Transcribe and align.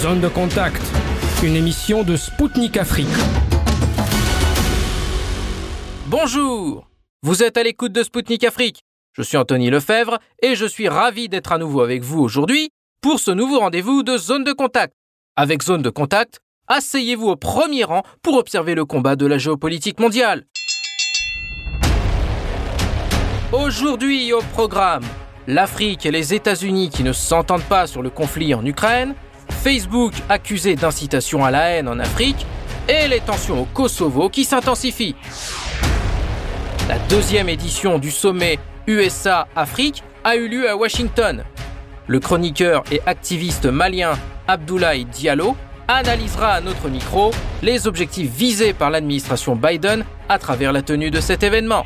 Zone 0.00 0.22
de 0.22 0.28
contact, 0.28 0.80
une 1.42 1.56
émission 1.56 2.04
de 2.04 2.16
Spoutnik 2.16 2.78
Afrique. 2.78 3.06
Bonjour 6.06 6.88
Vous 7.22 7.42
êtes 7.42 7.58
à 7.58 7.62
l'écoute 7.62 7.92
de 7.92 8.02
Spoutnik 8.02 8.42
Afrique. 8.44 8.80
Je 9.12 9.20
suis 9.20 9.36
Anthony 9.36 9.68
Lefebvre 9.68 10.18
et 10.40 10.56
je 10.56 10.64
suis 10.64 10.88
ravi 10.88 11.28
d'être 11.28 11.52
à 11.52 11.58
nouveau 11.58 11.82
avec 11.82 12.02
vous 12.02 12.18
aujourd'hui 12.18 12.70
pour 13.02 13.20
ce 13.20 13.30
nouveau 13.30 13.58
rendez-vous 13.58 14.02
de 14.02 14.16
Zone 14.16 14.42
de 14.42 14.54
contact. 14.54 14.94
Avec 15.36 15.62
Zone 15.62 15.82
de 15.82 15.90
contact, 15.90 16.38
asseyez-vous 16.66 17.28
au 17.28 17.36
premier 17.36 17.84
rang 17.84 18.02
pour 18.22 18.38
observer 18.38 18.74
le 18.74 18.86
combat 18.86 19.16
de 19.16 19.26
la 19.26 19.36
géopolitique 19.36 20.00
mondiale. 20.00 20.46
Aujourd'hui 23.52 24.32
au 24.32 24.40
programme, 24.54 25.04
l'Afrique 25.46 26.06
et 26.06 26.10
les 26.10 26.32
États-Unis 26.32 26.88
qui 26.88 27.02
ne 27.02 27.12
s'entendent 27.12 27.68
pas 27.68 27.86
sur 27.86 28.00
le 28.00 28.08
conflit 28.08 28.54
en 28.54 28.64
Ukraine, 28.64 29.14
Facebook 29.62 30.14
accusé 30.30 30.74
d'incitation 30.74 31.44
à 31.44 31.50
la 31.50 31.68
haine 31.68 31.86
en 31.86 31.98
Afrique 31.98 32.46
et 32.88 33.08
les 33.08 33.20
tensions 33.20 33.60
au 33.60 33.64
Kosovo 33.66 34.30
qui 34.30 34.44
s'intensifient. 34.44 35.16
La 36.88 36.98
deuxième 37.10 37.50
édition 37.50 37.98
du 37.98 38.10
sommet 38.10 38.58
USA-Afrique 38.86 40.02
a 40.24 40.36
eu 40.36 40.48
lieu 40.48 40.68
à 40.70 40.76
Washington. 40.76 41.44
Le 42.06 42.20
chroniqueur 42.20 42.84
et 42.90 43.02
activiste 43.04 43.66
malien 43.66 44.18
Abdoulaye 44.48 45.04
Diallo 45.04 45.54
analysera 45.88 46.54
à 46.54 46.60
notre 46.62 46.88
micro 46.88 47.30
les 47.62 47.86
objectifs 47.86 48.30
visés 48.30 48.72
par 48.72 48.88
l'administration 48.88 49.56
Biden 49.56 50.04
à 50.30 50.38
travers 50.38 50.72
la 50.72 50.80
tenue 50.80 51.10
de 51.10 51.20
cet 51.20 51.42
événement. 51.42 51.84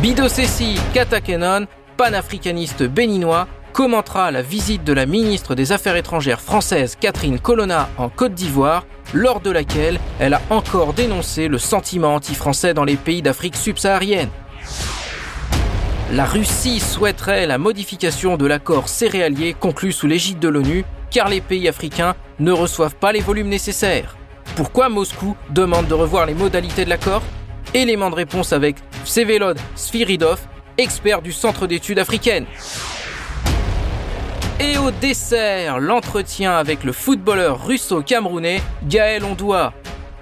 Bidosessi 0.00 0.80
Katakenon, 0.94 1.66
panafricaniste 1.98 2.84
béninois, 2.84 3.46
commentera 3.72 4.30
la 4.30 4.42
visite 4.42 4.84
de 4.84 4.92
la 4.92 5.06
ministre 5.06 5.54
des 5.54 5.72
Affaires 5.72 5.96
étrangères 5.96 6.40
française 6.40 6.96
Catherine 7.00 7.38
Colonna 7.38 7.88
en 7.96 8.08
Côte 8.08 8.34
d'Ivoire, 8.34 8.84
lors 9.14 9.40
de 9.40 9.50
laquelle 9.50 9.98
elle 10.18 10.34
a 10.34 10.42
encore 10.50 10.92
dénoncé 10.92 11.48
le 11.48 11.58
sentiment 11.58 12.14
anti-français 12.14 12.74
dans 12.74 12.84
les 12.84 12.96
pays 12.96 13.22
d'Afrique 13.22 13.56
subsaharienne. 13.56 14.28
La 16.12 16.26
Russie 16.26 16.80
souhaiterait 16.80 17.46
la 17.46 17.56
modification 17.56 18.36
de 18.36 18.46
l'accord 18.46 18.88
céréalier 18.88 19.54
conclu 19.54 19.92
sous 19.92 20.06
l'égide 20.06 20.38
de 20.38 20.48
l'ONU, 20.48 20.84
car 21.10 21.28
les 21.28 21.40
pays 21.40 21.68
africains 21.68 22.14
ne 22.38 22.52
reçoivent 22.52 22.96
pas 22.96 23.12
les 23.12 23.20
volumes 23.20 23.48
nécessaires. 23.48 24.16
Pourquoi 24.54 24.90
Moscou 24.90 25.36
demande 25.50 25.86
de 25.86 25.94
revoir 25.94 26.26
les 26.26 26.34
modalités 26.34 26.84
de 26.84 26.90
l'accord? 26.90 27.22
Élément 27.72 28.10
de 28.10 28.16
réponse 28.16 28.52
avec 28.52 28.76
Vsevelod 29.04 29.58
Sviridov, 29.74 30.40
expert 30.76 31.22
du 31.22 31.32
Centre 31.32 31.66
d'études 31.66 31.98
africaines. 31.98 32.46
Et 34.62 34.78
au 34.78 34.92
dessert, 34.92 35.80
l'entretien 35.80 36.52
avec 36.52 36.84
le 36.84 36.92
footballeur 36.92 37.66
russo-camerounais 37.66 38.62
Gaël 38.86 39.24
Ondoa. 39.24 39.72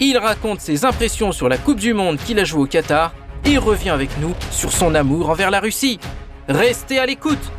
Il 0.01 0.17
raconte 0.17 0.63
ses 0.63 0.87
impressions 0.87 1.31
sur 1.31 1.51
la 1.51 1.59
Coupe 1.59 1.79
du 1.79 1.93
Monde 1.93 2.17
qu'il 2.17 2.39
a 2.39 2.45
jouée 2.45 2.63
au 2.63 2.67
Qatar 2.67 3.13
et 3.45 3.59
revient 3.59 3.91
avec 3.91 4.09
nous 4.19 4.35
sur 4.51 4.73
son 4.73 4.95
amour 4.95 5.29
envers 5.29 5.51
la 5.51 5.61
Russie. 5.61 6.01
Restez 6.49 6.99
à 6.99 7.05
l'écoute 7.05 7.53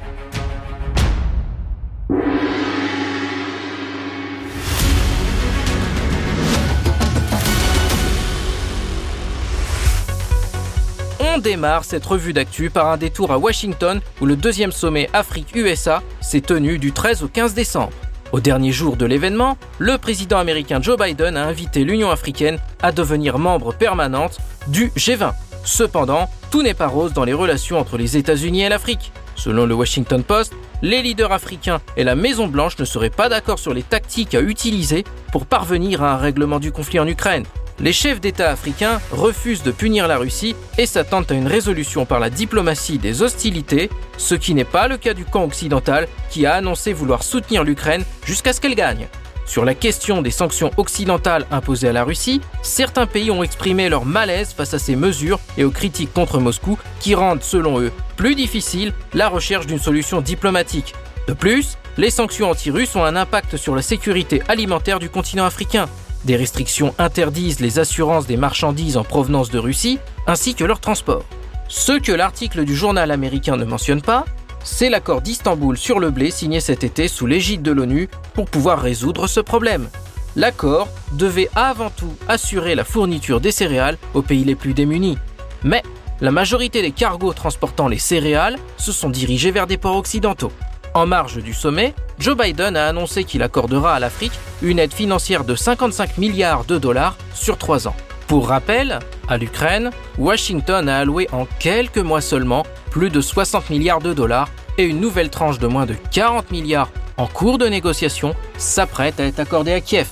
On 11.34 11.38
démarre 11.38 11.86
cette 11.86 12.06
revue 12.06 12.34
d'actu 12.34 12.70
par 12.70 12.88
un 12.88 12.98
détour 12.98 13.32
à 13.32 13.38
Washington 13.38 14.02
où 14.20 14.26
le 14.26 14.36
deuxième 14.36 14.74
sommet 14.74 15.10
Afrique-USA 15.14 16.04
s'est 16.20 16.42
tenu 16.42 16.78
du 16.78 16.92
13 16.92 17.24
au 17.24 17.30
15 17.30 17.54
décembre. 17.54 17.94
Au 18.34 18.42
dernier 18.42 18.74
jour 18.74 18.98
de 18.98 19.06
l'événement, 19.06 19.58
le 19.80 19.98
président 19.98 20.40
américain 20.40 20.82
Joe 20.82 20.98
Biden 21.00 21.38
a 21.38 21.46
invité 21.46 21.86
l'Union 21.86 22.12
africaine 22.12 22.60
à 22.82 22.92
devenir 22.92 23.40
membre 23.40 23.74
permanente 23.74 24.40
du 24.68 24.90
G20. 24.98 25.32
Cependant, 25.64 26.30
tout 26.52 26.64
n'est 26.64 26.74
pas 26.74 26.88
rose 26.88 27.14
dans 27.14 27.24
les 27.24 27.32
relations 27.32 27.80
entre 27.80 27.98
les 27.98 28.18
États-Unis 28.18 28.64
et 28.64 28.70
l'Afrique. 28.70 29.14
Selon 29.38 29.66
le 29.66 29.74
Washington 29.74 30.24
Post, 30.24 30.52
les 30.82 31.02
leaders 31.02 31.32
africains 31.32 31.80
et 31.96 32.04
la 32.04 32.16
Maison-Blanche 32.16 32.78
ne 32.78 32.84
seraient 32.84 33.10
pas 33.10 33.30
d'accord 33.30 33.60
sur 33.60 33.74
les 33.74 33.84
tactiques 33.84 34.36
à 34.36 34.42
utiliser 34.42 35.06
pour 35.32 35.46
parvenir 35.46 36.04
à 36.04 36.12
un 36.12 36.18
règlement 36.18 36.60
du 36.60 36.74
conflit 36.74 37.00
en 37.00 37.08
Ukraine. 37.08 37.46
Les 37.80 37.94
chefs 37.94 38.22
d'État 38.22 38.52
africains 38.52 39.02
refusent 39.12 39.64
de 39.64 39.72
punir 39.72 40.08
la 40.08 40.18
Russie 40.18 40.56
et 40.78 40.86
s'attendent 40.86 41.32
à 41.32 41.34
une 41.34 41.48
résolution 41.48 42.06
par 42.06 42.20
la 42.20 42.30
diplomatie 42.30 43.00
des 43.00 43.22
hostilités, 43.22 43.90
ce 44.18 44.36
qui 44.36 44.54
n'est 44.54 44.64
pas 44.66 44.88
le 44.88 44.98
cas 44.98 45.14
du 45.14 45.26
camp 45.26 45.44
occidental 45.44 46.08
qui 46.30 46.46
a 46.46 46.54
annoncé 46.54 46.94
vouloir 46.94 47.24
soutenir 47.24 47.64
l'Ukraine 47.64 48.04
jusqu'à 48.26 48.54
ce 48.54 48.62
qu'elle 48.62 48.76
gagne. 48.76 49.08
Sur 49.46 49.66
la 49.66 49.74
question 49.74 50.22
des 50.22 50.32
sanctions 50.32 50.72
occidentales 50.78 51.46
imposées 51.52 51.90
à 51.90 51.94
la 51.94 52.04
Russie, 52.04 52.40
certains 52.62 53.08
pays 53.08 53.32
ont 53.32 53.44
exprimé 53.44 53.90
leur 53.90 54.06
malaise 54.06 54.54
face 54.54 54.74
à 54.74 54.80
ces 54.80 54.96
mesures 54.96 55.40
et 55.58 55.64
aux 55.64 55.72
critiques 55.72 56.14
contre 56.14 56.40
Moscou 56.40 56.78
qui 57.00 57.16
rendent, 57.16 57.44
selon 57.44 57.82
eux, 57.82 57.92
plus 58.16 58.36
difficile 58.36 58.94
la 59.14 59.28
recherche 59.28 59.66
d'une 59.66 59.80
solution 59.80 60.22
diplomatique. 60.22 60.94
De 61.28 61.34
plus, 61.34 61.78
les 61.98 62.10
sanctions 62.12 62.50
anti-russes 62.50 62.96
ont 62.96 63.04
un 63.04 63.16
impact 63.16 63.58
sur 63.58 63.76
la 63.76 63.82
sécurité 63.82 64.42
alimentaire 64.48 65.00
du 65.00 65.10
continent 65.10 65.46
africain. 65.46 65.90
Des 66.26 66.36
restrictions 66.36 66.94
interdisent 67.00 67.60
les 67.60 67.80
assurances 67.80 68.28
des 68.28 68.38
marchandises 68.38 68.98
en 68.98 69.04
provenance 69.04 69.50
de 69.50 69.58
Russie, 69.58 70.00
ainsi 70.28 70.54
que 70.54 70.64
leur 70.64 70.80
transport. 70.80 71.24
Ce 71.68 71.94
que 71.94 72.12
l'article 72.12 72.66
du 72.66 72.76
journal 72.76 73.12
américain 73.12 73.58
ne 73.58 73.66
mentionne 73.66 74.02
pas, 74.02 74.26
c'est 74.64 74.90
l'accord 74.90 75.22
d'Istanbul 75.22 75.78
sur 75.78 76.00
le 76.00 76.12
blé 76.12 76.30
signé 76.30 76.60
cet 76.60 76.84
été 76.84 77.08
sous 77.08 77.26
l'égide 77.26 77.64
de 77.64 77.72
l'ONU 77.72 78.10
pour 78.34 78.46
pouvoir 78.46 78.80
résoudre 78.80 79.28
ce 79.28 79.40
problème. 79.40 79.90
L'accord 80.36 80.88
devait 81.14 81.50
avant 81.56 81.90
tout 81.90 82.14
assurer 82.28 82.76
la 82.76 82.84
fourniture 82.84 83.42
des 83.42 83.52
céréales 83.52 83.98
aux 84.14 84.22
pays 84.22 84.44
les 84.44 84.56
plus 84.56 84.74
démunis. 84.74 85.18
Mais 85.64 85.82
la 86.22 86.32
majorité 86.32 86.82
des 86.84 86.92
cargos 86.92 87.34
transportant 87.34 87.88
les 87.88 87.98
céréales 87.98 88.58
se 88.78 88.92
sont 88.92 89.10
dirigés 89.10 89.52
vers 89.52 89.66
des 89.66 89.78
ports 89.78 89.98
occidentaux. 89.98 90.52
En 90.94 91.06
marge 91.06 91.38
du 91.38 91.54
sommet, 91.54 91.94
Joe 92.20 92.36
Biden 92.36 92.76
a 92.76 92.88
annoncé 92.88 93.24
qu'il 93.24 93.44
accordera 93.44 93.96
à 93.96 94.00
l'Afrique 94.00 94.38
une 94.62 94.78
aide 94.78 94.94
financière 94.94 95.46
de 95.46 95.56
55 95.56 96.18
milliards 96.18 96.66
de 96.66 96.78
dollars 96.78 97.16
sur 97.34 97.58
trois 97.58 97.88
ans. 97.88 97.96
Pour 98.28 98.50
rappel, 98.50 99.00
à 99.30 99.38
l'Ukraine, 99.38 99.92
Washington 100.18 100.90
a 100.90 101.00
alloué 101.00 101.30
en 101.32 101.46
quelques 101.60 101.98
mois 101.98 102.22
seulement 102.22 102.66
plus 102.90 103.10
de 103.10 103.22
60 103.22 103.70
milliards 103.70 104.02
de 104.02 104.14
dollars 104.14 104.50
et 104.78 104.84
une 104.84 105.00
nouvelle 105.00 105.30
tranche 105.30 105.60
de 105.60 105.68
moins 105.68 105.86
de 105.86 105.96
40 106.12 106.52
milliards 106.52 106.90
en 107.18 107.28
cours 107.28 107.58
de 107.58 107.68
négociation 107.68 108.36
s'apprête 108.58 109.20
à 109.20 109.26
être 109.26 109.40
accordée 109.40 109.74
à 109.74 109.80
Kiev. 109.80 110.10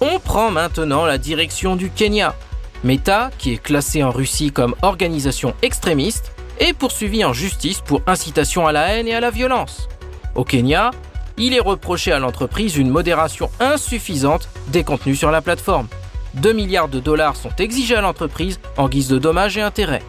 On 0.00 0.18
prend 0.18 0.50
maintenant 0.50 1.04
la 1.04 1.18
direction 1.18 1.76
du 1.76 1.90
Kenya. 1.90 2.34
Meta, 2.84 3.30
qui 3.36 3.52
est 3.52 3.62
classé 3.62 4.02
en 4.02 4.10
Russie 4.10 4.50
comme 4.50 4.74
organisation 4.80 5.54
extrémiste, 5.60 6.32
est 6.60 6.74
poursuivi 6.74 7.24
en 7.24 7.32
justice 7.32 7.80
pour 7.80 8.02
incitation 8.06 8.66
à 8.66 8.72
la 8.72 8.88
haine 8.88 9.08
et 9.08 9.14
à 9.14 9.20
la 9.20 9.30
violence. 9.30 9.88
Au 10.36 10.44
Kenya, 10.44 10.92
il 11.36 11.54
est 11.54 11.60
reproché 11.60 12.12
à 12.12 12.18
l'entreprise 12.18 12.76
une 12.76 12.90
modération 12.90 13.50
insuffisante 13.58 14.48
des 14.68 14.84
contenus 14.84 15.18
sur 15.18 15.30
la 15.30 15.40
plateforme. 15.40 15.88
2 16.34 16.52
milliards 16.52 16.88
de 16.88 17.00
dollars 17.00 17.34
sont 17.34 17.54
exigés 17.58 17.96
à 17.96 18.02
l'entreprise 18.02 18.60
en 18.76 18.88
guise 18.88 19.08
de 19.08 19.18
dommages 19.18 19.56
et 19.56 19.62
intérêts. 19.62 20.02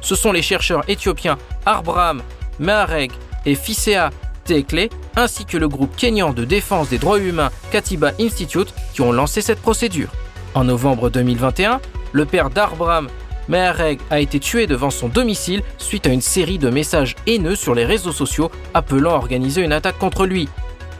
Ce 0.00 0.14
sont 0.14 0.32
les 0.32 0.42
chercheurs 0.42 0.88
éthiopiens 0.88 1.36
Arbram 1.66 2.22
Mehareg 2.58 3.10
et 3.44 3.54
Fisea 3.54 4.10
Tekle, 4.44 4.88
ainsi 5.16 5.44
que 5.44 5.58
le 5.58 5.68
groupe 5.68 5.96
kenyan 5.96 6.32
de 6.32 6.44
défense 6.44 6.88
des 6.88 6.98
droits 6.98 7.18
humains 7.18 7.50
Katiba 7.72 8.12
Institute 8.20 8.72
qui 8.94 9.00
ont 9.02 9.12
lancé 9.12 9.42
cette 9.42 9.60
procédure. 9.60 10.10
En 10.54 10.64
novembre 10.64 11.10
2021, 11.10 11.80
le 12.12 12.24
père 12.24 12.50
d'Arbram 12.50 13.08
Mehareg 13.48 13.98
a 14.10 14.20
été 14.20 14.40
tué 14.40 14.66
devant 14.66 14.90
son 14.90 15.08
domicile 15.08 15.62
suite 15.78 16.06
à 16.06 16.10
une 16.10 16.20
série 16.20 16.58
de 16.58 16.70
messages 16.70 17.14
haineux 17.26 17.56
sur 17.56 17.74
les 17.74 17.84
réseaux 17.84 18.12
sociaux 18.12 18.50
appelant 18.74 19.12
à 19.12 19.16
organiser 19.16 19.62
une 19.62 19.72
attaque 19.72 19.98
contre 19.98 20.26
lui. 20.26 20.48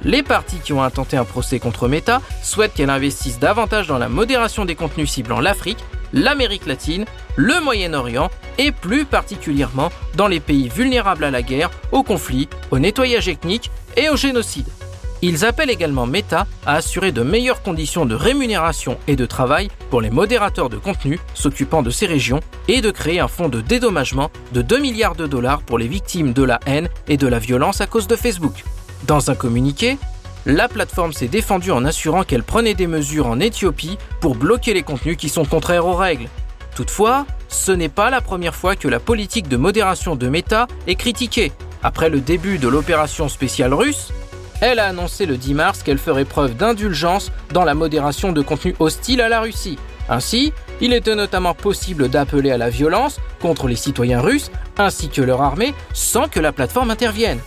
Les 0.03 0.23
partis 0.23 0.59
qui 0.59 0.73
ont 0.73 0.83
intenté 0.83 1.17
un 1.17 1.25
procès 1.25 1.59
contre 1.59 1.89
Meta 1.89 2.21
souhaitent 2.43 2.75
qu'elle 2.75 2.91
investisse 2.91 3.39
davantage 3.39 3.89
dans 3.89 3.99
la 3.99 4.09
modération 4.09 4.65
des 4.65 4.75
contenus 4.75 5.11
ciblant 5.11 5.41
l'Afrique, 5.41 5.83
l'Amérique 6.13 6.67
latine, 6.67 7.07
le 7.35 7.61
Moyen-Orient 7.61 8.31
et 8.59 8.73
plus 8.73 9.05
particulièrement 9.05 9.91
dans 10.15 10.29
les 10.29 10.41
pays 10.41 10.69
vulnérables 10.69 11.25
à 11.25 11.31
la 11.31 11.43
guerre, 11.43 11.71
au 11.93 12.03
conflit, 12.03 12.49
au 12.71 12.79
nettoyage 12.79 13.29
ethnique 13.29 13.71
et 13.97 14.09
au 14.09 14.17
génocide. 14.17 14.69
Ils 15.23 15.45
appellent 15.45 15.71
également 15.71 16.07
Meta 16.07 16.47
à 16.67 16.75
assurer 16.75 17.11
de 17.11 17.23
meilleures 17.23 17.63
conditions 17.63 18.05
de 18.05 18.15
rémunération 18.15 18.99
et 19.09 19.17
de 19.17 19.25
travail 19.25 19.71
pour 19.91 20.01
les 20.01 20.11
modérateurs 20.11 20.69
de 20.69 20.77
contenu 20.77 21.19
s'occupant 21.35 21.83
de 21.83 21.91
ces 21.91 22.07
régions 22.07 22.41
et 22.69 22.81
de 22.81 22.91
créer 22.91 23.21
un 23.21 23.29
fonds 23.29 23.49
de 23.49 23.61
dédommagement 23.61 24.31
de 24.53 24.63
2 24.63 24.79
milliards 24.79 25.17
de 25.17 25.27
dollars 25.27 25.63
pour 25.63 25.79
les 25.79 25.89
victimes 25.89 26.33
de 26.33 26.43
la 26.43 26.61
haine 26.67 26.89
et 27.09 27.17
de 27.17 27.27
la 27.27 27.39
violence 27.39 27.81
à 27.81 27.87
cause 27.87 28.07
de 28.07 28.17
Facebook. 28.17 28.65
Dans 29.07 29.31
un 29.31 29.35
communiqué, 29.35 29.97
la 30.45 30.69
plateforme 30.69 31.13
s'est 31.13 31.29
défendue 31.29 31.71
en 31.71 31.85
assurant 31.85 32.23
qu'elle 32.23 32.43
prenait 32.43 32.75
des 32.75 32.87
mesures 32.87 33.27
en 33.27 33.41
Éthiopie 33.41 33.99
pour 34.21 34.37
bloquer 34.37 34.75
les 34.75 34.83
contenus 34.83 35.17
qui 35.17 35.29
sont 35.29 35.45
contraires 35.45 35.87
aux 35.87 35.97
règles. 35.97 36.29
Toutefois, 36.77 37.27
ce 37.49 37.73
n'est 37.73 37.89
pas 37.89 38.11
la 38.11 38.21
première 38.21 38.55
fois 38.55 38.77
que 38.77 38.87
la 38.87 39.01
politique 39.01 39.49
de 39.49 39.57
modération 39.57 40.15
de 40.15 40.29
Meta 40.29 40.67
est 40.87 40.95
critiquée. 40.95 41.53
Après 41.83 42.11
le 42.11 42.21
début 42.21 42.59
de 42.59 42.69
l'opération 42.69 43.29
spéciale 43.29 43.73
russe, 43.73 44.13
elle 44.61 44.79
a 44.79 44.87
annoncé 44.87 45.27
le 45.27 45.37
10 45.37 45.55
mars 45.55 45.83
qu'elle 45.83 45.99
ferait 45.99 46.25
preuve 46.25 46.57
d'indulgence 46.57 47.31
dans 47.53 47.65
la 47.65 47.75
modération 47.75 48.33
de 48.33 48.43
contenus 48.43 48.75
hostiles 48.79 49.21
à 49.21 49.29
la 49.29 49.41
Russie. 49.41 49.79
Ainsi, 50.09 50.53
il 50.81 50.93
était 50.93 51.15
notamment 51.15 51.55
possible 51.55 52.09
d'appeler 52.09 52.51
à 52.51 52.59
la 52.59 52.71
violence 52.71 53.19
contre 53.41 53.69
les 53.69 53.77
citoyens 53.77 54.21
russes 54.21 54.51
ainsi 54.79 55.09
que 55.09 55.23
leur 55.23 55.43
armée 55.43 55.75
sans 55.93 56.29
que 56.29 56.41
la 56.41 56.53
plateforme 56.53 56.91
intervienne. 56.91 57.41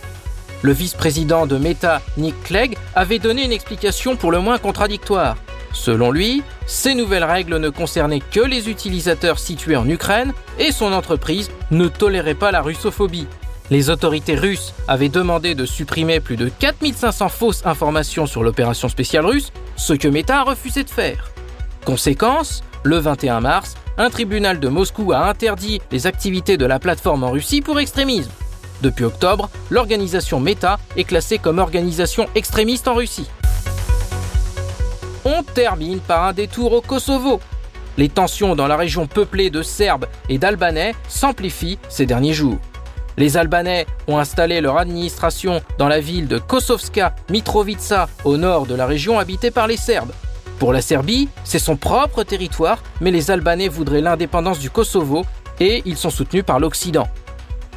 Le 0.62 0.72
vice-président 0.72 1.46
de 1.46 1.56
Meta, 1.56 2.02
Nick 2.18 2.34
Clegg, 2.42 2.76
avait 2.94 3.18
donné 3.18 3.44
une 3.44 3.52
explication 3.52 4.16
pour 4.16 4.30
le 4.30 4.40
moins 4.40 4.58
contradictoire. 4.58 5.36
Selon 5.72 6.10
lui, 6.10 6.42
ces 6.66 6.94
nouvelles 6.94 7.24
règles 7.24 7.56
ne 7.56 7.70
concernaient 7.70 8.20
que 8.20 8.40
les 8.40 8.68
utilisateurs 8.68 9.38
situés 9.38 9.76
en 9.76 9.88
Ukraine 9.88 10.32
et 10.58 10.72
son 10.72 10.92
entreprise 10.92 11.50
ne 11.70 11.88
tolérait 11.88 12.34
pas 12.34 12.50
la 12.50 12.60
russophobie. 12.60 13.26
Les 13.70 13.88
autorités 13.88 14.34
russes 14.34 14.74
avaient 14.88 15.08
demandé 15.08 15.54
de 15.54 15.64
supprimer 15.64 16.18
plus 16.18 16.36
de 16.36 16.48
4500 16.48 17.28
fausses 17.28 17.64
informations 17.64 18.26
sur 18.26 18.42
l'opération 18.42 18.88
spéciale 18.88 19.24
russe, 19.24 19.52
ce 19.76 19.92
que 19.92 20.08
Meta 20.08 20.40
a 20.40 20.42
refusé 20.42 20.82
de 20.82 20.90
faire. 20.90 21.30
Conséquence, 21.84 22.64
le 22.82 22.98
21 22.98 23.40
mars, 23.40 23.76
un 23.96 24.10
tribunal 24.10 24.58
de 24.58 24.68
Moscou 24.68 25.12
a 25.12 25.28
interdit 25.28 25.80
les 25.92 26.08
activités 26.08 26.56
de 26.56 26.66
la 26.66 26.80
plateforme 26.80 27.22
en 27.22 27.30
Russie 27.30 27.60
pour 27.60 27.78
extrémisme. 27.78 28.32
Depuis 28.82 29.04
octobre, 29.04 29.48
l'organisation 29.70 30.40
Meta 30.40 30.80
est 30.96 31.04
classée 31.04 31.38
comme 31.38 31.60
organisation 31.60 32.26
extrémiste 32.34 32.88
en 32.88 32.94
Russie. 32.94 33.30
On 35.24 35.44
termine 35.44 36.00
par 36.00 36.24
un 36.24 36.32
détour 36.32 36.72
au 36.72 36.80
Kosovo. 36.80 37.40
Les 37.98 38.08
tensions 38.08 38.56
dans 38.56 38.66
la 38.66 38.76
région 38.76 39.06
peuplée 39.06 39.50
de 39.50 39.62
Serbes 39.62 40.06
et 40.28 40.38
d'Albanais 40.38 40.94
s'amplifient 41.08 41.78
ces 41.88 42.06
derniers 42.06 42.32
jours. 42.32 42.58
Les 43.16 43.36
Albanais 43.36 43.86
ont 44.06 44.18
installé 44.18 44.60
leur 44.60 44.78
administration 44.78 45.60
dans 45.78 45.88
la 45.88 46.00
ville 46.00 46.28
de 46.28 46.38
Kosovska 46.38 47.14
Mitrovica 47.28 48.08
au 48.24 48.36
nord 48.36 48.66
de 48.66 48.74
la 48.74 48.86
région 48.86 49.18
habitée 49.18 49.50
par 49.50 49.66
les 49.66 49.76
Serbes. 49.76 50.12
Pour 50.58 50.72
la 50.72 50.82
Serbie, 50.82 51.28
c'est 51.44 51.58
son 51.58 51.76
propre 51.76 52.22
territoire, 52.22 52.82
mais 53.00 53.10
les 53.10 53.30
Albanais 53.30 53.68
voudraient 53.68 54.00
l'indépendance 54.00 54.58
du 54.58 54.70
Kosovo 54.70 55.24
et 55.58 55.82
ils 55.86 55.96
sont 55.96 56.10
soutenus 56.10 56.44
par 56.44 56.60
l'Occident. 56.60 57.08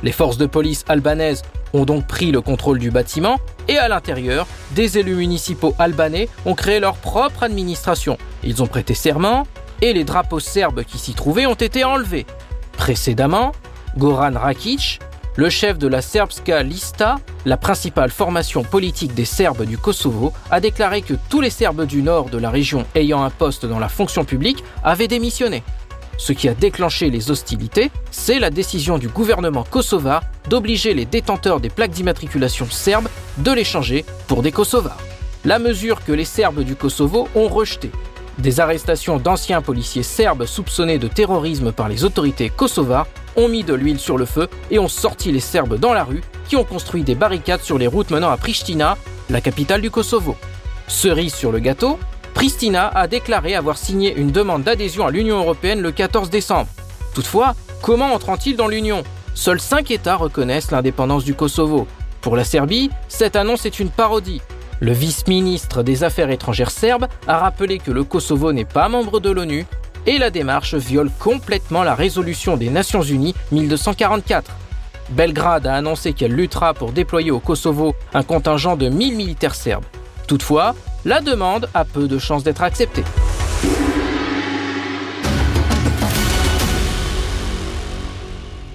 Les 0.03 0.12
forces 0.12 0.38
de 0.38 0.45
police 0.45 0.83
albanaises 0.89 1.44
ont 1.74 1.85
donc 1.85 2.07
pris 2.07 2.31
le 2.31 2.41
contrôle 2.41 2.80
du 2.80 2.91
bâtiment 2.91 3.39
et 3.68 3.77
à 3.77 3.88
l'intérieur, 3.88 4.47
des 4.71 4.97
élus 4.97 5.15
municipaux 5.15 5.74
albanais 5.80 6.27
ont 6.45 6.56
créé 6.56 6.80
leur 6.80 6.95
propre 6.95 7.44
administration. 7.44 8.18
Ils 8.44 8.62
ont 8.62 8.68
prêté 8.68 8.94
serment 8.94 9.47
et 9.81 9.94
les 9.94 10.03
drapeaux 10.03 10.41
serbes 10.41 10.83
qui 10.83 10.97
s'y 10.97 11.13
trouvaient 11.13 11.45
ont 11.45 11.53
été 11.53 11.83
enlevés. 11.83 12.25
Précédemment, 12.77 13.53
Goran 13.97 14.33
Rakic, 14.35 15.00
le 15.35 15.50
chef 15.50 15.77
de 15.77 15.88
la 15.88 16.01
Serbska 16.01 16.62
Lista, 16.63 17.15
la 17.45 17.57
principale 17.57 18.12
formation 18.12 18.63
politique 18.63 19.13
des 19.13 19.25
Serbes 19.25 19.65
du 19.65 19.77
Kosovo, 19.77 20.31
a 20.51 20.59
déclaré 20.59 21.01
que 21.01 21.15
tous 21.30 21.41
les 21.41 21.50
Serbes 21.50 21.85
du 21.85 22.03
nord 22.03 22.30
de 22.30 22.38
la 22.38 22.50
région 22.50 22.85
ayant 22.94 23.24
un 23.24 23.30
poste 23.30 23.65
dans 23.65 23.80
la 23.80 23.89
fonction 23.89 24.25
publique 24.25 24.63
avaient 24.83 25.07
démissionné. 25.07 25.63
Ce 26.18 26.33
qui 26.33 26.47
a 26.47 26.53
déclenché 26.53 27.09
les 27.09 27.31
hostilités, 27.31 27.89
c'est 28.12 28.38
la 28.38 28.51
décision 28.51 29.00
du 29.00 29.07
gouvernement 29.07 29.63
kosovar 29.63 30.21
d'obliger 30.50 30.94
les 30.94 31.06
détenteurs 31.06 31.59
des 31.59 31.69
plaques 31.69 31.91
d'immatriculation 31.91 32.68
serbes 32.69 33.09
de 33.39 33.51
les 33.51 33.63
changer 33.63 34.06
pour 34.27 34.44
des 34.44 34.51
Kosovars. 34.51 35.00
La 35.45 35.57
mesure 35.57 36.06
que 36.06 36.12
les 36.12 36.25
Serbes 36.25 36.62
du 36.62 36.75
Kosovo 36.75 37.27
ont 37.35 37.47
rejetée. 37.47 37.91
Des 38.39 38.59
arrestations 38.59 39.18
d'anciens 39.18 39.62
policiers 39.62 40.03
serbes 40.03 40.45
soupçonnés 40.45 40.97
de 40.97 41.07
terrorisme 41.07 41.71
par 41.71 41.88
les 41.88 42.03
autorités 42.03 42.50
kosovares 42.50 43.07
ont 43.35 43.47
mis 43.47 43.63
de 43.63 43.74
l'huile 43.74 44.00
sur 44.00 44.18
le 44.18 44.25
feu 44.25 44.47
et 44.71 44.80
ont 44.80 44.88
sorti 44.88 45.31
les 45.31 45.39
Serbes 45.39 45.77
dans 45.77 45.94
la 45.94 46.03
rue, 46.03 46.21
qui 46.47 46.56
ont 46.56 46.63
construit 46.63 47.03
des 47.03 47.15
barricades 47.15 47.62
sur 47.62 47.77
les 47.77 47.88
routes 47.88 48.12
menant 48.12 48.30
à 48.30 48.38
Pristina, 48.38 48.97
la 49.30 49.41
capitale 49.41 49.81
du 49.81 49.91
Kosovo. 49.91 50.35
Cerise 50.88 51.33
sur 51.33 51.51
le 51.51 51.59
gâteau, 51.59 52.00
Pristina 52.33 52.89
a 52.89 53.07
déclaré 53.07 53.56
avoir 53.56 53.77
signé 53.77 54.15
une 54.15 54.31
demande 54.31 54.63
d'adhésion 54.63 55.06
à 55.06 55.12
l'Union 55.12 55.38
européenne 55.39 55.81
le 55.81 55.91
14 55.91 56.30
décembre. 56.30 56.69
Toutefois, 57.13 57.56
comment 57.81 58.13
entrent-ils 58.13 58.57
dans 58.57 58.68
l'Union? 58.68 59.03
Seuls 59.35 59.62
cinq 59.62 59.91
États 59.91 60.15
reconnaissent 60.15 60.71
l'indépendance 60.71 61.24
du 61.24 61.35
Kosovo. 61.35 61.88
Pour 62.21 62.35
la 62.35 62.44
Serbie, 62.44 62.89
cette 63.07 63.35
annonce 63.35 63.65
est 63.65 63.80
une 63.80 63.89
parodie. 63.89 64.41
Le 64.83 64.91
vice-ministre 64.91 65.81
des 65.81 66.03
Affaires 66.03 66.30
étrangères 66.30 66.69
serbe 66.69 67.07
a 67.25 67.38
rappelé 67.38 67.77
que 67.77 67.89
le 67.89 68.03
Kosovo 68.03 68.51
n'est 68.51 68.65
pas 68.65 68.89
membre 68.89 69.21
de 69.21 69.30
l'ONU 69.30 69.65
et 70.06 70.18
la 70.18 70.30
démarche 70.30 70.75
viole 70.75 71.09
complètement 71.19 71.83
la 71.83 71.95
résolution 71.95 72.57
des 72.57 72.69
Nations 72.69 73.01
Unies 73.01 73.33
1244. 73.53 74.51
Belgrade 75.12 75.68
a 75.68 75.75
annoncé 75.75 76.12
qu'elle 76.12 76.33
luttera 76.33 76.74
pour 76.74 76.91
déployer 76.91 77.31
au 77.31 77.39
Kosovo 77.39 77.95
un 78.13 78.24
contingent 78.24 78.75
de 78.75 78.89
1000 78.89 79.15
militaires 79.15 79.56
serbes. 79.56 79.85
Toutefois, 80.27 80.75
la 81.06 81.21
demande 81.21 81.69
a 81.74 81.85
peu 81.85 82.09
de 82.09 82.19
chances 82.19 82.44
d'être 82.44 82.62
acceptée. 82.62 83.06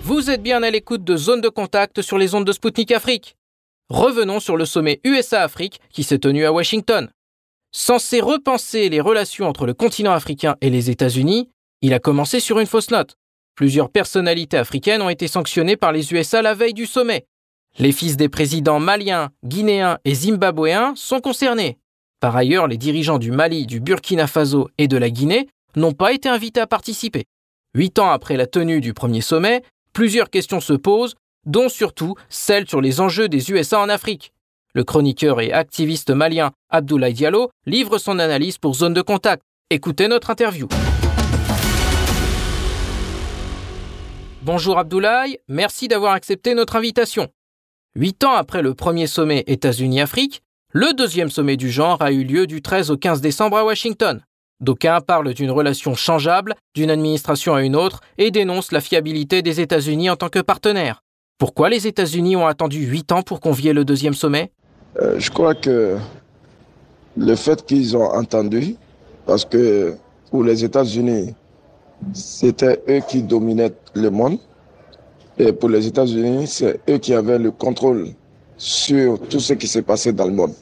Vous 0.05 0.31
êtes 0.31 0.43
bien 0.43 0.63
à 0.63 0.71
l'écoute 0.71 1.05
de 1.05 1.19
Zone 1.19 1.43
de 1.43 1.51
contact 1.51 2.01
sur 2.01 2.17
les 2.17 2.35
ondes 2.35 2.47
de 2.47 2.53
Spoutnik 2.53 2.93
Afrique. 2.93 3.37
Revenons 3.91 4.39
sur 4.39 4.59
le 4.59 4.67
sommet 4.67 5.01
USA-Afrique 5.05 5.81
qui 5.91 6.03
s'est 6.03 6.19
tenu 6.19 6.45
à 6.45 6.53
Washington. 6.53 7.09
Censé 7.73 8.21
repenser 8.21 8.91
les 8.91 9.01
relations 9.01 9.49
entre 9.49 9.65
le 9.65 9.73
continent 9.73 10.13
africain 10.13 10.57
et 10.61 10.69
les 10.69 10.91
États-Unis, 10.91 11.49
il 11.81 11.95
a 11.95 11.99
commencé 11.99 12.39
sur 12.39 12.59
une 12.59 12.67
fausse 12.67 12.91
note. 12.91 13.17
Plusieurs 13.55 13.91
personnalités 13.91 14.59
africaines 14.59 15.01
ont 15.01 15.09
été 15.09 15.27
sanctionnées 15.27 15.77
par 15.77 15.93
les 15.93 16.13
USA 16.13 16.43
la 16.43 16.53
veille 16.53 16.75
du 16.75 16.85
sommet. 16.85 17.25
Les 17.79 17.93
fils 17.93 18.19
des 18.19 18.29
présidents 18.29 18.79
maliens, 18.79 19.31
guinéens 19.45 19.99
et 20.05 20.15
zimbabwéens 20.15 20.93
sont 20.95 21.21
concernés. 21.21 21.79
Par 22.21 22.37
ailleurs, 22.37 22.67
les 22.67 22.77
dirigeants 22.77 23.19
du 23.19 23.31
Mali, 23.31 23.67
du 23.67 23.81
Burkina 23.81 24.27
Faso 24.27 24.69
et 24.77 24.89
de 24.89 24.97
la 24.99 25.09
Guinée 25.09 25.49
n'ont 25.77 25.93
pas 25.93 26.13
été 26.13 26.29
invités 26.29 26.61
à 26.61 26.67
participer. 26.67 27.25
Huit 27.75 27.99
ans 27.99 28.11
après 28.11 28.37
la 28.37 28.47
tenue 28.47 28.83
du 28.83 28.93
premier 28.93 29.23
sommet, 29.23 29.63
plusieurs 29.95 30.29
questions 30.29 30.61
se 30.61 30.75
posent, 30.75 31.15
dont 31.49 31.69
surtout 31.69 32.15
celle 32.29 32.69
sur 32.69 32.81
les 32.81 33.01
enjeux 33.01 33.29
des 33.29 33.51
USA 33.51 33.81
en 33.81 33.89
Afrique. 33.89 34.33
Le 34.75 34.85
chroniqueur 34.85 35.41
et 35.41 35.51
activiste 35.51 36.11
malien 36.11 36.53
Abdoulaye 36.71 37.15
Diallo 37.15 37.51
livre 37.67 37.99
son 37.99 38.19
analyse 38.19 38.59
pour 38.59 38.75
Zone 38.75 38.95
de 38.95 39.03
Contact. 39.03 39.43
Écoutez 39.71 40.07
notre 40.07 40.31
interview. 40.31 40.69
Bonjour 44.43 44.79
Abdoulaye, 44.79 45.39
merci 45.49 45.89
d'avoir 45.89 46.13
accepté 46.13 46.55
notre 46.55 46.77
invitation. 46.77 47.29
Huit 47.97 48.23
ans 48.25 48.35
après 48.35 48.63
le 48.63 48.75
premier 48.75 49.07
sommet 49.07 49.45
États-Unis-Afrique, 49.47 50.43
le 50.73 50.93
deuxième 50.93 51.31
sommet 51.31 51.57
du 51.57 51.71
genre 51.71 52.03
a 52.03 52.13
eu 52.13 52.25
lieu 52.25 52.47
du 52.47 52.63
13 52.63 52.91
au 52.91 52.97
15 52.97 53.21
décembre 53.21 53.57
à 53.57 53.65
Washington. 53.65 54.23
D'aucuns 54.61 55.01
parlent 55.01 55.33
d'une 55.35 55.51
relation 55.51 55.95
changeable 55.95 56.55
d'une 56.75 56.91
administration 56.91 57.55
à 57.55 57.63
une 57.63 57.77
autre 57.77 58.01
et 58.19 58.31
dénoncent 58.31 58.73
la 58.73 58.81
fiabilité 58.81 59.41
des 59.41 59.61
États-Unis 59.61 60.11
en 60.11 60.17
tant 60.17 60.29
que 60.29 60.41
partenaire. 60.41 61.01
Pourquoi 61.39 61.69
les 61.69 61.87
États-Unis 61.87 62.35
ont 62.35 62.49
attendu 62.49 62.85
huit 62.85 63.13
ans 63.13 63.23
pour 63.23 63.39
convier 63.39 63.73
le 63.73 63.85
deuxième 63.85 64.15
sommet? 64.15 64.51
Euh, 65.01 65.21
je 65.21 65.31
crois 65.31 65.55
que 65.55 65.97
le 67.17 67.35
fait 67.37 67.65
qu'ils 67.65 67.97
ont 67.97 68.11
entendu, 68.13 68.75
parce 69.25 69.45
que 69.45 69.95
pour 70.33 70.43
les 70.43 70.65
États-Unis, 70.65 71.35
c'était 72.13 72.83
eux 72.89 73.01
qui 73.09 73.23
dominaient 73.23 73.73
le 73.95 74.11
monde. 74.11 74.39
Et 75.39 75.53
pour 75.53 75.69
les 75.69 75.87
États-Unis, 75.87 76.49
c'est 76.49 76.81
eux 76.91 76.99
qui 76.99 77.15
avaient 77.15 77.39
le 77.39 77.53
contrôle 77.53 78.09
sur 78.57 79.21
tout 79.21 79.39
ce 79.39 79.53
qui 79.53 79.69
s'est 79.69 79.83
passé 79.83 80.13
dans 80.13 80.27
le 80.27 80.33
monde. 80.33 80.55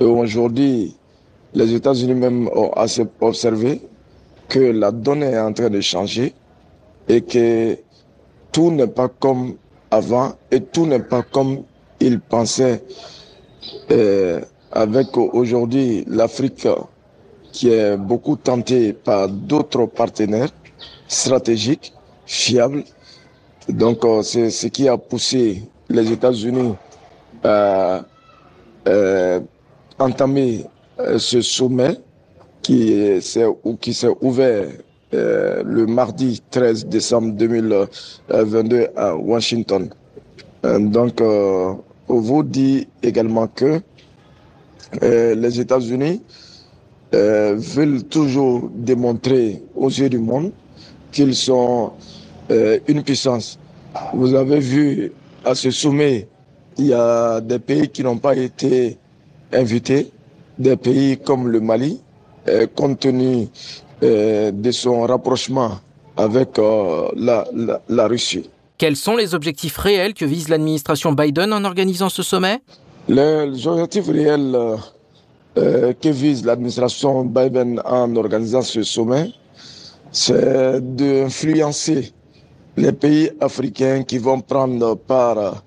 Et 0.00 0.04
aujourd'hui, 0.04 0.96
les 1.52 1.74
États-Unis 1.74 2.14
même 2.14 2.48
ont 2.54 2.72
assez 2.72 3.04
observé 3.20 3.82
que 4.48 4.58
la 4.58 4.90
donne 4.90 5.22
est 5.22 5.38
en 5.38 5.52
train 5.52 5.68
de 5.68 5.82
changer 5.82 6.32
et 7.08 7.20
que 7.20 7.76
tout 8.52 8.70
n'est 8.70 8.86
pas 8.86 9.08
comme 9.08 9.56
avant 9.92 10.32
et 10.50 10.60
tout 10.62 10.86
n'est 10.86 10.98
pas 11.02 11.22
comme 11.22 11.64
ils 12.00 12.18
pensaient 12.18 12.82
euh, 13.90 14.40
avec 14.72 15.16
aujourd'hui 15.18 16.04
l'Afrique 16.08 16.66
qui 17.52 17.68
est 17.68 17.98
beaucoup 17.98 18.36
tentée 18.36 18.94
par 18.94 19.28
d'autres 19.28 19.84
partenaires 19.84 20.48
stratégiques, 21.06 21.92
fiables. 22.24 22.84
Donc 23.68 24.02
euh, 24.06 24.22
c'est 24.22 24.48
ce 24.50 24.66
qui 24.68 24.88
a 24.88 24.96
poussé 24.96 25.62
les 25.90 26.10
États-Unis 26.10 26.72
à 27.44 28.02
euh, 28.88 29.40
entamer 29.98 30.64
ce 31.18 31.42
sommet 31.42 31.98
qui 32.62 33.20
s'est 33.20 33.46
qui 33.80 33.92
ouvert 35.12 35.62
le 35.64 35.86
mardi 35.86 36.42
13 36.50 36.86
décembre 36.86 37.32
2022 37.34 38.88
à 38.96 39.14
Washington. 39.16 39.88
donc 40.62 41.20
vous 42.08 42.42
dit 42.42 42.88
également 43.02 43.46
que 43.46 43.80
euh, 45.02 45.34
les 45.34 45.60
États-Unis 45.60 46.22
euh, 47.14 47.54
veulent 47.56 48.04
toujours 48.04 48.70
démontrer 48.74 49.62
aux 49.74 49.88
yeux 49.88 50.08
du 50.10 50.18
monde 50.18 50.52
qu'ils 51.10 51.34
sont 51.34 51.92
euh, 52.50 52.78
une 52.88 53.02
puissance. 53.02 53.58
Vous 54.14 54.34
avez 54.34 54.58
vu 54.58 55.12
à 55.44 55.54
ce 55.54 55.70
sommet, 55.70 56.28
il 56.78 56.86
y 56.86 56.94
a 56.94 57.40
des 57.40 57.58
pays 57.58 57.88
qui 57.88 58.02
n'ont 58.02 58.18
pas 58.18 58.36
été 58.36 58.98
invité 59.52 60.10
des 60.58 60.76
pays 60.76 61.18
comme 61.18 61.48
le 61.48 61.60
Mali, 61.60 62.00
compte 62.74 63.00
tenu 63.00 63.48
de 64.02 64.70
son 64.72 65.02
rapprochement 65.02 65.78
avec 66.16 66.58
la, 66.58 67.46
la 67.88 68.06
Russie. 68.08 68.50
Quels 68.76 68.96
sont 68.96 69.14
les 69.14 69.32
objectifs 69.32 69.78
réels 69.78 70.12
que 70.12 70.24
vise 70.24 70.48
l'administration 70.48 71.12
Biden 71.12 71.52
en 71.52 71.64
organisant 71.64 72.08
ce 72.08 72.24
sommet? 72.24 72.60
Les 73.08 73.66
objectifs 73.66 74.08
réels 74.08 74.56
euh, 75.56 75.92
que 76.00 76.08
vise 76.08 76.44
l'administration 76.44 77.24
Biden 77.24 77.80
en 77.84 78.16
organisant 78.16 78.62
ce 78.62 78.82
sommet, 78.82 79.30
c'est 80.10 80.80
d'influencer 80.96 82.12
les 82.76 82.92
pays 82.92 83.30
africains 83.40 84.02
qui 84.02 84.18
vont 84.18 84.40
prendre 84.40 84.96
part 84.96 85.62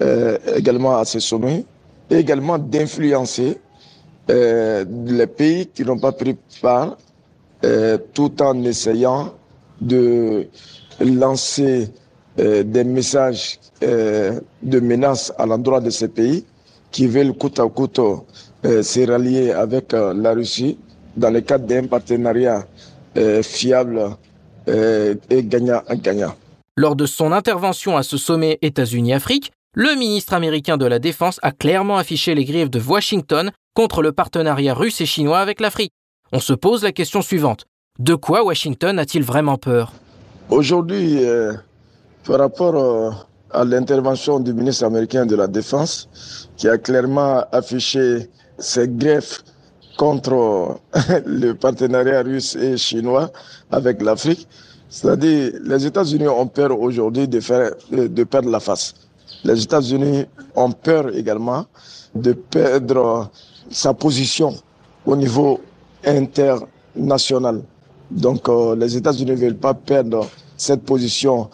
euh, 0.00 0.38
également 0.56 0.96
à 0.96 1.04
ce 1.04 1.18
sommet, 1.18 1.64
et 2.08 2.16
également 2.16 2.56
d'influencer 2.56 3.58
euh, 4.30 4.84
les 5.06 5.26
pays 5.26 5.66
qui 5.66 5.84
n'ont 5.84 5.98
pas 5.98 6.12
pris 6.12 6.36
part, 6.62 6.96
tout 8.14 8.42
en 8.42 8.62
essayant 8.62 9.32
de 9.80 10.46
lancer 11.00 11.88
euh, 12.38 12.62
des 12.62 12.84
messages 12.84 13.58
euh, 13.82 14.40
de 14.62 14.80
menaces 14.80 15.32
à 15.38 15.46
l'endroit 15.46 15.80
de 15.80 15.90
ces 15.90 16.08
pays 16.08 16.44
qui 16.90 17.06
veulent 17.06 17.32
coûte 17.32 17.58
à 17.58 17.66
coûte 17.68 17.98
euh, 17.98 18.82
se 18.82 19.10
rallier 19.10 19.52
avec 19.52 19.92
la 19.92 20.32
Russie 20.32 20.78
dans 21.16 21.30
le 21.30 21.40
cadre 21.40 21.66
d'un 21.66 21.86
partenariat 21.86 22.66
fiable 23.42 24.16
et 24.68 25.42
gagnant-gagnant. 25.42 26.34
Lors 26.76 26.94
de 26.94 27.06
son 27.06 27.32
intervention 27.32 27.96
à 27.96 28.02
ce 28.02 28.18
sommet 28.18 28.58
États-Unis-Afrique, 28.60 29.52
le 29.72 29.98
ministre 29.98 30.34
américain 30.34 30.76
de 30.76 30.84
la 30.84 30.98
Défense 30.98 31.40
a 31.42 31.52
clairement 31.52 31.96
affiché 31.96 32.34
les 32.34 32.44
griffes 32.44 32.68
de 32.68 32.80
Washington 32.80 33.50
contre 33.74 34.02
le 34.02 34.12
partenariat 34.12 34.74
russe 34.74 35.00
et 35.00 35.06
chinois 35.06 35.38
avec 35.38 35.60
l'Afrique. 35.60 35.92
On 36.32 36.40
se 36.40 36.52
pose 36.52 36.82
la 36.82 36.92
question 36.92 37.22
suivante. 37.22 37.66
De 37.98 38.14
quoi 38.14 38.44
Washington 38.44 38.98
a-t-il 38.98 39.22
vraiment 39.22 39.58
peur? 39.58 39.92
Aujourd'hui, 40.50 41.20
par 42.26 42.40
rapport 42.40 42.74
euh, 42.74 43.10
à 43.52 43.64
l'intervention 43.64 44.40
du 44.40 44.52
ministre 44.52 44.84
américain 44.84 45.24
de 45.24 45.36
la 45.36 45.46
Défense, 45.46 46.08
qui 46.56 46.68
a 46.68 46.78
clairement 46.78 47.44
affiché 47.52 48.28
ses 48.58 48.88
greffes 48.88 49.44
contre 49.96 50.32
euh, 50.96 51.20
le 51.26 51.52
partenariat 51.52 52.22
russe 52.22 52.56
et 52.56 52.76
chinois 52.76 53.30
avec 53.70 54.02
l'Afrique, 54.02 54.48
c'est-à-dire 54.88 55.52
les 55.62 55.86
États-Unis 55.86 56.28
ont 56.28 56.46
peur 56.48 56.78
aujourd'hui 56.78 57.28
de, 57.28 57.40
de 58.06 58.24
perdre 58.24 58.50
la 58.50 58.60
face. 58.60 58.94
Les 59.44 59.62
États-Unis 59.62 60.24
ont 60.54 60.72
peur 60.72 61.14
également 61.14 61.66
de 62.14 62.32
perdre 62.32 63.30
sa 63.70 63.94
position 63.94 64.54
au 65.04 65.14
niveau 65.16 65.60
international. 66.06 67.62
Donc 68.10 68.48
euh, 68.48 68.76
les 68.76 68.96
États-Unis 68.96 69.32
ne 69.32 69.36
veulent 69.36 69.56
pas 69.56 69.74
perdre 69.74 70.28
cette 70.56 70.82
position 70.82 71.50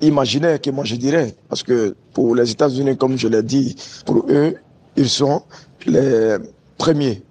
imaginaire 0.00 0.60
que 0.60 0.70
moi 0.70 0.84
je 0.84 0.96
dirais. 0.96 1.34
Parce 1.48 1.62
que 1.62 1.94
pour 2.12 2.34
les 2.34 2.50
États-Unis, 2.50 2.96
comme 2.96 3.16
je 3.16 3.28
l'ai 3.28 3.42
dit, 3.42 3.76
pour 4.04 4.26
eux, 4.28 4.56
ils 4.96 5.08
sont 5.08 5.42
les 5.86 6.36
premiers. 6.76 7.22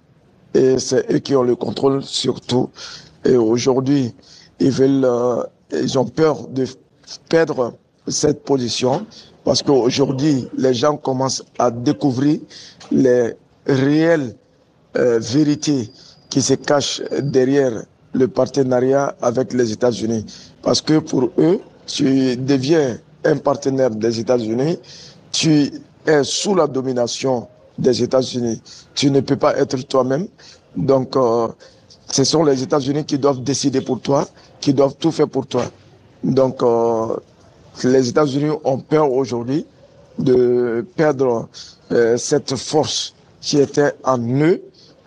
Et 0.54 0.78
c'est 0.78 1.10
eux 1.12 1.18
qui 1.18 1.36
ont 1.36 1.42
le 1.42 1.56
contrôle 1.56 2.02
surtout. 2.02 2.70
Et 3.24 3.36
aujourd'hui, 3.36 4.14
ils 4.58 4.70
veulent, 4.70 5.04
euh, 5.04 5.42
ils 5.72 5.98
ont 5.98 6.04
peur 6.04 6.48
de 6.48 6.66
perdre 7.28 7.74
cette 8.08 8.42
position 8.42 9.06
parce 9.44 9.62
qu'aujourd'hui, 9.62 10.48
les 10.56 10.74
gens 10.74 10.96
commencent 10.96 11.44
à 11.58 11.70
découvrir 11.70 12.40
les 12.90 13.34
réelles 13.66 14.36
euh, 14.96 15.18
vérités 15.18 15.90
qui 16.32 16.40
se 16.40 16.54
cachent 16.54 17.02
derrière 17.20 17.82
le 18.14 18.26
partenariat 18.26 19.14
avec 19.20 19.52
les 19.52 19.70
États-Unis. 19.70 20.24
Parce 20.62 20.80
que 20.80 20.98
pour 20.98 21.30
eux, 21.36 21.60
tu 21.86 22.38
deviens 22.38 22.98
un 23.22 23.36
partenaire 23.36 23.90
des 23.90 24.18
États-Unis, 24.18 24.78
tu 25.30 25.70
es 26.06 26.24
sous 26.24 26.54
la 26.54 26.66
domination 26.66 27.48
des 27.78 28.02
États-Unis. 28.02 28.62
Tu 28.94 29.10
ne 29.10 29.20
peux 29.20 29.36
pas 29.36 29.58
être 29.58 29.76
toi-même. 29.86 30.26
Donc, 30.74 31.16
euh, 31.16 31.48
ce 32.10 32.24
sont 32.24 32.44
les 32.44 32.62
États-Unis 32.62 33.04
qui 33.04 33.18
doivent 33.18 33.42
décider 33.42 33.82
pour 33.82 34.00
toi, 34.00 34.26
qui 34.58 34.72
doivent 34.72 34.96
tout 34.98 35.12
faire 35.12 35.28
pour 35.28 35.46
toi. 35.46 35.66
Donc, 36.24 36.62
euh, 36.62 37.14
les 37.84 38.08
États-Unis 38.08 38.56
ont 38.64 38.78
peur 38.78 39.12
aujourd'hui 39.12 39.66
de 40.18 40.86
perdre 40.96 41.50
euh, 41.90 42.16
cette 42.16 42.56
force 42.56 43.12
qui 43.42 43.58
était 43.58 43.92
en 44.02 44.18
eux 44.18 44.62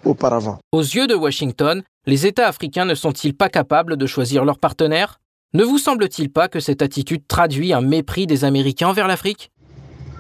auparavant. 0.06 0.60
Aux 0.72 0.82
yeux 0.82 1.08
de 1.08 1.16
Washington, 1.16 1.84
les 2.06 2.26
États 2.26 2.48
africains 2.48 2.86
ne 2.86 2.96
sont-ils 2.96 3.36
pas 3.36 3.50
capables 3.50 3.98
de 3.98 4.06
choisir 4.06 4.46
leurs 4.46 4.60
partenaires 4.60 5.20
ne 5.56 5.64
vous 5.64 5.78
semble-t-il 5.78 6.30
pas 6.30 6.50
que 6.50 6.60
cette 6.60 6.82
attitude 6.82 7.28
traduit 7.30 7.72
un 7.72 7.80
mépris 7.80 8.28
des 8.28 8.44
Américains 8.44 8.90
envers 8.90 9.08
l'Afrique? 9.08 9.52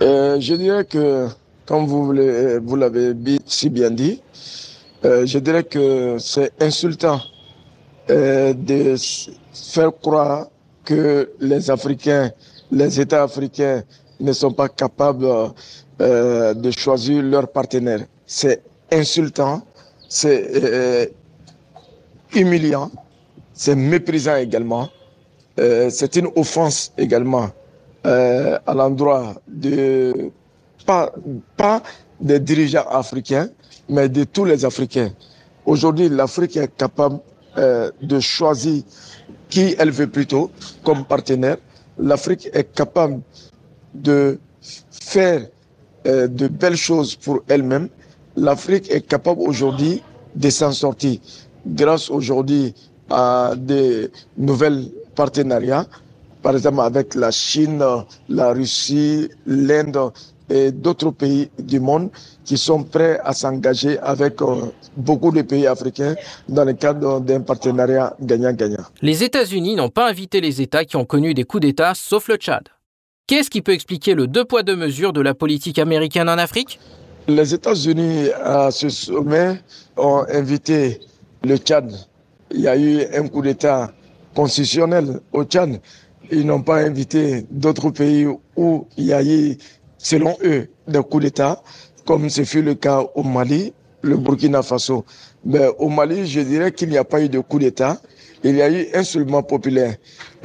Euh, 0.01 0.39
Je 0.39 0.56
dirais 0.56 0.86
que, 0.86 1.27
comme 1.65 1.88
vous 1.88 2.13
l'avez 2.13 3.12
si 3.46 3.70
bien 3.70 3.92
dit, 3.92 4.22
euh, 5.04 5.25
je 5.25 5.38
dirais 5.39 5.65
que 5.65 6.15
c'est 6.20 6.54
insultant 6.63 7.20
euh, 8.10 8.54
de 8.54 8.96
faire 9.51 9.92
croire 10.01 10.48
que 10.86 11.30
les 11.42 11.70
Africains, 11.70 12.32
les 12.72 13.01
États 13.01 13.24
africains 13.24 13.84
ne 14.22 14.32
sont 14.32 14.54
pas 14.54 14.70
capables 14.70 15.27
de 16.00 16.72
choisir 16.72 17.22
leur 17.24 17.51
partenaire. 17.51 18.06
C'est 18.25 18.62
insultant, 18.89 19.63
c'est 20.15 21.12
humiliant, 22.34 22.89
c'est 23.53 23.75
méprisant 23.75 24.38
également. 24.38 24.88
Euh, 25.60 25.89
c'est 25.89 26.15
une 26.15 26.27
offense 26.36 26.93
également 26.98 27.50
euh, 28.05 28.57
à 28.65 28.74
l'endroit 28.74 29.36
de 29.48 30.31
pas, 30.86 31.12
pas 31.57 31.81
des 32.22 32.39
dirigeants 32.39 32.88
africains, 32.89 33.50
mais 33.89 34.07
de 34.10 34.24
tous 34.24 34.45
les 34.45 34.63
Africains. 34.63 35.12
Aujourd'hui, 35.65 36.07
l'Afrique 36.10 36.55
est 36.57 36.74
capable 36.77 37.19
euh, 37.57 37.91
de 38.01 38.19
choisir 38.19 38.84
qui 39.50 39.75
elle 39.79 39.91
veut 39.91 40.07
plutôt 40.07 40.50
comme 40.84 41.03
partenaire. 41.05 41.57
L'Afrique 41.98 42.50
est 42.53 42.74
capable 42.74 43.19
de 43.93 44.39
faire 44.91 45.48
de 46.05 46.48
belles 46.48 46.75
choses 46.77 47.15
pour 47.15 47.41
elle-même. 47.48 47.89
L'Afrique 48.38 48.92
est 48.92 49.08
capable 49.08 49.42
aujourd'hui 49.42 50.01
de 50.36 50.50
s'en 50.50 50.72
sortir 50.72 51.20
grâce 51.65 52.10
aujourd'hui 52.10 52.74
à 53.10 53.54
des 53.56 54.10
nouvelles 54.38 54.86
partenariats, 55.15 55.86
par 56.42 56.56
exemple 56.56 56.82
avec 56.82 57.15
la 57.15 57.32
Chine, 57.32 57.84
la 58.30 58.54
Russie, 58.54 59.30
l'Inde 59.46 60.12
et 60.50 60.72
d'autres 60.72 61.12
pays 61.12 61.50
du 61.58 61.80
monde 61.80 62.10
qui 62.44 62.58
sont 62.58 62.84
prêts 62.84 63.20
à 63.24 63.34
s'engager 63.34 63.98
avec 64.00 64.42
euh, 64.42 64.72
beaucoup 64.96 65.32
de 65.32 65.42
pays 65.42 65.65
africains 65.65 66.15
dans 66.48 66.63
le 66.63 66.74
cadre 66.74 67.20
d'un 67.20 67.42
partenariat 67.42 68.15
gagnant-gagnant. 68.22 68.84
Les 69.01 69.24
États-Unis 69.24 69.75
n'ont 69.75 69.89
pas 69.89 70.08
invité 70.08 70.42
les 70.42 70.62
États 70.62 70.86
qui 70.86 70.98
ont 70.98 71.06
connu 71.06 71.34
des 71.34 71.46
coups 71.46 71.62
d'État, 71.62 71.94
sauf 71.96 72.27
le 72.27 72.36
Tchad. 72.36 72.70
Qu'est-ce 73.25 73.50
qui 73.50 73.63
peut 73.63 73.74
expliquer 73.74 74.13
le 74.13 74.27
deux 74.27 74.46
poids 74.46 74.62
deux 74.62 74.75
mesures 74.75 75.13
de 75.13 75.22
la 75.22 75.34
politique 75.34 75.80
américaine 75.80 76.30
en 76.30 76.38
Afrique? 76.38 76.80
Les 77.27 77.55
États-Unis, 77.55 78.29
à 78.44 78.70
ce 78.70 78.88
sommet, 78.89 79.55
ont 79.98 80.24
invité 80.32 81.00
le 81.44 81.58
Tchad. 81.58 81.91
Il 82.51 82.62
y 82.62 82.67
a 82.67 82.77
eu 82.77 83.01
un 83.15 83.27
coup 83.27 83.41
d'État 83.41 83.91
constitutionnel 84.36 85.20
au 85.34 85.44
Tchad. 85.44 85.82
Ils 86.29 86.46
n'ont 86.46 86.62
pas 86.62 86.77
invité 86.77 87.48
d'autres 87.50 87.89
pays 87.89 88.27
où 88.55 88.86
il 88.96 89.05
y 89.05 89.13
a 89.13 89.24
eu, 89.24 89.58
selon 89.98 90.38
eux, 90.44 90.67
des 90.88 91.01
coups 91.01 91.24
d'État, 91.24 91.63
comme 92.05 92.29
ce 92.29 92.44
fut 92.44 92.62
le 92.62 92.75
cas 92.75 93.03
au 93.15 93.24
Mali, 93.24 93.74
le 94.03 94.17
Burkina 94.17 94.62
Faso. 94.62 95.03
Mais 95.44 95.67
au 95.79 95.89
Mali, 95.89 96.27
je 96.27 96.41
dirais 96.41 96.72
qu'il 96.74 96.89
n'y 96.89 96.98
a 96.98 97.03
pas 97.03 97.22
eu 97.24 97.29
de 97.29 97.39
coup 97.39 97.58
d'État. 97.58 98.00
Il 98.44 98.55
y 98.55 98.62
a 98.62 98.70
eu 98.70 98.86
un 98.94 99.03
seulement 99.03 99.41
populaire. 99.41 99.96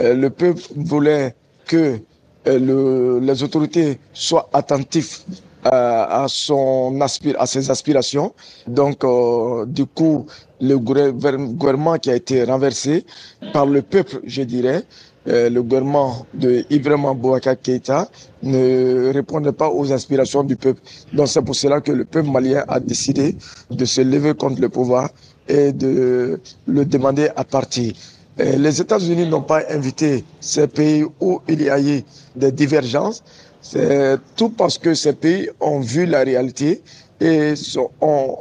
Euh, 0.01 0.15
le 0.15 0.31
peuple 0.31 0.63
voulait 0.77 1.35
que 1.67 1.99
euh, 2.47 3.21
les 3.21 3.43
autorités 3.43 3.99
soient 4.15 4.49
attentifs 4.55 5.27
à, 5.65 6.27
son 6.29 6.99
à 7.01 7.47
ses 7.47 7.71
aspirations. 7.71 8.33
Donc, 8.67 9.05
euh, 9.05 9.67
du 9.67 9.87
coup, 9.87 10.27
le 10.61 10.79
gouvernement 10.79 11.99
qui 11.99 12.11
a 12.11 12.17
été 12.17 12.45
renversé 12.45 13.05
par 13.53 13.67
le 13.67 13.83
peuple, 13.83 14.21
je 14.25 14.43
dirais, 14.43 14.85
euh, 15.29 15.51
le 15.51 15.63
gouvernement 15.63 16.27
de 16.33 16.65
Ibrahim 16.71 17.13
Bouaka 17.15 17.55
Keïta 17.55 18.09
ne 18.43 19.13
répondait 19.13 19.53
pas 19.53 19.69
aux 19.71 19.93
aspirations 19.93 20.43
du 20.43 20.57
peuple. 20.57 20.81
Donc 21.13 21.29
c'est 21.29 21.43
pour 21.43 21.55
cela 21.55 21.81
que 21.83 21.93
le 21.93 22.07
peuple 22.07 22.31
malien 22.31 22.65
a 22.69 22.81
décidé 22.81 23.37
de 23.71 23.85
se 23.85 24.01
lever 24.01 24.33
contre 24.35 24.61
le 24.61 24.71
pouvoir 24.71 25.11
et 25.47 25.73
de 25.73 26.41
le 26.67 26.85
demander 26.87 27.29
à 27.37 27.45
partir. 27.45 27.93
Euh, 28.41 28.57
les 28.57 28.81
États-Unis 28.81 29.27
n'ont 29.27 29.43
pas 29.43 29.63
invité 29.69 30.25
ces 30.41 30.67
pays 30.67 31.05
où 31.21 31.41
il 31.49 31.63
y 31.63 31.69
a 31.69 31.79
eu 31.81 32.03
des 32.37 32.53
divergences. 32.53 33.23
C'est 33.63 34.19
tout 34.37 34.51
parce 34.51 34.79
que 34.79 34.95
ces 34.95 35.13
pays 35.13 35.49
ont 35.61 35.81
vu 35.81 36.07
la 36.07 36.21
réalité 36.21 36.83
et 37.21 37.55
ont 38.01 38.39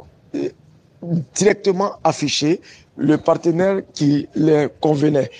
directement 1.34 1.92
affiché 2.04 2.60
le 2.96 3.16
partenaire 3.18 3.80
qui 3.94 4.28
les 4.34 4.68
convenait. 4.80 5.30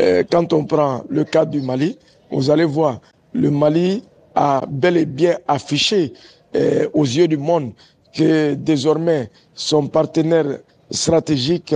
Euh, 0.00 0.22
quand 0.30 0.52
on 0.52 0.64
prend 0.64 1.04
le 1.08 1.24
cas 1.24 1.44
du 1.44 1.60
Mali, 1.60 1.98
vous 2.30 2.50
allez 2.50 2.64
voir, 2.64 3.00
le 3.32 3.50
Mali 3.50 4.02
a 4.34 4.62
bel 4.68 4.96
et 4.96 5.06
bien 5.06 5.36
affiché 5.46 6.12
euh, 6.56 6.88
aux 6.94 7.04
yeux 7.04 7.28
du 7.28 7.36
monde 7.36 7.72
que 8.14 8.54
désormais 8.54 9.30
son 9.54 9.86
partenaire 9.86 10.58
stratégique, 10.90 11.74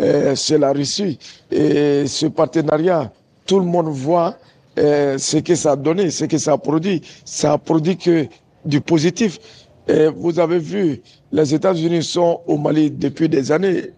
euh, 0.00 0.34
c'est 0.34 0.58
la 0.58 0.72
Russie. 0.72 1.18
Et 1.50 2.06
ce 2.06 2.26
partenariat, 2.26 3.12
tout 3.46 3.58
le 3.60 3.66
monde 3.66 3.88
voit 3.88 4.36
euh, 4.78 5.18
ce 5.18 5.38
que 5.38 5.54
ça 5.54 5.72
a 5.72 5.76
donné, 5.76 6.10
ce 6.10 6.24
que 6.24 6.38
ça 6.38 6.52
a 6.52 6.58
produit. 6.58 7.02
Ça 7.24 7.52
a 7.54 7.58
produit 7.58 7.96
que 7.96 8.26
du 8.64 8.80
positif. 8.80 9.38
Et 9.88 10.06
vous 10.06 10.38
avez 10.38 10.58
vu, 10.58 11.00
les 11.32 11.54
États-Unis 11.54 12.02
sont 12.04 12.40
au 12.46 12.56
Mali 12.56 12.90
depuis 12.90 13.28
des 13.28 13.50
années, 13.50 13.90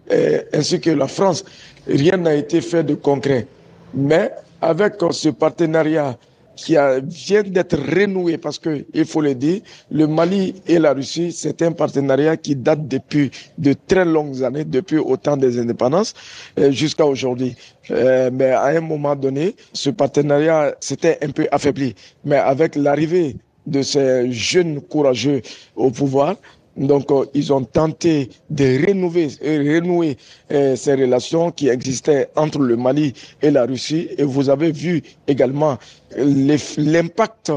ainsi 0.53 0.79
que 0.79 0.89
la 0.89 1.07
France. 1.07 1.43
Rien 1.87 2.17
n'a 2.17 2.33
été 2.33 2.61
fait 2.61 2.83
de 2.83 2.95
concret. 2.95 3.45
Mais 3.93 4.31
avec 4.61 4.93
ce 5.11 5.29
partenariat 5.29 6.17
qui 6.55 6.77
a, 6.77 6.99
vient 6.99 7.43
d'être 7.43 7.77
renoué 7.77 8.37
parce 8.37 8.59
que, 8.59 8.85
il 8.93 9.05
faut 9.05 9.21
le 9.21 9.35
dire, 9.35 9.61
le 9.91 10.07
Mali 10.07 10.55
et 10.67 10.79
la 10.79 10.93
Russie, 10.93 11.31
c'est 11.31 11.61
un 11.61 11.71
partenariat 11.71 12.37
qui 12.37 12.55
date 12.55 12.87
depuis 12.87 13.31
de 13.57 13.73
très 13.87 14.05
longues 14.05 14.43
années, 14.43 14.65
depuis 14.65 14.97
au 14.97 15.17
temps 15.17 15.37
des 15.37 15.59
indépendances 15.59 16.13
euh, 16.59 16.71
jusqu'à 16.71 17.05
aujourd'hui. 17.05 17.55
Euh, 17.91 18.29
mais 18.31 18.51
à 18.51 18.65
un 18.65 18.81
moment 18.81 19.15
donné, 19.15 19.55
ce 19.73 19.89
partenariat 19.89 20.75
s'était 20.79 21.17
un 21.21 21.29
peu 21.29 21.47
affaibli. 21.51 21.95
Mais 22.25 22.37
avec 22.37 22.75
l'arrivée 22.75 23.35
de 23.65 23.81
ces 23.81 24.31
jeunes 24.31 24.81
courageux 24.81 25.41
au 25.75 25.89
pouvoir, 25.89 26.35
donc, 26.75 27.11
euh, 27.11 27.25
ils 27.33 27.53
ont 27.53 27.63
tenté 27.63 28.29
de 28.49 28.85
renouer, 28.87 29.27
renouer 29.41 30.17
euh, 30.51 30.75
ces 30.75 30.93
relations 30.95 31.51
qui 31.51 31.67
existaient 31.69 32.29
entre 32.35 32.59
le 32.59 32.75
Mali 32.75 33.13
et 33.41 33.51
la 33.51 33.65
Russie. 33.65 34.09
Et 34.17 34.23
vous 34.23 34.49
avez 34.49 34.71
vu 34.71 35.03
également 35.27 35.77
l'impact 36.17 37.51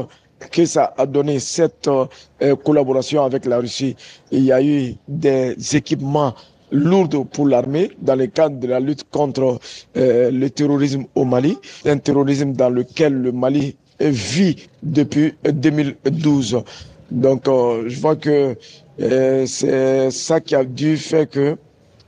que 0.51 0.65
ça 0.65 0.93
a 0.97 1.05
donné 1.07 1.39
cette 1.39 1.87
euh, 1.87 2.55
collaboration 2.63 3.23
avec 3.23 3.45
la 3.45 3.57
Russie. 3.57 3.95
Il 4.31 4.43
y 4.45 4.51
a 4.51 4.61
eu 4.61 4.93
des 5.07 5.55
équipements 5.75 6.35
lourds 6.71 7.25
pour 7.31 7.47
l'armée 7.47 7.89
dans 8.01 8.15
le 8.15 8.27
cadre 8.27 8.59
de 8.59 8.67
la 8.67 8.79
lutte 8.79 9.05
contre 9.09 9.57
le 9.95 10.47
terrorisme 10.49 11.05
au 11.15 11.23
Mali, 11.23 11.57
un 11.85 11.97
terrorisme 11.97 12.51
dans 12.51 12.69
lequel 12.69 13.13
le 13.13 13.31
Mali 13.31 13.77
vit 14.01 14.67
depuis 14.83 15.33
2012. 15.49 16.61
Donc, 17.09 17.43
je 17.45 17.99
vois 18.01 18.17
que 18.17 18.57
c'est 18.99 20.11
ça 20.11 20.39
qui 20.39 20.55
a 20.55 20.63
dû 20.63 20.97
faire 20.97 21.29
que 21.29 21.57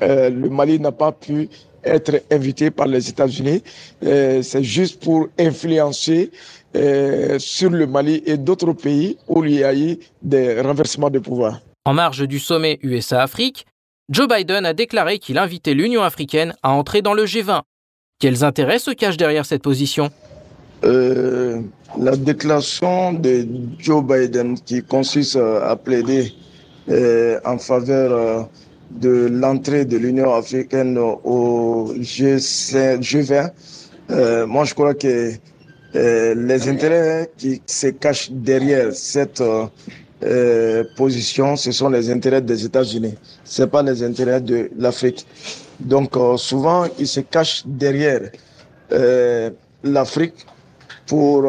euh, 0.01 0.29
le 0.29 0.49
Mali 0.49 0.79
n'a 0.79 0.91
pas 0.91 1.11
pu 1.11 1.49
être 1.83 2.21
invité 2.31 2.71
par 2.71 2.87
les 2.87 3.09
États-Unis. 3.09 3.63
C'est 4.01 4.63
juste 4.63 5.03
pour 5.03 5.27
influencer 5.39 6.31
euh, 6.75 7.39
sur 7.39 7.71
le 7.71 7.87
Mali 7.87 8.21
et 8.27 8.37
d'autres 8.37 8.73
pays 8.73 9.17
où 9.27 9.43
il 9.43 9.55
y 9.55 9.63
a 9.63 9.73
eu 9.73 9.97
des 10.21 10.61
renversements 10.61 11.09
de 11.09 11.17
pouvoir. 11.17 11.61
En 11.85 11.95
marge 11.95 12.27
du 12.27 12.37
sommet 12.37 12.77
USA-Afrique, 12.83 13.65
Joe 14.09 14.27
Biden 14.27 14.67
a 14.67 14.73
déclaré 14.73 15.17
qu'il 15.17 15.39
invitait 15.39 15.73
l'Union 15.73 16.03
africaine 16.03 16.53
à 16.61 16.69
entrer 16.69 17.01
dans 17.01 17.15
le 17.15 17.25
G20. 17.25 17.61
Quels 18.19 18.43
intérêts 18.43 18.77
se 18.77 18.91
cachent 18.91 19.17
derrière 19.17 19.47
cette 19.47 19.63
position? 19.63 20.11
Euh, 20.83 21.61
La 21.97 22.15
déclaration 22.15 23.13
de 23.13 23.47
Joe 23.79 24.03
Biden 24.03 24.59
qui 24.59 24.83
consiste 24.83 25.37
à 25.37 25.75
plaider 25.75 26.21
euh, 26.27 26.48
en 27.45 27.57
faveur 27.57 28.11
euh, 28.11 28.43
de 28.91 29.27
l'entrée 29.31 29.85
de 29.85 29.97
l'Union 29.97 30.33
africaine 30.33 30.97
au 30.97 31.93
G20. 31.95 33.51
Euh, 34.11 34.47
moi, 34.47 34.65
je 34.65 34.73
crois 34.73 34.95
que 34.95 35.31
les 35.93 36.69
intérêts 36.69 37.29
qui 37.37 37.61
se 37.65 37.87
cachent 37.87 38.31
derrière 38.31 38.93
cette 38.93 39.43
position, 40.97 41.55
ce 41.55 41.71
sont 41.71 41.89
les 41.89 42.09
intérêts 42.11 42.41
des 42.41 42.65
États-Unis. 42.65 43.15
Ce 43.43 43.63
pas 43.63 43.83
les 43.83 44.03
intérêts 44.03 44.41
de 44.41 44.69
l'Afrique. 44.77 45.25
Donc, 45.79 46.15
souvent, 46.37 46.85
ils 46.99 47.07
se 47.07 47.19
cachent 47.21 47.63
derrière 47.65 48.21
l'Afrique 49.83 50.45
pour 51.07 51.47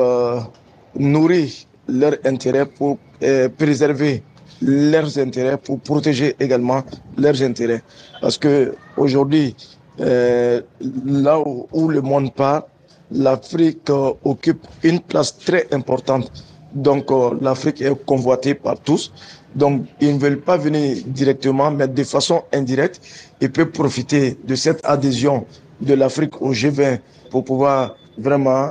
nourrir 0.94 1.48
leurs 1.88 2.16
intérêts, 2.24 2.66
pour 2.66 2.98
préserver 3.58 4.22
leurs 4.62 5.18
intérêts, 5.18 5.56
pour 5.56 5.80
protéger 5.80 6.36
également 6.38 6.82
leurs 7.16 7.42
intérêts. 7.42 7.82
Parce 8.20 8.38
que 8.38 8.74
aujourd'hui, 8.96 9.54
euh, 10.00 10.60
là 11.04 11.38
où, 11.40 11.88
le 11.88 12.00
monde 12.00 12.32
part, 12.34 12.66
l'Afrique 13.10 13.90
euh, 13.90 14.12
occupe 14.24 14.66
une 14.82 15.00
place 15.00 15.36
très 15.38 15.66
importante. 15.72 16.30
Donc 16.72 17.10
euh, 17.10 17.36
l'Afrique 17.40 17.82
est 17.82 18.04
convoitée 18.04 18.54
par 18.54 18.78
tous. 18.78 19.12
Donc 19.54 19.82
ils 20.00 20.14
ne 20.14 20.18
veulent 20.20 20.40
pas 20.40 20.56
venir 20.56 20.98
directement, 21.06 21.70
mais 21.70 21.88
de 21.88 22.04
façon 22.04 22.42
indirecte, 22.52 23.00
ils 23.40 23.50
peuvent 23.50 23.70
profiter 23.70 24.38
de 24.44 24.54
cette 24.54 24.80
adhésion 24.84 25.44
de 25.80 25.94
l'Afrique 25.94 26.40
au 26.40 26.52
G20 26.52 27.00
pour 27.30 27.44
pouvoir 27.44 27.96
vraiment 28.16 28.70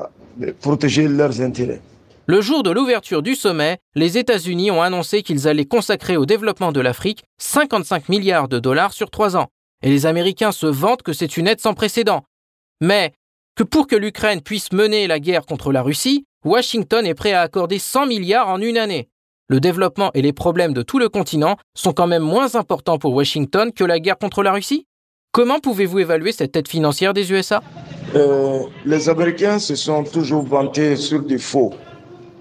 protéger 0.62 1.08
leurs 1.08 1.42
intérêts. 1.42 1.82
Le 2.30 2.42
jour 2.42 2.62
de 2.62 2.70
l'ouverture 2.70 3.24
du 3.24 3.34
sommet, 3.34 3.80
les 3.96 4.20
États-Unis 4.20 4.70
ont 4.70 4.84
annoncé 4.84 5.24
qu'ils 5.24 5.48
allaient 5.48 5.66
consacrer 5.66 6.16
au 6.16 6.28
développement 6.28 6.72
de 6.72 6.80
l'Afrique 6.80 7.24
55 7.40 8.08
milliards 8.08 8.48
de 8.48 8.60
dollars 8.60 8.94
sur 8.94 9.10
trois 9.10 9.36
ans. 9.36 9.48
Et 9.82 9.90
les 9.90 10.06
Américains 10.06 10.52
se 10.52 10.68
vantent 10.68 11.02
que 11.02 11.12
c'est 11.12 11.38
une 11.38 11.48
aide 11.48 11.60
sans 11.60 11.74
précédent. 11.74 12.26
Mais 12.82 13.14
que 13.56 13.64
pour 13.64 13.88
que 13.88 13.96
l'Ukraine 13.96 14.42
puisse 14.42 14.72
mener 14.74 15.08
la 15.08 15.20
guerre 15.20 15.48
contre 15.48 15.72
la 15.72 15.82
Russie, 15.82 16.26
Washington 16.46 17.04
est 17.04 17.16
prêt 17.16 17.34
à 17.34 17.42
accorder 17.42 17.80
100 17.80 18.06
milliards 18.06 18.50
en 18.50 18.62
une 18.62 18.78
année. 18.78 19.10
Le 19.48 19.60
développement 19.60 20.12
et 20.14 20.22
les 20.22 20.32
problèmes 20.32 20.74
de 20.74 20.84
tout 20.84 21.00
le 21.00 21.10
continent 21.10 21.58
sont 21.76 21.94
quand 21.94 22.06
même 22.06 22.22
moins 22.22 22.54
importants 22.54 23.00
pour 23.00 23.16
Washington 23.16 23.74
que 23.74 23.84
la 23.84 24.00
guerre 24.00 24.20
contre 24.20 24.44
la 24.44 24.52
Russie 24.52 24.86
Comment 25.32 25.58
pouvez-vous 25.58 25.98
évaluer 25.98 26.32
cette 26.32 26.56
aide 26.56 26.68
financière 26.68 27.16
des 27.16 27.32
USA 27.32 27.64
euh, 28.14 28.60
Les 28.86 29.10
Américains 29.10 29.58
se 29.58 29.76
sont 29.76 30.04
toujours 30.04 30.44
vantés 30.44 30.96
sur 30.96 31.24
des 31.24 31.40
faux. 31.40 31.74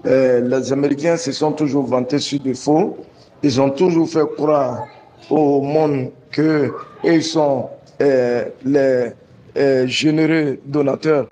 Euh, 0.05 0.41
les 0.41 0.71
Américains 0.71 1.17
se 1.17 1.31
sont 1.31 1.51
toujours 1.51 1.85
vantés 1.85 2.19
sur 2.19 2.39
des 2.39 2.53
faux. 2.53 2.97
Ils 3.43 3.59
ont 3.59 3.69
toujours 3.69 4.09
fait 4.09 4.25
croire 4.35 4.87
au 5.29 5.61
monde 5.61 6.11
qu'ils 6.31 7.23
sont 7.23 7.69
euh, 8.01 8.45
les 8.63 9.11
euh, 9.57 9.87
généreux 9.87 10.59
donateurs 10.65 11.27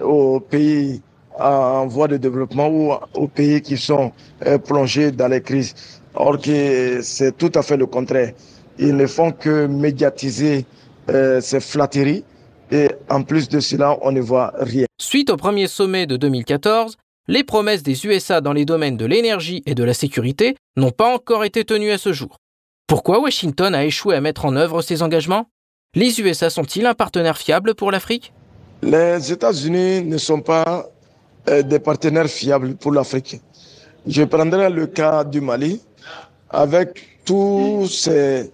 aux 0.00 0.40
pays 0.40 1.00
en 1.38 1.86
voie 1.86 2.08
de 2.08 2.16
développement 2.18 2.68
ou 2.68 2.92
aux 3.14 3.28
pays 3.28 3.62
qui 3.62 3.78
sont 3.78 4.12
plongés 4.66 5.10
dans 5.10 5.28
les 5.28 5.40
crises. 5.40 5.74
Or 6.14 6.38
que 6.38 7.00
c'est 7.02 7.36
tout 7.38 7.52
à 7.54 7.62
fait 7.62 7.76
le 7.78 7.86
contraire. 7.86 8.32
Ils 8.78 8.96
ne 8.96 9.06
font 9.06 9.32
que 9.32 9.66
médiatiser 9.66 10.66
ces 11.40 11.60
flatteries 11.60 12.24
et 12.70 12.88
en 13.08 13.22
plus 13.22 13.48
de 13.48 13.60
cela, 13.60 13.96
on 14.02 14.12
ne 14.12 14.20
voit 14.20 14.52
rien. 14.58 14.86
Suite 14.98 15.30
au 15.30 15.36
premier 15.36 15.66
sommet 15.66 16.06
de 16.06 16.16
2014, 16.16 16.96
les 17.30 17.44
promesses 17.44 17.84
des 17.84 18.06
USA 18.06 18.40
dans 18.40 18.52
les 18.52 18.64
domaines 18.64 18.96
de 18.96 19.06
l'énergie 19.06 19.62
et 19.64 19.76
de 19.76 19.84
la 19.84 19.94
sécurité 19.94 20.56
n'ont 20.76 20.90
pas 20.90 21.14
encore 21.14 21.44
été 21.44 21.64
tenues 21.64 21.92
à 21.92 21.98
ce 21.98 22.12
jour. 22.12 22.38
Pourquoi 22.88 23.20
Washington 23.20 23.72
a 23.72 23.84
échoué 23.84 24.16
à 24.16 24.20
mettre 24.20 24.46
en 24.46 24.56
œuvre 24.56 24.82
ses 24.82 25.00
engagements? 25.00 25.46
Les 25.94 26.20
USA 26.20 26.50
sont-ils 26.50 26.86
un 26.86 26.94
partenaire 26.94 27.38
fiable 27.38 27.76
pour 27.76 27.92
l'Afrique? 27.92 28.32
Les 28.82 29.30
États-Unis 29.30 30.02
ne 30.02 30.18
sont 30.18 30.40
pas 30.40 30.88
euh, 31.48 31.62
des 31.62 31.78
partenaires 31.78 32.26
fiables 32.28 32.74
pour 32.74 32.90
l'Afrique. 32.90 33.40
Je 34.08 34.24
prendrai 34.24 34.68
le 34.68 34.88
cas 34.88 35.22
du 35.22 35.40
Mali. 35.40 35.80
Avec 36.50 37.20
tous 37.24 37.86
ces 37.86 38.50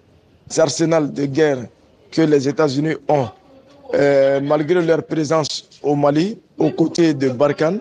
arsenals 0.59 1.15
de 1.15 1.25
guerre 1.25 1.65
que 2.11 2.21
les 2.21 2.47
États-Unis 2.47 2.97
ont, 3.09 3.29
euh, 3.95 4.39
malgré 4.43 4.83
leur 4.83 5.03
présence 5.03 5.67
au 5.83 5.95
Mali, 5.97 6.39
aux 6.59 6.73
côtés 6.73 7.15
de 7.15 7.31
Barkhane, 7.31 7.81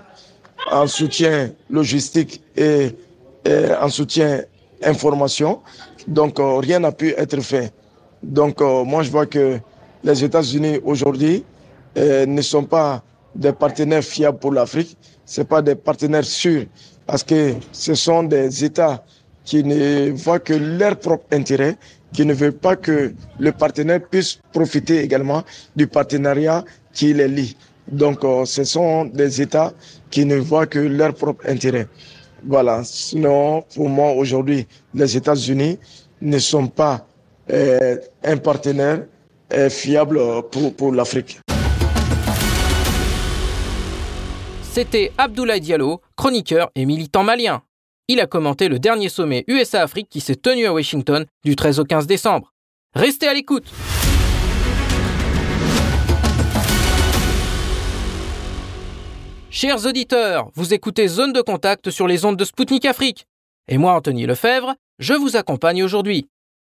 en 0.72 0.88
soutien 0.88 1.52
logistique 1.70 2.42
et, 2.56 2.90
en 3.80 3.90
soutien 3.90 4.42
information. 4.84 5.62
Donc, 6.08 6.40
euh, 6.40 6.58
rien 6.58 6.80
n'a 6.80 6.92
pu 6.92 7.14
être 7.18 7.40
fait. 7.42 7.72
Donc, 8.22 8.62
euh, 8.62 8.84
moi, 8.84 9.04
je 9.04 9.12
vois 9.12 9.26
que 9.26 9.60
les 10.04 10.24
États-Unis 10.24 10.80
aujourd'hui 10.84 11.44
euh, 11.98 12.26
ne 12.26 12.42
sont 12.42 12.64
pas 12.64 13.04
des 13.36 13.52
partenaires 13.52 14.04
fiables 14.04 14.38
pour 14.40 14.52
l'Afrique. 14.52 14.98
Ce 15.26 15.42
pas 15.42 15.62
des 15.62 15.76
partenaires 15.76 16.24
sûrs 16.26 16.66
parce 17.06 17.24
que 17.24 17.54
ce 17.72 17.96
sont 17.96 18.24
des 18.24 18.64
États 18.64 19.04
qui 19.44 19.64
ne 19.64 20.12
voient 20.12 20.40
que 20.40 20.54
leur 20.54 20.98
propre 20.98 21.26
intérêt, 21.32 21.78
qui 22.14 22.26
ne 22.26 22.34
veulent 22.34 22.52
pas 22.54 22.76
que 22.76 23.14
le 23.40 23.52
partenaire 23.52 24.02
puisse 24.02 24.40
profiter 24.54 25.02
également 25.04 25.44
du 25.76 25.88
partenariat 25.88 26.64
qui 26.94 27.14
les 27.14 27.28
lie. 27.28 27.56
Donc, 27.92 28.20
ce 28.46 28.64
sont 28.64 29.06
des 29.06 29.42
États 29.42 29.74
qui 30.10 30.26
ne 30.26 30.38
voient 30.38 30.66
que 30.66 30.80
leur 30.80 31.14
propre 31.14 31.48
intérêt. 31.48 31.88
Voilà. 32.44 32.84
Sinon, 32.84 33.64
pour 33.76 33.90
moi, 33.90 34.12
aujourd'hui, 34.12 34.68
les 34.94 35.18
États-Unis 35.18 35.80
ne 36.22 36.40
sont 36.40 36.68
pas 36.68 37.08
euh, 37.52 37.98
un 38.24 38.38
partenaire 38.38 39.06
euh, 39.54 39.70
fiable 39.70 40.20
pour, 40.52 40.74
pour 40.76 40.92
l'Afrique. 40.92 41.40
C'était 44.64 45.12
Abdoulaye 45.18 45.62
Diallo, 45.62 46.02
chroniqueur 46.18 46.70
et 46.76 46.86
militant 46.86 47.24
malien. 47.24 47.62
Il 48.08 48.20
a 48.20 48.28
commenté 48.28 48.68
le 48.68 48.78
dernier 48.78 49.10
sommet 49.10 49.44
USA-Afrique 49.48 50.10
qui 50.10 50.20
s'est 50.20 50.36
tenu 50.36 50.66
à 50.66 50.74
Washington 50.74 51.26
du 51.44 51.56
13 51.56 51.80
au 51.80 51.86
15 51.86 52.08
décembre. 52.08 52.52
Restez 52.94 53.28
à 53.28 53.34
l'écoute. 53.34 53.72
Chers 59.58 59.86
auditeurs, 59.86 60.50
vous 60.56 60.74
écoutez 60.74 61.08
Zone 61.08 61.32
de 61.32 61.40
contact 61.40 61.90
sur 61.90 62.08
les 62.08 62.26
ondes 62.26 62.36
de 62.36 62.44
Spoutnik 62.44 62.84
Afrique. 62.84 63.26
Et 63.70 63.78
moi, 63.78 63.94
Anthony 63.94 64.26
Lefebvre, 64.26 64.76
je 65.00 65.14
vous 65.14 65.38
accompagne 65.38 65.82
aujourd'hui. 65.82 66.28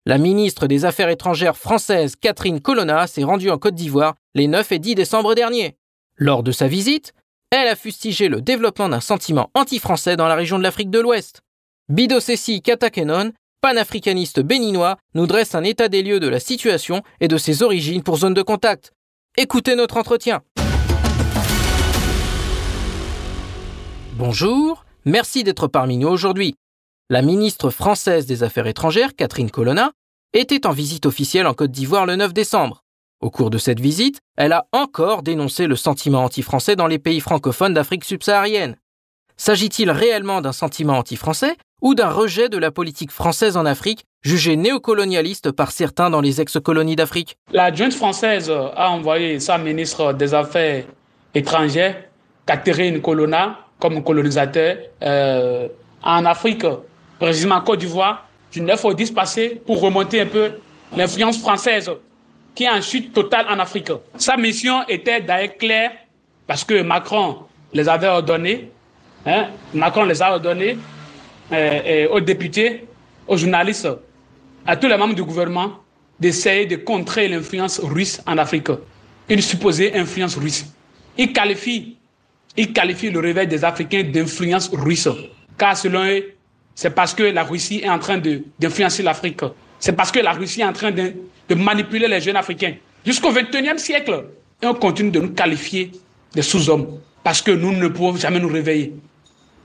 La 0.06 0.16
ministre 0.16 0.66
des 0.66 0.86
Affaires 0.86 1.10
étrangères 1.10 1.58
française 1.58 2.16
Catherine 2.16 2.62
Colonna 2.62 3.06
s'est 3.06 3.22
rendue 3.22 3.50
en 3.50 3.58
Côte 3.58 3.74
d'Ivoire 3.74 4.14
les 4.34 4.48
9 4.48 4.72
et 4.72 4.78
10 4.78 4.94
décembre 4.94 5.34
dernier. 5.34 5.76
Lors 6.16 6.42
de 6.42 6.52
sa 6.52 6.68
visite, 6.68 7.12
elle 7.50 7.68
a 7.68 7.76
fustigé 7.76 8.30
le 8.30 8.40
développement 8.40 8.88
d'un 8.88 9.00
sentiment 9.00 9.50
anti-français 9.52 10.16
dans 10.16 10.26
la 10.26 10.34
région 10.34 10.56
de 10.56 10.62
l'Afrique 10.62 10.88
de 10.88 11.00
l'Ouest. 11.00 11.42
Bidosessi 11.90 12.62
Katakenon, 12.62 13.32
panafricaniste 13.60 14.40
béninois, 14.40 14.96
nous 15.12 15.26
dresse 15.26 15.54
un 15.54 15.64
état 15.64 15.88
des 15.88 16.02
lieux 16.02 16.18
de 16.18 16.28
la 16.28 16.40
situation 16.40 17.02
et 17.20 17.28
de 17.28 17.36
ses 17.36 17.62
origines 17.62 18.02
pour 18.02 18.16
zone 18.16 18.32
de 18.32 18.40
contact. 18.40 18.92
Écoutez 19.36 19.76
notre 19.76 19.98
entretien. 19.98 20.40
Bonjour, 24.22 24.84
merci 25.06 25.44
d'être 25.44 25.66
parmi 25.66 25.96
nous 25.96 26.08
aujourd'hui. 26.08 26.54
La 27.08 27.22
ministre 27.22 27.70
française 27.70 28.26
des 28.26 28.42
Affaires 28.42 28.66
étrangères, 28.66 29.16
Catherine 29.16 29.50
Colonna, 29.50 29.92
était 30.34 30.66
en 30.66 30.72
visite 30.72 31.06
officielle 31.06 31.46
en 31.46 31.54
Côte 31.54 31.70
d'Ivoire 31.70 32.04
le 32.04 32.16
9 32.16 32.34
décembre. 32.34 32.82
Au 33.22 33.30
cours 33.30 33.48
de 33.48 33.56
cette 33.56 33.80
visite, 33.80 34.18
elle 34.36 34.52
a 34.52 34.66
encore 34.72 35.22
dénoncé 35.22 35.66
le 35.66 35.74
sentiment 35.74 36.22
anti-français 36.22 36.76
dans 36.76 36.86
les 36.86 36.98
pays 36.98 37.20
francophones 37.20 37.72
d'Afrique 37.72 38.04
subsaharienne. 38.04 38.76
S'agit-il 39.38 39.90
réellement 39.90 40.42
d'un 40.42 40.52
sentiment 40.52 40.98
anti-français 40.98 41.56
ou 41.80 41.94
d'un 41.94 42.10
rejet 42.10 42.50
de 42.50 42.58
la 42.58 42.70
politique 42.70 43.12
française 43.12 43.56
en 43.56 43.64
Afrique, 43.64 44.04
jugée 44.20 44.56
néocolonialiste 44.56 45.50
par 45.50 45.70
certains 45.70 46.10
dans 46.10 46.20
les 46.20 46.42
ex-colonies 46.42 46.94
d'Afrique? 46.94 47.38
La 47.52 47.72
junte 47.72 47.94
française 47.94 48.50
a 48.50 48.90
envoyé 48.90 49.40
sa 49.40 49.56
ministre 49.56 50.12
des 50.12 50.34
Affaires 50.34 50.84
étrangères, 51.34 52.04
Catherine 52.44 53.00
Colonna, 53.00 53.56
comme 53.80 54.02
colonisateur 54.04 54.76
euh, 55.02 55.68
en 56.02 56.24
Afrique, 56.26 56.64
précisément 57.18 57.56
en 57.56 57.60
Côte 57.62 57.80
d'Ivoire, 57.80 58.28
du 58.52 58.60
9 58.60 58.84
au 58.84 58.94
10 58.94 59.10
passé, 59.12 59.60
pour 59.66 59.80
remonter 59.80 60.20
un 60.20 60.26
peu 60.26 60.52
l'influence 60.96 61.38
française 61.38 61.90
qui 62.54 62.64
est 62.64 62.68
en 62.68 62.80
chute 62.80 63.12
totale 63.12 63.46
en 63.48 63.58
Afrique. 63.58 63.90
Sa 64.16 64.36
mission 64.36 64.86
était 64.88 65.20
d'ailleurs 65.20 65.56
claire 65.56 65.92
parce 66.46 66.64
que 66.64 66.82
Macron 66.82 67.38
les 67.72 67.88
avait 67.88 68.08
ordonnés, 68.08 68.70
hein, 69.24 69.46
Macron 69.72 70.04
les 70.04 70.20
a 70.20 70.32
ordonnés 70.32 70.76
euh, 71.52 72.08
aux 72.08 72.20
députés, 72.20 72.86
aux 73.26 73.36
journalistes, 73.36 73.88
à 74.66 74.76
tous 74.76 74.88
les 74.88 74.96
membres 74.96 75.14
du 75.14 75.22
gouvernement 75.22 75.72
d'essayer 76.18 76.66
de 76.66 76.76
contrer 76.76 77.28
l'influence 77.28 77.78
russe 77.78 78.20
en 78.26 78.36
Afrique, 78.36 78.68
une 79.28 79.40
supposée 79.40 79.94
influence 79.96 80.36
russe. 80.36 80.66
Il 81.16 81.32
qualifie 81.32 81.96
il 82.56 82.72
qualifie 82.72 83.10
le 83.10 83.20
réveil 83.20 83.46
des 83.46 83.64
Africains 83.64 84.02
d'influence 84.02 84.70
russe. 84.72 85.08
Car 85.56 85.76
selon 85.76 86.04
eux, 86.04 86.24
c'est 86.74 86.90
parce 86.90 87.14
que 87.14 87.22
la 87.22 87.44
Russie 87.44 87.80
est 87.84 87.88
en 87.88 87.98
train 87.98 88.20
d'influencer 88.58 89.02
l'Afrique. 89.02 89.40
C'est 89.78 89.92
parce 89.92 90.10
que 90.10 90.18
la 90.20 90.32
Russie 90.32 90.60
est 90.60 90.64
en 90.64 90.72
train 90.72 90.90
de, 90.90 91.14
manipuler 91.54 92.08
les 92.08 92.20
jeunes 92.20 92.36
Africains. 92.36 92.74
Jusqu'au 93.04 93.32
XXIe 93.32 93.78
siècle. 93.78 94.26
Et 94.62 94.66
on 94.66 94.74
continue 94.74 95.10
de 95.10 95.20
nous 95.20 95.30
qualifier 95.30 95.90
de 96.34 96.42
sous-hommes. 96.42 96.98
Parce 97.22 97.40
que 97.42 97.50
nous 97.50 97.72
ne 97.72 97.88
pouvons 97.88 98.16
jamais 98.16 98.38
nous 98.38 98.48
réveiller. 98.48 98.94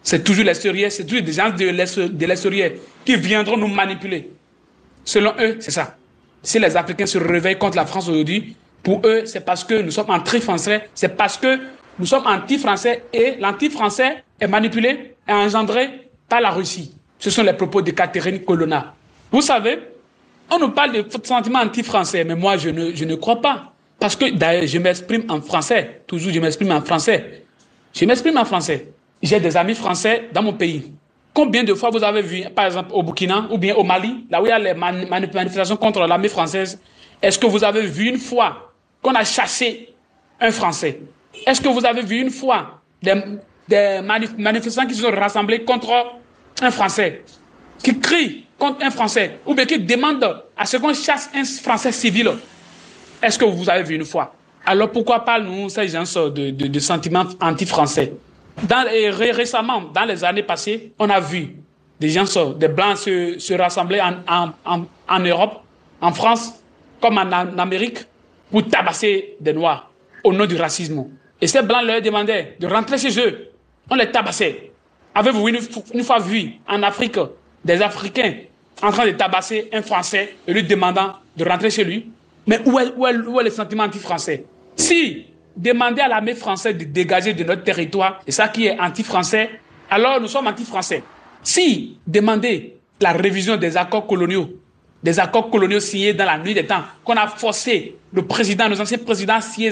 C'est 0.04 0.24
toujours 0.24 0.46
l'extérieur, 0.46 0.92
c'est 0.92 1.06
toujours 1.06 1.24
des 1.24 1.34
gens 1.34 1.50
de 1.50 2.26
l'extérieur 2.26 2.72
qui 3.04 3.16
viendront 3.16 3.58
nous 3.58 3.68
manipuler. 3.68 4.30
Selon 5.04 5.34
eux, 5.40 5.58
c'est 5.60 5.72
ça. 5.72 5.98
Si 6.44 6.60
les 6.60 6.78
Africains 6.78 7.08
se 7.08 7.18
réveillent 7.18 7.58
contre 7.58 7.78
la 7.78 7.86
France 7.86 8.08
aujourd'hui, 8.08 8.56
pour 8.84 9.02
eux, 9.06 9.24
c'est 9.26 9.40
parce 9.44 9.64
que 9.64 9.82
nous 9.82 9.92
sommes 9.92 10.10
en 10.10 10.20
tri-français, 10.20 10.90
c'est 10.94 11.18
parce 11.18 11.38
que 11.38 11.60
nous 11.98 12.06
sommes 12.06 12.28
anti-français 12.28 13.06
et 13.14 13.36
l'anti-français 13.40 14.24
est 14.40 14.48
manipulé 14.48 15.16
et 15.28 15.32
engendré 15.32 16.10
par 16.28 16.42
la 16.42 16.50
Russie. 16.50 16.96
Ce 17.20 17.30
sont 17.30 17.44
les 17.44 17.54
propos 17.54 17.82
de 17.82 17.92
Catherine 17.92 18.40
Colonna. 18.44 18.94
Vous 19.32 19.42
savez, 19.42 19.80
on 20.52 20.60
nous 20.60 20.70
parle 20.70 20.92
de 20.92 21.06
sentiments 21.24 21.60
anti-français, 21.60 22.24
mais 22.24 22.36
moi, 22.36 22.58
je 22.58 22.70
ne, 22.70 22.94
je 22.94 23.06
ne 23.06 23.16
crois 23.16 23.42
pas. 23.42 23.72
Parce 24.00 24.16
que 24.16 24.30
d'ailleurs, 24.30 24.68
je 24.68 24.78
m'exprime 24.78 25.24
en 25.30 25.42
français. 25.42 26.02
Toujours, 26.06 26.32
je 26.32 26.40
m'exprime 26.40 26.72
en 26.72 26.82
français. 26.82 27.46
Je 27.94 28.06
m'exprime 28.06 28.38
en 28.38 28.46
français. 28.46 28.90
J'ai 29.24 29.40
des 29.40 29.56
amis 29.56 29.74
français 29.74 30.30
dans 30.34 30.44
mon 30.44 30.54
pays. 30.54 30.92
Combien 31.34 31.64
de 31.64 31.74
fois 31.74 31.90
vous 31.90 32.04
avez 32.04 32.22
vu, 32.22 32.44
par 32.54 32.66
exemple, 32.66 32.90
au 32.94 33.04
Burkina 33.04 33.48
ou 33.50 33.58
bien 33.58 33.76
au 33.76 33.84
Mali, 33.84 34.26
là 34.30 34.42
où 34.42 34.46
il 34.46 34.50
y 34.50 34.52
a 34.52 34.60
les 34.60 34.74
manifestations 34.74 35.78
contre 35.78 36.00
l'armée 36.06 36.30
française, 36.30 36.80
est-ce 37.22 37.40
que 37.40 37.46
vous 37.46 37.64
avez 37.64 37.82
vu 37.88 38.10
une 38.10 38.18
fois 38.18 38.74
qu'on 39.02 39.16
a 39.16 39.24
chassé 39.24 39.90
un 40.40 40.52
Français? 40.52 41.02
Est-ce 41.46 41.62
que 41.62 41.68
vous 41.68 41.86
avez 41.86 42.02
vu 42.02 42.20
une 42.20 42.30
fois 42.30 42.82
des, 43.02 43.14
manifestants 44.38 44.86
qui 44.86 44.96
se 44.96 45.02
sont 45.04 45.12
rassemblés 45.12 45.64
contre 45.64 45.92
un 46.62 46.72
Français, 46.72 47.24
qui 47.84 48.00
crient 48.00 48.46
contre 48.58 48.84
un 48.84 48.92
Français, 48.92 49.40
ou 49.46 49.54
bien 49.54 49.66
qui 49.66 49.80
demandent 49.80 50.44
à 50.58 50.66
ce 50.66 50.78
qu'on 50.78 50.94
chasse 50.94 51.30
un 51.34 51.44
Français 51.44 51.92
civil? 51.92 52.32
Est-ce 53.22 53.38
que 53.40 53.46
vous 53.46 53.70
avez 53.70 53.84
vu 53.84 53.96
une 53.96 54.06
fois? 54.06 54.34
Alors 54.66 54.92
pourquoi 54.92 55.24
parlons-nous 55.24 55.70
ces 55.70 55.88
gens 55.88 56.04
de, 56.30 56.50
de, 56.50 56.80
sentiments 56.80 57.26
anti-français? 57.40 58.14
Récemment, 58.70 59.84
dans 59.94 60.06
les 60.06 60.24
années 60.24 60.44
passées, 60.44 60.94
on 60.98 61.10
a 61.10 61.20
vu 61.20 61.56
des 62.00 62.10
gens, 62.10 62.26
des 62.54 62.68
Blancs 62.68 62.98
se, 62.98 63.38
se 63.38 63.54
rassembler 63.54 64.02
en, 64.02 65.20
Europe, 65.20 65.62
en 66.02 66.12
France, 66.12 66.54
comme 67.02 67.18
en 67.18 67.32
Amérique, 67.58 68.00
pour 68.52 68.68
tabasser 68.68 69.36
des 69.40 69.54
Noirs 69.54 69.90
au 70.24 70.34
nom 70.34 70.46
du 70.46 70.56
racisme. 70.56 71.06
Et 71.42 71.48
ces 71.48 71.62
blancs 71.62 71.84
leur 71.86 72.02
demandaient 72.02 72.56
de 72.60 72.68
rentrer 72.68 72.98
chez 72.98 73.20
eux. 73.20 73.50
On 73.90 73.96
les 73.96 74.12
tabassait. 74.12 74.72
Avez-vous 75.14 75.48
une, 75.48 76.04
fois 76.04 76.20
vu 76.20 76.54
en 76.68 76.84
Afrique 76.84 77.20
des 77.64 77.82
Africains 77.82 78.34
en 78.82 78.92
train 78.92 79.06
de 79.06 79.12
tabasser 79.12 79.70
un 79.72 79.82
Français 79.82 80.36
et 80.46 80.54
lui 80.54 80.64
demandant 80.64 81.14
de 81.38 81.46
rentrer 81.46 81.70
chez 81.70 81.84
lui? 81.84 82.12
Mais 82.48 82.60
où 82.66 82.78
est, 82.80 82.94
où 82.98 83.40
le 83.40 83.50
sentiment 83.50 83.84
anti-français? 83.84 84.46
Si 84.76 85.26
demander 85.56 86.02
à 86.02 86.10
l'armée 86.10 86.36
française 86.36 86.78
de 86.78 86.84
dégager 86.84 87.34
de 87.34 87.44
notre 87.44 87.64
territoire, 87.64 88.22
et 88.28 88.32
ça 88.32 88.50
qui 88.50 88.66
est 88.68 88.80
anti-français, 88.80 89.50
alors 89.90 90.20
nous 90.20 90.28
sommes 90.28 90.48
anti-français. 90.48 91.04
Si 91.42 91.98
demander 92.06 92.78
la 93.00 93.14
révision 93.14 93.56
des 93.56 93.78
accords 93.78 94.08
coloniaux 94.08 94.50
des 95.06 95.20
accords 95.20 95.52
coloniaux 95.52 95.80
signés 95.80 96.16
dans 96.16 96.26
la 96.26 96.40
nuit 96.40 96.56
des 96.56 96.66
temps, 96.66 96.82
qu'on 97.04 97.14
a 97.14 97.28
forcé 97.28 97.96
le 98.12 98.24
président, 98.26 98.68
nos 98.68 98.82
anciens 98.82 98.98
présidents 98.98 99.36
à 99.36 99.42
signer 99.42 99.72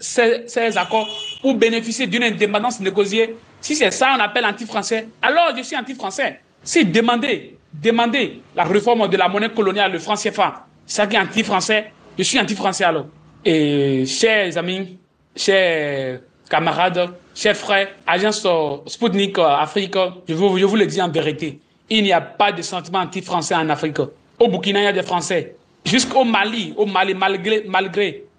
ces, 0.00 0.78
accords 0.78 1.06
pour 1.42 1.54
bénéficier 1.54 2.06
d'une 2.06 2.22
indépendance 2.22 2.80
négociée. 2.80 3.36
Si 3.60 3.76
c'est 3.76 3.90
ça 3.90 4.14
on 4.16 4.20
appelle 4.22 4.46
anti-français, 4.46 5.08
alors 5.20 5.52
je 5.54 5.62
suis 5.62 5.76
anti-français. 5.76 6.40
Si 6.62 6.82
demander, 6.86 7.58
demander 7.74 8.40
la 8.56 8.64
réforme 8.64 9.06
de 9.06 9.18
la 9.18 9.28
monnaie 9.28 9.50
coloniale, 9.50 9.92
le 9.92 9.98
franc 9.98 10.14
CFA, 10.14 10.64
ça 10.86 11.06
qui 11.06 11.16
est 11.16 11.18
anti-français, 11.18 11.92
je 12.18 12.22
suis 12.22 12.40
anti-français 12.40 12.84
alors. 12.84 13.06
Et 13.44 14.06
chers 14.06 14.56
amis, 14.56 14.96
chers 15.36 16.20
camarades, 16.48 17.10
chers 17.34 17.56
frères, 17.56 17.88
agence 18.06 18.46
Sputnik 18.86 19.38
Afrique, 19.38 19.98
je 20.26 20.32
vous, 20.32 20.56
je 20.56 20.64
vous 20.64 20.76
le 20.76 20.86
dis 20.86 21.02
en 21.02 21.10
vérité, 21.10 21.60
il 21.90 22.02
n'y 22.02 22.14
a 22.14 22.22
pas 22.22 22.50
de 22.50 22.62
sentiment 22.62 23.00
anti-français 23.00 23.54
en 23.54 23.68
Afrique. 23.68 24.00
Au 24.38 24.48
Burkina, 24.48 24.80
il 24.80 24.84
y 24.84 24.86
a 24.86 24.92
des 24.92 25.02
Français. 25.02 25.56
Jusqu'au 25.84 26.24
Mali, 26.24 26.74
au 26.76 26.86
Mali, 26.86 27.14
malgré, 27.14 28.34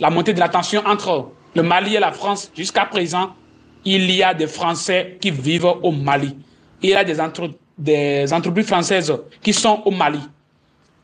la 0.00 0.10
montée 0.10 0.32
de 0.32 0.40
la 0.40 0.48
tension 0.48 0.82
entre 0.86 1.30
le 1.54 1.62
Mali 1.62 1.96
et 1.96 2.00
la 2.00 2.12
France, 2.12 2.50
jusqu'à 2.56 2.86
présent, 2.86 3.34
il 3.84 4.10
y 4.10 4.22
a 4.22 4.34
des 4.34 4.46
Français 4.46 5.18
qui 5.20 5.30
vivent 5.30 5.72
au 5.82 5.92
Mali. 5.92 6.36
Il 6.82 6.90
y 6.90 6.94
a 6.94 7.04
des, 7.04 7.16
des 7.76 8.32
entreprises 8.32 8.66
françaises 8.66 9.12
qui 9.42 9.52
sont 9.52 9.82
au 9.84 9.90
Mali. 9.90 10.20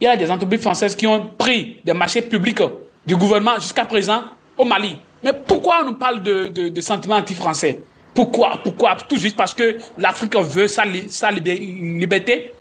Il 0.01 0.05
y 0.05 0.09
a 0.09 0.17
des 0.17 0.31
entreprises 0.31 0.61
françaises 0.61 0.97
qui 0.97 1.07
ont 1.07 1.31
pris 1.39 1.81
des 1.85 1.93
marchés 1.93 2.23
publics 2.23 2.63
du 3.07 3.17
gouvernement 3.17 3.57
jusqu'à 3.57 3.85
présent 3.85 4.25
au 4.57 4.65
Mali. 4.65 4.97
Mais 5.23 5.33
pourquoi 5.33 5.81
on 5.83 5.87
nous 5.87 5.95
parle 5.95 6.23
de, 6.23 6.49
de, 6.49 6.81
sentiments 6.81 7.17
anti-français? 7.17 7.81
Pourquoi? 8.15 8.61
Pourquoi? 8.63 8.97
Tout 9.09 9.17
juste 9.17 9.37
parce 9.37 9.55
que 9.55 9.79
l'Afrique 9.99 10.37
veut 10.37 10.69
sa, 10.69 10.85
sa 11.09 11.31
liberté 11.31 12.53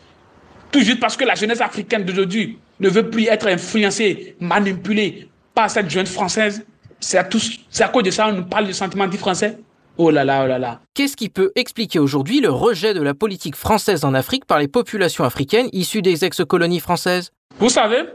tout 0.74 0.82
juste 0.82 1.00
parce 1.00 1.16
que 1.16 1.24
la 1.24 1.36
jeunesse 1.36 1.62
africaine 1.62 2.04
d'aujourd'hui 2.04 2.58
ne 2.80 2.90
veut 2.90 3.10
plus 3.10 3.28
être 3.28 3.48
influencée, 3.48 4.36
manipulée 4.40 5.30
par 5.54 5.70
cette 5.70 5.90
jeune 5.90 6.08
française. 6.08 6.66
C'est 7.00 7.18
à, 7.18 7.22
à 7.22 7.88
cause 7.90 8.04
de 8.04 8.12
ça 8.12 8.26
qu'on 8.26 8.34
nous 8.34 8.46
parle 8.46 8.68
de 8.68 8.72
sentiment 8.74 9.06
anti-français. 9.06 9.60
Oh 9.98 10.10
là 10.10 10.26
là, 10.26 10.42
oh 10.44 10.48
là 10.48 10.58
là. 10.58 10.80
Qu'est-ce 10.96 11.16
qui 11.16 11.30
peut 11.30 11.52
expliquer 11.56 12.00
aujourd'hui 12.00 12.42
le 12.42 12.50
rejet 12.50 12.96
de 12.96 13.02
la 13.02 13.14
politique 13.14 13.56
française 13.56 14.04
en 14.04 14.16
Afrique 14.16 14.46
par 14.46 14.58
les 14.58 14.68
populations 14.68 15.24
africaines 15.24 15.70
issues 15.72 16.02
des 16.02 16.26
ex-colonies 16.26 16.80
françaises? 16.80 17.32
Vous 17.60 17.70
savez, 17.70 18.06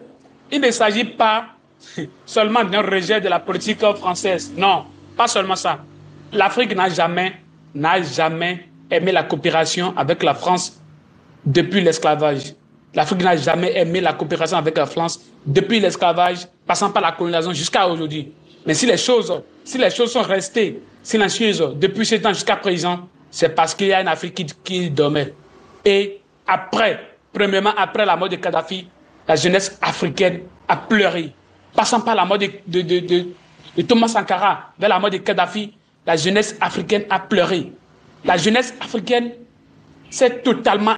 il 0.50 0.60
ne 0.60 0.70
s'agit 0.72 1.04
pas 1.04 1.46
seulement 2.26 2.64
d'un 2.64 2.82
rejet 2.82 3.20
de 3.20 3.28
la 3.28 3.38
politique 3.38 3.78
française. 3.78 4.52
Non, 4.56 4.86
pas 5.16 5.28
seulement 5.28 5.54
ça. 5.54 5.78
L'Afrique 6.32 6.74
n'a 6.74 6.88
jamais, 6.88 7.34
n'a 7.76 8.02
jamais 8.02 8.68
aimé 8.90 9.12
la 9.12 9.22
coopération 9.22 9.96
avec 9.96 10.24
la 10.24 10.34
France 10.34 10.78
depuis 11.44 11.80
l'esclavage. 11.80 12.54
L'Afrique 12.94 13.22
n'a 13.22 13.36
jamais 13.36 13.76
aimé 13.76 14.00
la 14.00 14.12
coopération 14.12 14.56
avec 14.56 14.76
la 14.76 14.86
France 14.86 15.20
depuis 15.44 15.80
l'esclavage, 15.80 16.46
passant 16.66 16.90
par 16.90 17.02
la 17.02 17.12
colonisation 17.12 17.52
jusqu'à 17.52 17.86
aujourd'hui. 17.88 18.32
Mais 18.66 18.74
si 18.74 18.86
les 18.86 18.96
choses, 18.96 19.32
si 19.64 19.78
les 19.78 19.90
choses 19.90 20.12
sont 20.12 20.22
restées 20.22 20.80
silencieuses 21.02 21.62
depuis 21.76 22.04
ce 22.04 22.16
temps 22.16 22.32
jusqu'à 22.32 22.56
présent, 22.56 23.08
c'est 23.30 23.50
parce 23.54 23.74
qu'il 23.74 23.88
y 23.88 23.92
a 23.92 24.00
une 24.00 24.08
Afrique 24.08 24.46
qui, 24.64 24.90
dormait. 24.90 25.34
Et 25.84 26.20
après, 26.46 27.14
premièrement, 27.32 27.72
après 27.76 28.04
la 28.04 28.16
mort 28.16 28.28
de 28.28 28.36
Kadhafi, 28.36 28.86
la 29.26 29.36
jeunesse 29.36 29.78
africaine 29.82 30.40
a 30.66 30.76
pleuré. 30.76 31.32
Passant 31.74 32.00
par 32.00 32.14
la 32.14 32.24
mort 32.24 32.38
de, 32.38 32.50
de, 32.66 32.80
de, 32.82 33.26
de 33.76 33.82
Thomas 33.82 34.08
Sankara 34.08 34.72
vers 34.78 34.88
la 34.88 34.98
mort 34.98 35.10
de 35.10 35.18
Kadhafi, 35.18 35.72
la 36.06 36.16
jeunesse 36.16 36.56
africaine 36.60 37.04
a 37.10 37.20
pleuré. 37.20 37.70
La 38.24 38.36
jeunesse 38.36 38.74
africaine 38.80 39.32
s'est 40.10 40.40
totalement 40.40 40.96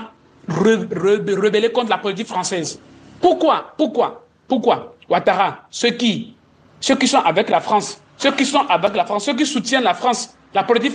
rebellée 0.51 1.73
contre 1.73 1.91
la 1.91 1.99
politique 1.99 2.27
française. 2.27 2.81
Pourquoi 3.21 3.73
Pourquoi 3.77 4.25
Pourquoi 4.49 4.95
Ouattara, 5.09 5.59
ceux 5.71 5.91
qui, 5.91 6.35
ceux 6.81 6.97
qui 6.97 7.09
sont 7.09 7.19
avec 7.19 7.51
la 7.51 7.61
France, 7.61 8.01
ceux 8.17 8.33
qui 8.33 8.47
sont 8.47 8.65
avec 8.69 8.95
la 8.95 9.05
France, 9.05 9.25
ceux 9.25 9.35
qui 9.35 9.45
soutiennent 9.45 9.83
la 9.83 9.95
France, 9.95 10.35
la 10.55 10.63
politique 10.63 10.95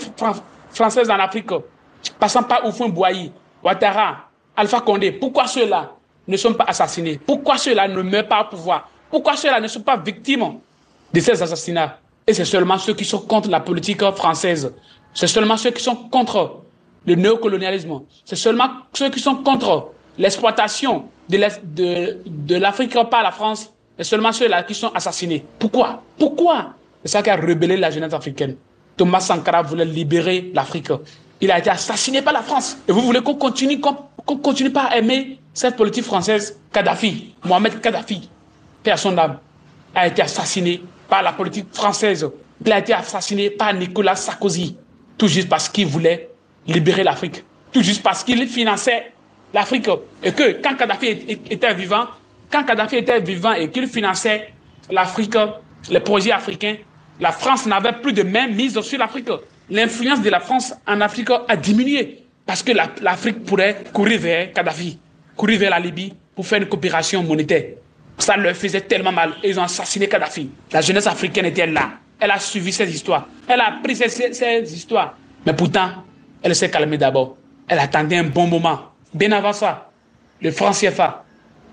française 0.72 1.10
en 1.10 1.20
Afrique, 1.20 1.50
passant 2.20 2.44
par 2.44 2.66
Oufun 2.66 2.88
Boayi, 2.90 3.32
Ouattara, 3.64 4.30
Alpha 4.56 4.80
Condé, 4.82 5.12
pourquoi 5.12 5.48
ceux-là 5.48 5.92
ne 6.28 6.38
sont 6.38 6.54
pas 6.54 6.66
assassinés? 6.66 7.20
Pourquoi 7.26 7.58
ceux-là 7.58 7.88
ne 7.88 8.02
meurent 8.02 8.28
pas 8.28 8.42
au 8.44 8.56
pouvoir? 8.56 8.90
Pourquoi 9.10 9.36
ceux-là 9.36 9.60
ne 9.60 9.68
sont 9.68 9.82
pas 9.82 9.98
victimes 9.98 10.60
de 11.14 11.20
ces 11.20 11.42
assassinats? 11.42 11.98
Et 12.26 12.34
c'est 12.34 12.46
seulement 12.46 12.78
ceux 12.78 12.94
qui 12.94 13.06
sont 13.06 13.20
contre 13.20 13.50
la 13.50 13.60
politique 13.60 14.02
française. 14.16 14.74
C'est 15.14 15.28
seulement 15.28 15.58
ceux 15.58 15.72
qui 15.72 15.84
sont 15.84 15.96
contre 15.96 16.64
le 17.06 17.16
néocolonialisme. 17.16 18.02
C'est 18.24 18.36
seulement 18.36 18.70
ceux 18.94 19.10
qui 19.10 19.20
sont 19.20 19.36
contre 19.36 19.92
l'exploitation 20.18 21.06
de 21.30 22.56
l'Afrique 22.56 22.98
par 23.10 23.24
la 23.24 23.32
France. 23.32 23.72
C'est 23.98 24.04
seulement 24.04 24.32
ceux-là 24.32 24.64
qui 24.64 24.74
sont 24.74 24.92
assassinés. 24.94 25.46
Pourquoi? 25.60 26.02
Pourquoi? 26.18 26.74
C'est 27.04 27.12
ça 27.12 27.22
qui 27.24 27.30
a 27.30 27.36
rebellé 27.36 27.78
la 27.78 27.92
jeunesse 27.92 28.14
africaine. 28.14 28.56
Thomas 28.98 29.20
Sankara 29.20 29.62
voulait 29.62 29.86
libérer 29.86 30.52
l'Afrique. 30.54 30.90
Il 31.42 31.52
a 31.52 31.60
été 31.60 31.70
assassiné 31.70 32.22
par 32.22 32.34
la 32.34 32.42
France. 32.42 32.78
Et 32.88 32.92
vous 32.92 33.02
voulez 33.02 33.22
qu'on 33.22 33.36
continue, 33.36 33.80
qu'on 33.80 34.38
continue 34.38 34.72
pas 34.72 34.86
à 34.86 34.98
aimer 34.98 35.40
cette 35.54 35.76
politique 35.76 36.04
française? 36.06 36.60
Kadhafi, 36.72 37.36
Mohamed 37.44 37.80
Kadhafi, 37.82 38.30
personne 38.84 39.16
d'âme, 39.16 39.40
a 39.94 40.08
été 40.08 40.22
assassiné 40.22 40.82
par 41.08 41.22
la 41.24 41.34
politique 41.34 41.68
française. 41.74 42.28
Il 42.66 42.72
a 42.72 42.80
été 42.80 42.94
assassiné 42.94 43.50
par 43.50 43.74
Nicolas 43.74 44.16
Sarkozy, 44.16 44.78
tout 45.18 45.28
juste 45.28 45.50
parce 45.50 45.70
qu'il 45.70 45.88
voulait 45.88 46.30
libérer 46.68 47.04
l'Afrique, 47.04 47.44
tout 47.72 47.82
juste 47.82 48.04
parce 48.04 48.24
qu'il 48.24 48.48
finançait 48.48 49.12
l'Afrique. 49.54 49.90
Et 50.24 50.32
que 50.32 50.62
quand 50.62 50.76
Kadhafi 50.76 51.08
était 51.50 51.74
vivant, 51.74 52.06
quand 52.52 52.64
Kadhafi 52.64 52.98
était 52.98 53.20
vivant 53.22 53.54
et 53.54 53.70
qu'il 53.70 53.88
finançait 53.88 54.50
l'Afrique, 54.90 55.36
les 55.90 56.00
projets 56.00 56.32
africains, 56.32 56.76
la 57.20 57.32
France 57.32 57.66
n'avait 57.66 57.94
plus 57.94 58.14
de 58.14 58.24
main 58.24 58.48
mise 58.48 58.80
sur 58.82 59.00
l'Afrique. 59.00 59.30
L'influence 59.70 60.22
de 60.22 60.30
la 60.30 60.40
France 60.40 60.74
en 60.88 61.02
Afrique 61.02 61.30
a 61.48 61.56
diminué 61.56 62.20
parce 62.46 62.62
que 62.62 62.72
l'Afrique 63.02 63.44
pourrait 63.46 63.84
courir 63.94 64.20
vers 64.20 64.54
Kadhafi, 64.54 65.00
courir 65.36 65.60
vers 65.60 65.72
la 65.72 65.80
Libye 65.80 66.14
pour 66.36 66.46
faire 66.46 66.62
une 66.62 66.68
coopération 66.68 67.24
monétaire. 67.24 67.64
Ça 68.18 68.38
leur 68.38 68.56
faisait 68.56 68.82
tellement 68.82 69.12
mal. 69.12 69.34
ils 69.44 69.60
ont 69.60 69.64
assassiné 69.64 70.08
Kadhafi. 70.08 70.50
La 70.72 70.82
jeunesse 70.82 71.08
africaine 71.08 71.46
était 71.46 71.66
là. 71.66 71.94
Elle 72.20 72.32
a 72.32 72.40
suivi 72.40 72.72
ces 72.72 72.90
histoires. 72.94 73.28
Elle 73.48 73.60
a 73.60 73.76
appris 73.76 73.96
ces, 73.96 74.08
ces 74.10 74.74
histoires. 74.74 75.18
Mais 75.46 75.54
pourtant, 75.54 75.90
elle 76.46 76.56
s'est 76.56 76.70
calmée 76.70 76.98
d'abord. 77.00 77.36
Elle 77.68 77.80
attendait 77.80 78.18
un 78.18 78.26
bon 78.26 78.46
moment. 78.46 78.80
Bien 79.12 79.32
avant 79.32 79.52
ça, 79.52 79.90
le 80.40 80.52
franc 80.52 80.72
CFA. 80.72 81.24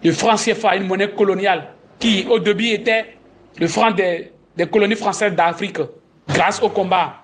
Le 0.03 0.13
franc 0.13 0.37
CFA, 0.37 0.77
une 0.77 0.87
monnaie 0.87 1.11
coloniale 1.11 1.69
qui, 1.99 2.27
au 2.29 2.39
début, 2.39 2.69
était 2.69 3.15
le 3.59 3.69
franc 3.69 3.91
des, 3.91 4.33
colonies 4.71 4.97
françaises 4.97 5.35
d'Afrique. 5.35 5.79
Grâce 6.27 6.63
au 6.63 6.71
combat, 6.71 7.17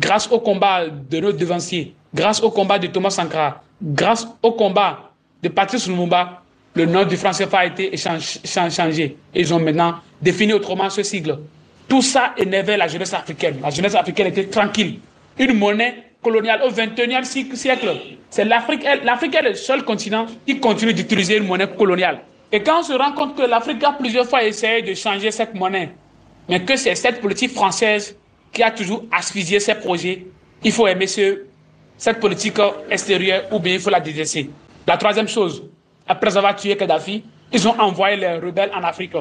grâce 0.00 0.28
au 0.32 0.40
combat 0.40 0.86
de 0.88 1.20
nos 1.20 1.30
devanciers, 1.30 1.94
grâce 2.12 2.42
au 2.42 2.50
combat 2.50 2.78
de 2.80 2.88
Thomas 2.88 3.10
Sankara, 3.10 3.62
grâce 3.80 4.26
au 4.42 4.50
combat 4.52 5.12
de 5.40 5.48
Patrice 5.48 5.86
Lumumba, 5.86 6.42
le 6.74 6.86
nom 6.86 7.04
du 7.04 7.16
franc 7.16 7.30
CFA 7.30 7.58
a 7.58 7.66
été 7.66 7.92
changé. 7.96 9.16
Ils 9.32 9.54
ont 9.54 9.60
maintenant 9.60 9.96
défini 10.20 10.52
autrement 10.54 10.90
ce 10.90 11.04
sigle. 11.04 11.38
Tout 11.86 12.02
ça 12.02 12.34
énervait 12.36 12.76
la 12.76 12.88
jeunesse 12.88 13.14
africaine. 13.14 13.58
La 13.62 13.70
jeunesse 13.70 13.94
africaine 13.94 14.26
était 14.26 14.46
tranquille. 14.46 14.98
Une 15.38 15.56
monnaie 15.56 16.07
coloniale 16.22 16.62
au 16.64 16.70
XXIe 16.70 17.56
siècle. 17.56 17.96
C'est 18.30 18.44
l'Afrique. 18.44 18.84
L'Afrique 19.04 19.34
est 19.34 19.42
le 19.42 19.54
seul 19.54 19.84
continent 19.84 20.26
qui 20.46 20.60
continue 20.60 20.92
d'utiliser 20.94 21.36
une 21.36 21.46
monnaie 21.46 21.68
coloniale. 21.68 22.20
Et 22.50 22.62
quand 22.62 22.80
on 22.80 22.82
se 22.82 22.92
rend 22.92 23.12
compte 23.12 23.36
que 23.36 23.42
l'Afrique 23.42 23.82
a 23.84 23.92
plusieurs 23.92 24.26
fois 24.26 24.42
essayé 24.42 24.82
de 24.82 24.94
changer 24.94 25.30
cette 25.30 25.54
monnaie, 25.54 25.90
mais 26.48 26.64
que 26.64 26.76
c'est 26.76 26.94
cette 26.94 27.20
politique 27.20 27.52
française 27.52 28.16
qui 28.52 28.62
a 28.62 28.70
toujours 28.70 29.04
asphyxié 29.12 29.60
ces 29.60 29.74
projets, 29.74 30.26
il 30.64 30.72
faut 30.72 30.86
aimer 30.86 31.06
ce, 31.06 31.42
cette 31.96 32.20
politique 32.20 32.58
extérieure 32.90 33.44
ou 33.52 33.58
bien 33.58 33.74
il 33.74 33.80
faut 33.80 33.90
la 33.90 34.00
délaisser. 34.00 34.50
La 34.86 34.96
troisième 34.96 35.28
chose, 35.28 35.62
après 36.06 36.34
avoir 36.36 36.56
tué 36.56 36.76
Kadhafi, 36.76 37.22
ils 37.52 37.68
ont 37.68 37.78
envoyé 37.78 38.16
les 38.16 38.38
rebelles 38.38 38.70
en 38.74 38.82
Afrique. 38.82 39.12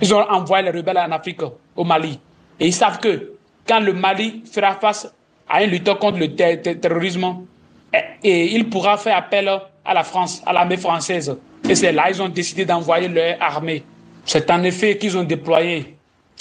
Ils 0.00 0.14
ont 0.14 0.22
envoyé 0.30 0.64
les 0.64 0.70
rebelles 0.78 0.98
en 0.98 1.12
Afrique, 1.12 1.42
au 1.76 1.84
Mali. 1.84 2.18
Et 2.58 2.66
ils 2.66 2.72
savent 2.72 2.98
que 2.98 3.32
quand 3.68 3.80
le 3.80 3.92
Mali 3.92 4.42
fera 4.50 4.74
face 4.76 5.12
à 5.50 5.58
un 5.58 5.66
lutteur 5.66 5.98
contre 5.98 6.18
le 6.18 6.34
terrorisme, 6.34 7.44
et, 8.22 8.54
il 8.54 8.68
pourra 8.68 8.96
faire 8.96 9.16
appel 9.16 9.50
à 9.84 9.94
la 9.94 10.04
France, 10.04 10.42
à 10.46 10.52
l'armée 10.52 10.76
française. 10.76 11.36
Et 11.68 11.74
c'est 11.74 11.92
là 11.92 12.06
qu'ils 12.06 12.22
ont 12.22 12.28
décidé 12.28 12.64
d'envoyer 12.64 13.08
leur 13.08 13.36
armée. 13.42 13.82
C'est 14.24 14.48
en 14.50 14.62
effet 14.62 14.96
qu'ils 14.96 15.18
ont 15.18 15.24
déployé 15.24 15.96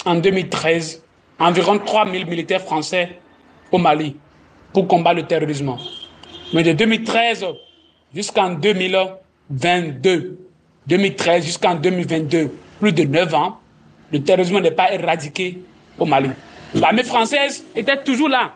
en 0.06 0.16
2013 0.16 1.04
environ 1.40 1.80
3000 1.80 2.28
militaires 2.28 2.62
français 2.62 3.18
au 3.72 3.78
Mali 3.78 4.16
pour 4.74 4.88
combattre 4.88 5.16
le 5.18 5.24
terrorisme. 5.24 5.76
Mais 6.54 6.64
de 6.64 6.74
2013 6.74 7.46
jusqu'en 8.14 8.52
2022, 8.52 10.38
2013 10.88 11.46
jusqu'en 11.46 11.76
2022, 11.76 12.52
plus 12.80 12.94
de 12.94 13.04
9 13.04 13.34
ans, 13.34 13.60
le 14.12 14.22
terrorisme 14.22 14.60
n'est 14.60 14.72
pas 14.72 14.92
éradiqué 14.94 15.60
au 15.98 16.06
Mali. 16.06 16.30
L'armée 16.76 17.04
française 17.04 17.66
était 17.76 18.04
toujours 18.04 18.30
là, 18.30 18.54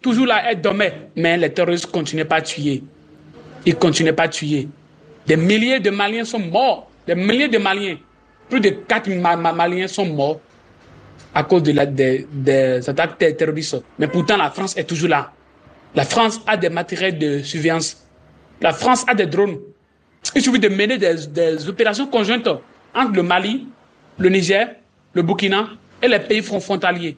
toujours 0.00 0.26
là, 0.26 0.42
elle 0.50 0.60
dormait, 0.60 1.10
mais 1.16 1.36
les 1.36 1.52
terroristes 1.52 1.86
continuaient 1.86 2.24
pas 2.24 2.36
à 2.36 2.42
tuer. 2.42 2.82
Ils 3.66 3.76
continuaient 3.76 4.12
pas 4.12 4.24
à 4.24 4.28
tuer. 4.28 4.68
Des 5.26 5.36
milliers 5.36 5.80
de 5.80 5.90
Maliens 5.90 6.24
sont 6.24 6.38
morts, 6.38 6.90
des 7.06 7.14
milliers 7.14 7.48
de 7.48 7.58
Maliens, 7.58 7.96
plus 8.48 8.60
de 8.60 8.70
4 8.70 9.08
Maliens 9.10 9.88
sont 9.88 10.06
morts 10.06 10.40
à 11.34 11.44
cause 11.44 11.62
des, 11.62 12.88
attaques 12.88 13.18
terroristes. 13.36 13.76
Mais 13.98 14.08
pourtant, 14.08 14.36
la 14.36 14.50
France 14.50 14.76
est 14.76 14.84
toujours 14.84 15.08
là. 15.10 15.32
La 15.94 16.04
France 16.04 16.40
a 16.46 16.56
des 16.56 16.68
matériels 16.70 17.18
de 17.18 17.42
surveillance. 17.42 18.04
La 18.60 18.72
France 18.72 19.04
a 19.06 19.14
des 19.14 19.26
drones. 19.26 19.58
Il 20.34 20.42
suffit 20.42 20.58
de 20.58 20.68
mener 20.68 20.98
des 20.98 21.68
opérations 21.68 22.06
conjointes 22.06 22.48
entre 22.94 23.12
le 23.12 23.22
Mali, 23.22 23.66
le 24.18 24.28
Niger, 24.28 24.68
le 25.12 25.22
Burkina 25.22 25.68
et 26.02 26.08
les 26.08 26.18
pays 26.18 26.42
frontaliers. 26.42 27.16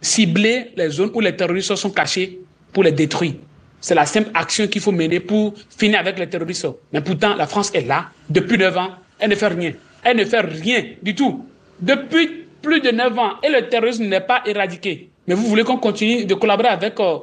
Cibler 0.00 0.72
les 0.76 0.90
zones 0.90 1.10
où 1.14 1.20
les 1.20 1.34
terroristes 1.34 1.74
sont 1.74 1.90
cachés 1.90 2.38
pour 2.72 2.84
les 2.84 2.92
détruire. 2.92 3.34
C'est 3.80 3.94
la 3.94 4.06
simple 4.06 4.30
action 4.34 4.66
qu'il 4.66 4.80
faut 4.80 4.92
mener 4.92 5.20
pour 5.20 5.54
finir 5.76 6.00
avec 6.00 6.18
les 6.18 6.28
terroristes. 6.28 6.66
Mais 6.92 7.00
pourtant, 7.00 7.34
la 7.34 7.46
France 7.46 7.70
est 7.74 7.86
là 7.86 8.06
depuis 8.28 8.58
9 8.58 8.76
ans. 8.76 8.90
Elle 9.18 9.30
ne 9.30 9.34
fait 9.34 9.48
rien. 9.48 9.72
Elle 10.04 10.16
ne 10.16 10.24
fait 10.24 10.40
rien 10.40 10.84
du 11.02 11.14
tout. 11.14 11.46
Depuis 11.80 12.46
plus 12.62 12.80
de 12.80 12.90
9 12.90 13.18
ans 13.18 13.32
et 13.42 13.48
le 13.48 13.68
terrorisme 13.68 14.04
n'est 14.04 14.20
pas 14.20 14.42
éradiqué. 14.46 15.10
Mais 15.26 15.34
vous 15.34 15.46
voulez 15.46 15.62
qu'on 15.64 15.76
continue 15.76 16.24
de 16.24 16.34
collaborer 16.34 16.68
avec, 16.68 16.98
euh, 16.98 17.18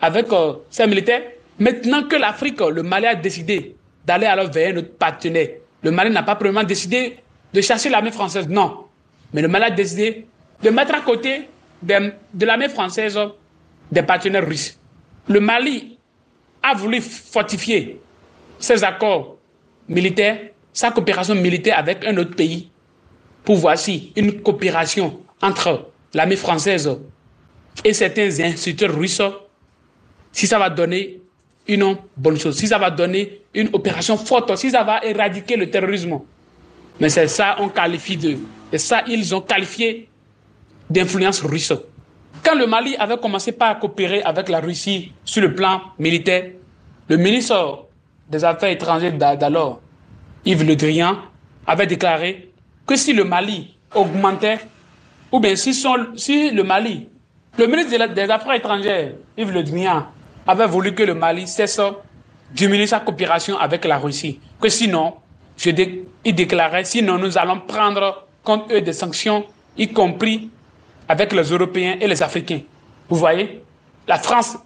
avec 0.00 0.32
euh, 0.32 0.54
ces 0.70 0.86
militaires? 0.86 1.22
Maintenant 1.58 2.04
que 2.04 2.16
l'Afrique, 2.16 2.60
le 2.60 2.82
Mali 2.82 3.06
a 3.06 3.14
décidé 3.14 3.76
d'aller 4.04 4.26
alors 4.26 4.50
vers 4.50 4.74
notre 4.74 4.92
partenaire, 4.92 5.48
le 5.82 5.90
Mali 5.90 6.10
n'a 6.10 6.22
pas 6.22 6.34
probablement 6.34 6.64
décidé 6.66 7.16
de 7.52 7.60
chercher 7.60 7.90
l'armée 7.90 8.10
française, 8.10 8.48
non. 8.48 8.84
Mais 9.32 9.42
le 9.42 9.48
Mali 9.48 9.64
a 9.66 9.70
décidé 9.70 10.26
de 10.62 10.70
mettre 10.70 10.94
à 10.94 11.00
côté 11.00 11.48
de, 11.82 12.12
de 12.32 12.46
l'armée 12.46 12.68
française 12.68 13.18
des 13.90 14.02
partenaires 14.02 14.46
russes. 14.46 14.78
Le 15.28 15.40
Mali 15.40 15.98
a 16.62 16.74
voulu 16.74 17.00
fortifier 17.00 18.00
ses 18.58 18.82
accords 18.84 19.36
militaires, 19.88 20.38
sa 20.72 20.90
coopération 20.90 21.34
militaire 21.34 21.78
avec 21.78 22.04
un 22.04 22.16
autre 22.16 22.34
pays 22.34 22.70
pour 23.44 23.56
voici 23.56 24.12
une 24.16 24.40
coopération 24.40 25.20
entre 25.42 25.90
l'armée 26.14 26.36
française 26.36 26.90
et 27.84 27.92
certains 27.92 28.40
instituteurs 28.40 28.94
russes 28.94 29.20
si 30.32 30.46
ça 30.46 30.58
va 30.58 30.70
donner 30.70 31.20
une 31.68 31.96
bonne 32.16 32.38
chose, 32.38 32.56
si 32.56 32.66
ça 32.66 32.78
va 32.78 32.90
donner 32.90 33.40
une 33.54 33.68
opération 33.72 34.16
forte, 34.16 34.54
si 34.56 34.70
ça 34.70 34.82
va 34.84 35.02
éradiquer 35.04 35.56
le 35.56 35.70
terrorisme. 35.70 36.20
Mais 37.00 37.08
c'est 37.08 37.28
ça, 37.28 37.56
on 37.60 37.68
qualifie 37.68 38.16
de. 38.16 38.36
Et 38.72 38.78
ça, 38.78 39.02
ils 39.06 39.34
ont 39.34 39.40
qualifié 39.40 40.08
d'influence 40.90 41.40
russe. 41.42 41.72
Quand 42.42 42.54
le 42.54 42.66
Mali 42.66 42.96
avait 42.96 43.16
commencé 43.16 43.52
par 43.52 43.78
coopérer 43.78 44.22
avec 44.22 44.48
la 44.48 44.60
Russie 44.60 45.12
sur 45.24 45.42
le 45.42 45.54
plan 45.54 45.80
militaire, 45.98 46.50
le 47.08 47.16
ministre 47.16 47.86
des 48.28 48.44
Affaires 48.44 48.70
étrangères 48.70 49.16
d'alors, 49.16 49.80
Yves 50.44 50.64
Le 50.64 50.76
Drian, 50.76 51.16
avait 51.66 51.86
déclaré 51.86 52.50
que 52.86 52.96
si 52.96 53.12
le 53.12 53.24
Mali 53.24 53.76
augmentait, 53.94 54.58
ou 55.32 55.40
bien 55.40 55.56
si, 55.56 55.72
le 56.50 56.62
Mali, 56.62 57.08
le 57.58 57.66
ministre 57.66 58.12
des 58.12 58.30
Affaires 58.30 58.54
étrangères, 58.54 59.12
Yves 59.38 59.52
Le 59.52 59.62
Drian, 59.62 60.06
avait 60.46 60.66
voulu 60.66 60.94
que 60.94 61.02
le 61.02 61.14
Mali 61.14 61.46
cesse 61.46 61.80
diminuer 62.52 62.86
sa 62.86 63.00
coopération 63.00 63.56
avec 63.58 63.84
la 63.84 63.98
Russie. 63.98 64.38
Que 64.60 64.68
sinon, 64.68 65.14
je 65.56 65.70
il 66.24 66.34
déclarait, 66.34 66.84
sinon 66.84 67.18
nous 67.18 67.38
allons 67.38 67.60
prendre 67.60 68.26
contre 68.42 68.74
eux 68.74 68.80
des 68.80 68.92
sanctions, 68.92 69.44
y 69.76 69.88
compris 69.88 70.50
avec 71.08 71.32
les 71.32 71.42
Européens 71.42 71.96
et 72.00 72.06
les 72.06 72.22
Africains. 72.22 72.60
Vous 73.08 73.16
voyez? 73.16 73.62
La 74.06 74.18
France, 74.18 74.56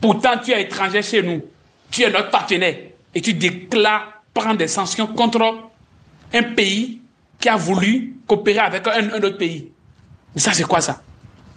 pourtant 0.00 0.38
tu 0.42 0.52
es 0.52 0.62
étranger 0.62 1.02
chez 1.02 1.22
nous, 1.22 1.42
tu 1.90 2.02
es 2.02 2.10
notre 2.10 2.30
partenaire, 2.30 2.76
et 3.14 3.20
tu 3.20 3.34
déclares 3.34 4.22
prendre 4.34 4.56
des 4.56 4.68
sanctions 4.68 5.06
contre 5.06 5.70
un 6.32 6.42
pays 6.42 7.00
qui 7.40 7.48
a 7.48 7.56
voulu 7.56 8.16
coopérer 8.26 8.58
avec 8.58 8.86
un, 8.86 9.10
autre 9.22 9.36
pays. 9.38 9.70
Mais 10.34 10.40
ça, 10.40 10.52
c'est 10.52 10.64
quoi 10.64 10.80
ça? 10.80 11.00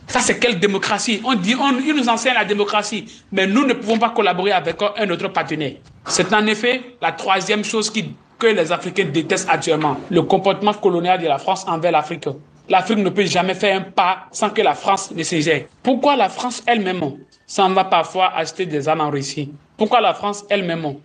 Ça, 0.08 0.20
c'est 0.20 0.40
quelle 0.40 0.60
démocratie? 0.60 1.22
On 1.24 1.36
dit, 1.36 1.56
on, 1.56 1.78
ils 1.80 1.96
nous 1.96 2.10
enseignent 2.10 2.34
la 2.34 2.46
démocratie, 2.46 3.06
mais 3.32 3.48
nous 3.48 3.66
ne 3.66 3.74
pouvons 3.74 3.98
pas 3.98 4.10
collaborer 4.10 4.52
avec 4.52 4.78
un 4.98 5.10
autre 5.10 5.30
partenaire. 5.30 5.74
C'est 6.06 6.34
en 6.34 6.46
effet 6.48 6.96
la 7.02 7.12
troisième 7.12 7.64
chose 7.64 7.92
que 7.92 8.48
les 8.48 8.72
Africains 8.72 9.06
détestent 9.06 9.50
actuellement, 9.50 9.98
le 10.10 10.24
comportement 10.24 10.74
colonial 10.74 11.22
de 11.22 11.28
la 11.28 11.38
France 11.38 11.66
envers 11.68 11.92
l'Afrique. 11.92 12.28
L'Afrique 12.70 13.00
ne 13.00 13.10
peut 13.10 13.26
jamais 13.26 13.54
faire 13.54 13.78
un 13.78 13.82
pas 13.82 14.28
sans 14.32 14.50
que 14.50 14.62
la 14.62 14.76
France 14.76 15.12
ne 15.12 15.24
se 15.24 15.40
gère. 15.40 15.66
Pourquoi 15.84 16.16
la 16.16 16.30
France 16.30 16.64
elle-même 16.66 17.02
s'en 17.46 17.70
va 17.70 17.84
parfois 17.86 18.34
acheter 18.36 18.66
des 18.66 18.88
armes 18.88 19.02
en 19.02 19.10
Russie? 19.10 19.52
Pourquoi 19.78 20.00
la 20.00 20.14
France 20.14 20.46
elle-même 20.50 20.96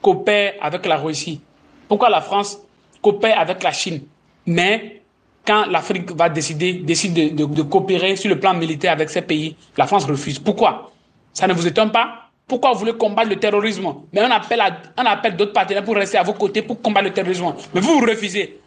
coopère 0.00 0.54
avec 0.60 0.86
la 0.86 0.96
Russie? 0.96 1.40
Pourquoi 1.88 2.08
la 2.08 2.20
France 2.20 2.58
coopère 3.00 3.38
avec 3.38 3.62
la 3.62 3.72
Chine? 3.72 4.02
Mais 4.46 5.02
quand 5.46 5.66
l'Afrique 5.66 6.10
va 6.12 6.28
décider, 6.28 6.74
décide 6.74 7.34
de, 7.34 7.62
coopérer 7.62 8.16
sur 8.16 8.30
le 8.30 8.38
plan 8.38 8.54
militaire 8.54 8.92
avec 8.92 9.10
ces 9.10 9.22
pays, 9.22 9.56
la 9.76 9.86
France 9.86 10.04
refuse. 10.04 10.38
Pourquoi? 10.38 10.92
Ça 11.32 11.46
ne 11.46 11.52
vous 11.52 11.66
étonne 11.66 11.90
pas? 11.90 12.30
Pourquoi 12.46 12.72
vous 12.72 12.80
voulez 12.80 12.94
combattre 12.94 13.28
le 13.28 13.36
terrorisme? 13.36 13.94
Mais 14.12 14.22
on 14.22 14.30
appelle, 14.30 14.60
appelle 14.96 15.36
d'autres 15.36 15.52
partenaires 15.52 15.84
pour 15.84 15.94
rester 15.94 16.18
à 16.18 16.22
vos 16.22 16.34
côtés 16.34 16.62
pour 16.62 16.80
combattre 16.80 17.06
le 17.06 17.12
terrorisme. 17.12 17.54
Mais 17.74 17.80
vous 17.80 17.98
refusez. 18.00 18.61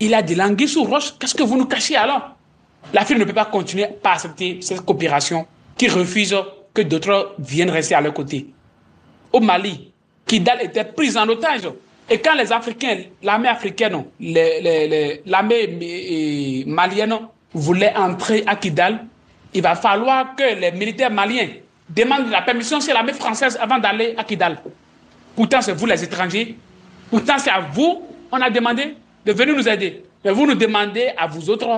Il 0.00 0.14
a 0.14 0.22
des 0.22 0.34
langues 0.34 0.66
sous 0.66 0.84
roche. 0.84 1.14
Qu'est-ce 1.18 1.34
que 1.34 1.42
vous 1.42 1.56
nous 1.56 1.66
cachez 1.66 1.96
alors? 1.96 2.36
L'Afrique 2.92 3.18
ne 3.18 3.24
peut 3.24 3.32
pas 3.32 3.46
continuer 3.46 3.86
à 4.04 4.12
accepter 4.12 4.58
cette 4.60 4.82
coopération 4.82 5.46
qui 5.76 5.88
refuse 5.88 6.36
que 6.72 6.82
d'autres 6.82 7.34
viennent 7.38 7.70
rester 7.70 7.94
à 7.94 8.00
leur 8.00 8.14
côté. 8.14 8.46
Au 9.32 9.40
Mali, 9.40 9.92
Kidal 10.26 10.62
était 10.62 10.84
prise 10.84 11.16
en 11.16 11.28
otage. 11.28 11.68
Et 12.08 12.18
quand 12.20 12.34
les 12.34 12.52
Africains, 12.52 12.98
l'armée 13.22 13.48
africaine, 13.48 14.04
l'armée 15.26 16.64
malienne 16.66 17.18
voulait 17.52 17.96
entrer 17.96 18.44
à 18.46 18.54
Kidal, 18.56 19.06
il 19.52 19.62
va 19.62 19.74
falloir 19.74 20.36
que 20.36 20.60
les 20.60 20.70
militaires 20.72 21.10
maliens 21.10 21.48
demandent 21.88 22.30
la 22.30 22.42
permission 22.42 22.80
chez 22.80 22.92
l'armée 22.92 23.14
française 23.14 23.58
avant 23.60 23.78
d'aller 23.78 24.14
à 24.16 24.24
Kidal. 24.24 24.58
Pourtant, 25.34 25.60
c'est 25.62 25.72
vous 25.72 25.86
les 25.86 26.02
étrangers. 26.04 26.56
Pourtant, 27.10 27.38
c'est 27.38 27.50
à 27.50 27.60
vous, 27.60 28.02
on 28.30 28.40
a 28.40 28.50
demandé 28.50 28.94
de 29.26 29.32
venir 29.32 29.56
nous 29.56 29.68
aider. 29.68 30.04
Mais 30.24 30.30
vous 30.30 30.46
nous 30.46 30.54
demandez 30.54 31.10
à 31.16 31.26
vous 31.26 31.50
autres, 31.50 31.68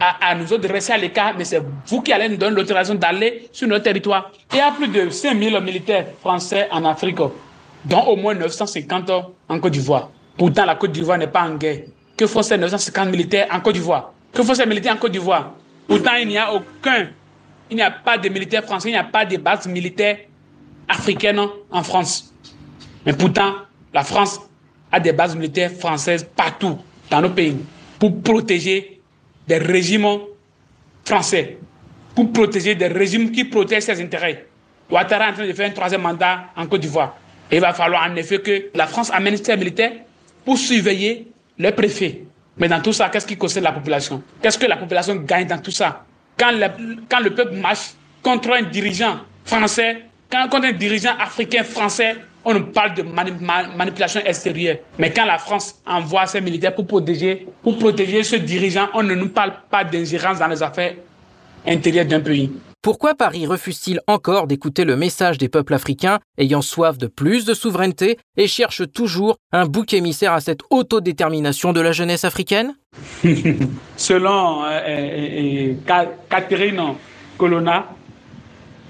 à, 0.00 0.30
à 0.30 0.34
nous 0.34 0.52
autres 0.52 0.68
rester 0.68 0.92
à 0.92 0.98
l'écart, 0.98 1.34
mais 1.38 1.44
c'est 1.44 1.62
vous 1.86 2.02
qui 2.02 2.12
allez 2.12 2.28
nous 2.28 2.36
donner 2.36 2.56
l'autorisation 2.56 2.96
d'aller 2.96 3.48
sur 3.52 3.68
notre 3.68 3.84
territoire. 3.84 4.32
Il 4.52 4.58
y 4.58 4.60
a 4.60 4.72
plus 4.72 4.88
de 4.88 5.08
5000 5.08 5.60
militaires 5.60 6.06
français 6.20 6.68
en 6.72 6.84
Afrique 6.84 7.18
dont 7.84 8.02
au 8.06 8.16
moins 8.16 8.34
950 8.34 9.10
en 9.48 9.60
Côte 9.60 9.72
d'Ivoire. 9.72 10.10
Pourtant, 10.36 10.64
la 10.64 10.74
Côte 10.74 10.92
d'Ivoire 10.92 11.18
n'est 11.18 11.28
pas 11.28 11.42
en 11.42 11.54
guerre. 11.54 11.82
Que 12.16 12.26
font 12.26 12.42
ces 12.42 12.58
950 12.58 13.10
militaires 13.10 13.46
en 13.50 13.60
Côte 13.60 13.74
d'Ivoire? 13.74 14.12
Que 14.32 14.42
font 14.42 14.54
ces 14.54 14.66
militaires 14.66 14.94
en 14.94 14.98
Côte 14.98 15.12
d'Ivoire? 15.12 15.52
Pourtant, 15.86 16.14
il 16.20 16.28
n'y 16.28 16.38
a 16.38 16.52
aucun, 16.52 17.08
il 17.70 17.76
n'y 17.76 17.82
a 17.82 17.90
pas 17.90 18.18
de 18.18 18.28
militaires 18.28 18.64
français, 18.64 18.88
il 18.88 18.92
n'y 18.92 18.98
a 18.98 19.04
pas 19.04 19.24
de 19.24 19.36
bases 19.36 19.66
militaires 19.66 20.18
africaines 20.88 21.40
en 21.70 21.82
France. 21.82 22.32
Mais 23.06 23.12
pourtant, 23.12 23.54
la 23.92 24.04
France 24.04 24.40
a 24.92 25.00
des 25.00 25.12
bases 25.12 25.34
militaires 25.34 25.72
françaises 25.72 26.26
partout 26.36 26.78
dans 27.10 27.20
nos 27.20 27.30
pays 27.30 27.56
pour 27.98 28.22
protéger 28.22 29.00
des 29.48 29.58
régimes 29.58 30.06
français, 31.04 31.58
pour 32.14 32.32
protéger 32.32 32.74
des 32.74 32.86
régimes 32.88 33.32
qui 33.32 33.44
protègent 33.44 33.84
ses 33.84 34.00
intérêts. 34.00 34.46
Ouattara 34.90 35.28
est 35.28 35.30
en 35.30 35.34
train 35.34 35.46
de 35.46 35.52
faire 35.52 35.68
un 35.68 35.72
troisième 35.72 36.02
mandat 36.02 36.44
en 36.56 36.66
Côte 36.66 36.80
d'Ivoire 36.82 37.16
il 37.52 37.60
va 37.60 37.72
falloir 37.74 38.10
en 38.10 38.16
effet 38.16 38.38
que 38.40 38.70
la 38.74 38.86
France 38.86 39.10
amène 39.12 39.36
ses 39.36 39.56
militaires 39.56 39.92
pour 40.44 40.56
surveiller 40.58 41.28
les 41.58 41.70
préfets. 41.72 42.24
Mais 42.56 42.66
dans 42.68 42.80
tout 42.80 42.92
ça, 42.92 43.08
qu'est-ce 43.10 43.26
qui 43.26 43.36
concerne 43.36 43.64
la 43.64 43.72
population? 43.72 44.22
Qu'est-ce 44.42 44.58
que 44.58 44.66
la 44.66 44.76
population 44.76 45.16
gagne 45.16 45.46
dans 45.46 45.58
tout 45.58 45.70
ça? 45.70 46.04
Quand 46.38 46.50
le, 46.50 46.66
quand 47.08 47.20
le 47.20 47.30
peuple 47.34 47.54
marche 47.56 47.90
contre 48.22 48.52
un 48.52 48.62
dirigeant 48.62 49.18
français, 49.44 50.02
quand, 50.30 50.48
contre 50.48 50.66
un 50.68 50.72
dirigeant 50.72 51.12
africain 51.20 51.62
français, 51.62 52.16
on 52.44 52.54
nous 52.54 52.66
parle 52.66 52.94
de 52.94 53.02
manipulation 53.02 54.20
extérieure. 54.24 54.78
Mais 54.98 55.12
quand 55.12 55.24
la 55.24 55.38
France 55.38 55.80
envoie 55.86 56.26
ses 56.26 56.40
militaires 56.40 56.74
pour 56.74 56.86
protéger, 56.86 57.46
pour 57.62 57.78
protéger 57.78 58.22
ce 58.22 58.36
dirigeant, 58.36 58.88
on 58.94 59.02
ne 59.02 59.14
nous 59.14 59.28
parle 59.28 59.52
pas 59.70 59.84
d'ingérence 59.84 60.38
dans 60.38 60.48
les 60.48 60.62
affaires 60.62 60.94
intérieures 61.66 62.06
d'un 62.06 62.20
pays. 62.20 62.50
Pourquoi 62.82 63.14
Paris 63.14 63.46
refuse-t-il 63.46 64.00
encore 64.08 64.48
d'écouter 64.48 64.84
le 64.84 64.96
message 64.96 65.38
des 65.38 65.48
peuples 65.48 65.74
africains 65.74 66.18
ayant 66.36 66.62
soif 66.62 66.98
de 66.98 67.06
plus 67.06 67.44
de 67.44 67.54
souveraineté 67.54 68.18
et 68.36 68.48
cherche 68.48 68.82
toujours 68.92 69.36
un 69.52 69.66
bouc 69.66 69.94
émissaire 69.94 70.32
à 70.32 70.40
cette 70.40 70.62
autodétermination 70.68 71.72
de 71.72 71.80
la 71.80 71.92
jeunesse 71.92 72.24
africaine? 72.24 72.74
Selon 73.96 74.64
euh, 74.64 74.68
euh, 74.68 75.74
euh, 75.88 76.04
Catherine 76.28 76.82
Colonna, 77.38 77.86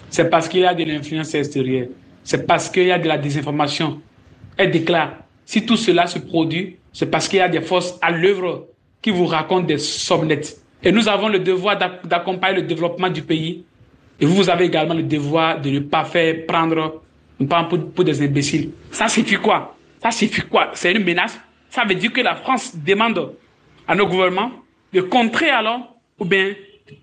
c'est 0.08 0.30
parce 0.30 0.48
qu'il 0.48 0.60
y 0.60 0.66
a 0.66 0.72
de 0.72 0.84
l'influence 0.84 1.34
extérieure, 1.34 1.88
c'est 2.24 2.46
parce 2.46 2.68
qu'il 2.68 2.86
y 2.86 2.92
a 2.92 2.98
de 2.98 3.08
la 3.08 3.18
désinformation. 3.18 4.00
Elle 4.56 4.70
déclare, 4.70 5.16
si 5.44 5.64
tout 5.64 5.76
cela 5.76 6.06
se 6.06 6.18
produit, 6.18 6.76
c'est 6.92 7.10
parce 7.10 7.28
qu'il 7.28 7.38
y 7.38 7.42
a 7.42 7.48
des 7.48 7.60
forces 7.60 7.98
à 8.00 8.10
l'œuvre 8.10 8.66
qui 9.00 9.10
vous 9.10 9.26
racontent 9.26 9.66
des 9.66 9.78
somnettes. 9.78 10.58
Et 10.82 10.92
nous 10.92 11.08
avons 11.08 11.28
le 11.28 11.38
devoir 11.38 11.78
d'accompagner 12.04 12.60
le 12.60 12.62
développement 12.62 13.08
du 13.08 13.22
pays 13.22 13.64
et 14.20 14.26
vous, 14.26 14.48
avez 14.48 14.66
également 14.66 14.94
le 14.94 15.02
devoir 15.02 15.60
de 15.60 15.70
ne 15.70 15.80
pas 15.80 16.04
faire 16.04 16.46
prendre 16.46 17.02
pour, 17.68 17.90
pour 17.92 18.04
des 18.04 18.22
imbéciles. 18.22 18.70
Ça 18.90 19.08
signifie 19.08 19.36
quoi? 19.36 19.76
Ça 20.00 20.10
signifie 20.10 20.42
quoi? 20.42 20.70
C'est 20.74 20.92
une 20.92 21.04
menace? 21.04 21.40
Ça 21.70 21.84
veut 21.84 21.94
dire 21.94 22.12
que 22.12 22.20
la 22.20 22.36
France 22.36 22.76
demande 22.76 23.32
à 23.88 23.94
nos 23.94 24.06
gouvernements 24.06 24.52
de 24.92 25.00
contrer 25.00 25.50
alors, 25.50 25.96
ou 26.18 26.24
bien 26.24 26.52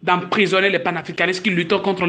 d'emprisonner 0.03 0.69
les 0.69 0.79
panafricanistes 0.79 1.43
qui 1.43 1.49
luttent 1.49 1.81
contre 1.81 2.05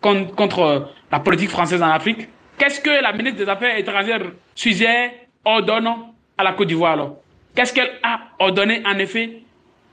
contre, 0.00 0.34
contre 0.34 0.90
la 1.12 1.20
politique 1.20 1.50
française 1.50 1.82
en 1.82 1.90
Afrique? 1.90 2.28
Qu'est-ce 2.58 2.80
que 2.80 2.90
la 2.90 3.12
ministre 3.12 3.38
des 3.38 3.48
Affaires 3.48 3.78
étrangères 3.78 4.20
Suzer 4.54 5.12
ordonne 5.44 5.88
à 6.36 6.42
la 6.42 6.52
Côte 6.52 6.66
d'Ivoire 6.66 6.92
alors? 6.94 7.16
Qu'est-ce 7.54 7.72
qu'elle 7.72 7.92
a 8.02 8.20
ordonné 8.40 8.82
en 8.84 8.98
effet 8.98 9.42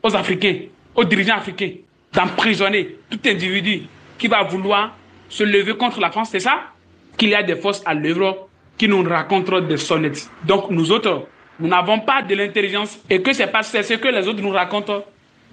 aux 0.02 0.16
Africains, 0.16 0.62
aux 0.96 1.04
dirigeants 1.04 1.38
africains 1.38 1.72
D'emprisonner 2.12 2.98
tout 3.10 3.20
individu 3.26 3.84
qui 4.18 4.28
va 4.28 4.44
vouloir 4.44 4.96
se 5.30 5.44
lever 5.44 5.76
contre 5.76 6.00
la 6.00 6.10
France, 6.12 6.30
c'est 6.32 6.40
ça 6.40 6.72
Qu'il 7.18 7.30
y 7.30 7.36
a 7.36 7.44
des 7.44 7.56
forces 7.56 7.84
à 7.86 7.94
l'œuvre 7.94 8.48
qui 8.78 8.88
nous 8.88 9.04
racontent 9.04 9.62
des 9.62 9.78
sonnettes. 9.78 10.30
Donc 10.44 10.70
nous 10.72 10.92
autres, 10.92 11.28
nous 11.60 11.68
n'avons 11.68 12.00
pas 12.00 12.22
de 12.22 12.36
l'intelligence 12.36 13.00
et 13.10 13.22
que 13.22 13.32
c'est 13.34 13.48
pas 13.48 13.64
ce 13.64 13.94
que 13.94 14.08
les 14.08 14.28
autres 14.28 14.42
nous 14.42 14.50
racontent 14.52 15.04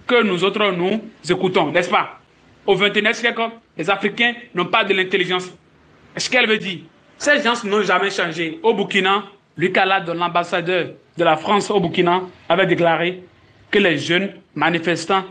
que 0.07 0.23
nous 0.23 0.43
autres 0.45 0.71
nous 0.73 1.01
écoutons, 1.29 1.71
n'est-ce 1.71 1.91
pas? 1.91 2.21
Au 2.67 2.77
21e 2.77 3.13
siècle, 3.13 3.43
les 3.77 3.91
Africains 3.91 4.35
n'ont 4.55 4.67
pas 4.67 4.85
de 4.85 4.95
l'intelligence. 4.95 5.49
Est-ce 6.17 6.29
qu'elle 6.31 6.49
veut 6.49 6.59
dire 6.59 6.81
Ces 7.23 7.41
gens 7.41 7.55
n'ont 7.62 7.83
jamais 7.83 8.11
changé. 8.11 8.59
Au 8.64 8.75
Burkina, 8.75 9.23
Luc 9.57 9.79
Alad, 9.79 10.09
l'ambassadeur 10.09 10.89
de 11.16 11.23
la 11.23 11.37
France 11.37 11.70
au 11.70 11.79
Burkina, 11.79 12.23
avait 12.49 12.66
déclaré 12.66 13.23
que 13.70 13.79
les 13.79 13.97
jeunes 13.97 14.31
manifestants 14.57 15.23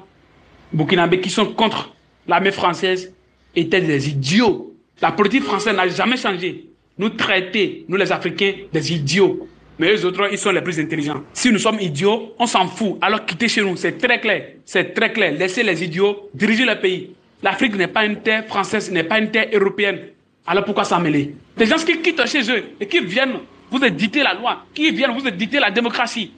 burkinabés 0.72 1.20
qui 1.20 1.30
sont 1.30 1.48
contre 1.48 1.94
l'armée 2.30 2.52
française 2.52 3.14
étaient 3.54 3.82
des 3.82 4.08
idiots. 4.08 4.74
La 5.02 5.12
politique 5.12 5.44
française 5.44 5.76
n'a 5.76 5.86
jamais 5.89 6.16
changé. 6.16 6.70
Nous 6.98 7.10
traiter, 7.10 7.84
nous 7.89 7.98
les 7.98 8.10
Africains, 8.10 8.54
des 8.72 8.94
idiots. 8.94 9.46
Mais 9.78 9.92
les 9.92 10.06
autres, 10.06 10.30
ils 10.32 10.38
sont 10.38 10.52
les 10.52 10.62
plus 10.62 10.80
intelligents. 10.80 11.24
Si 11.34 11.52
nous 11.52 11.60
sommes 11.60 11.82
idiots, 11.82 12.34
on 12.39 12.46
s'en 12.46 12.68
fout. 12.68 13.00
Alors 13.02 13.26
quittez 13.26 13.50
chez 13.50 13.64
nous. 13.64 13.76
C'est 13.76 13.98
très 13.98 14.22
clair. 14.22 14.46
C'est 14.64 14.94
très 14.94 15.12
clair. 15.12 15.34
Laissez 15.34 15.62
les 15.62 15.84
idiots 15.84 16.30
diriger 16.34 16.64
le 16.64 16.80
pays. 16.80 17.14
l'Afrique 17.44 17.76
n'est 17.76 17.88
pas 17.88 18.06
une 18.06 18.22
terre 18.22 18.46
française, 18.48 18.89
n'est 18.89 19.04
pas 19.04 19.20
une 19.20 19.30
terre 19.30 19.50
européenne. 19.52 20.00
Alors 20.48 20.66
pourquoi 20.66 20.84
s'en 20.86 21.00
mêler? 21.00 21.36
Des 21.62 21.68
gens 21.68 21.76
qui 21.76 22.01
quittent 22.01 22.26
chez 22.26 22.41
eux 22.51 22.64
et 22.80 22.88
qui 22.88 23.01
viennent 23.01 23.36
vous 23.70 23.86
éditer 23.86 24.24
la 24.24 24.34
loi, 24.34 24.66
qui 24.74 24.89
viennent 24.89 25.12
vous 25.12 25.28
éditer 25.28 25.59
la 25.59 25.70
démocratie. 25.70 26.32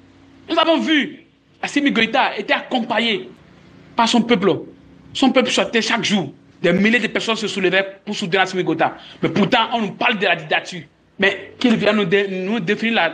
Nous 0.49 0.59
avons 0.59 0.81
vu 0.81 1.21
Assimi 1.61 1.91
Goïta 1.91 2.37
était 2.37 2.51
accompagné 2.51 3.29
par 3.95 4.09
son 4.09 4.21
peuple. 4.21 4.51
Son 5.13 5.31
peuple 5.31 5.49
sortait 5.49 5.81
chaque 5.81 6.03
jour. 6.03 6.33
Des 6.61 6.73
milliers 6.73 6.99
de 6.99 7.07
personnes 7.07 7.37
se 7.37 7.47
soulevaient 7.47 8.01
pour 8.03 8.13
soutenir 8.13 8.41
Assimi 8.41 8.65
Goïta. 8.65 8.97
Mais 9.21 9.29
pourtant, 9.29 9.69
on 9.71 9.79
nous 9.83 9.91
parle 9.93 10.17
de 10.19 10.25
la 10.25 10.35
dictature. 10.35 10.81
Mais 11.17 11.53
qu'il 11.57 11.77
vienne 11.77 12.03
nous, 12.45 12.59
définir 12.59 13.09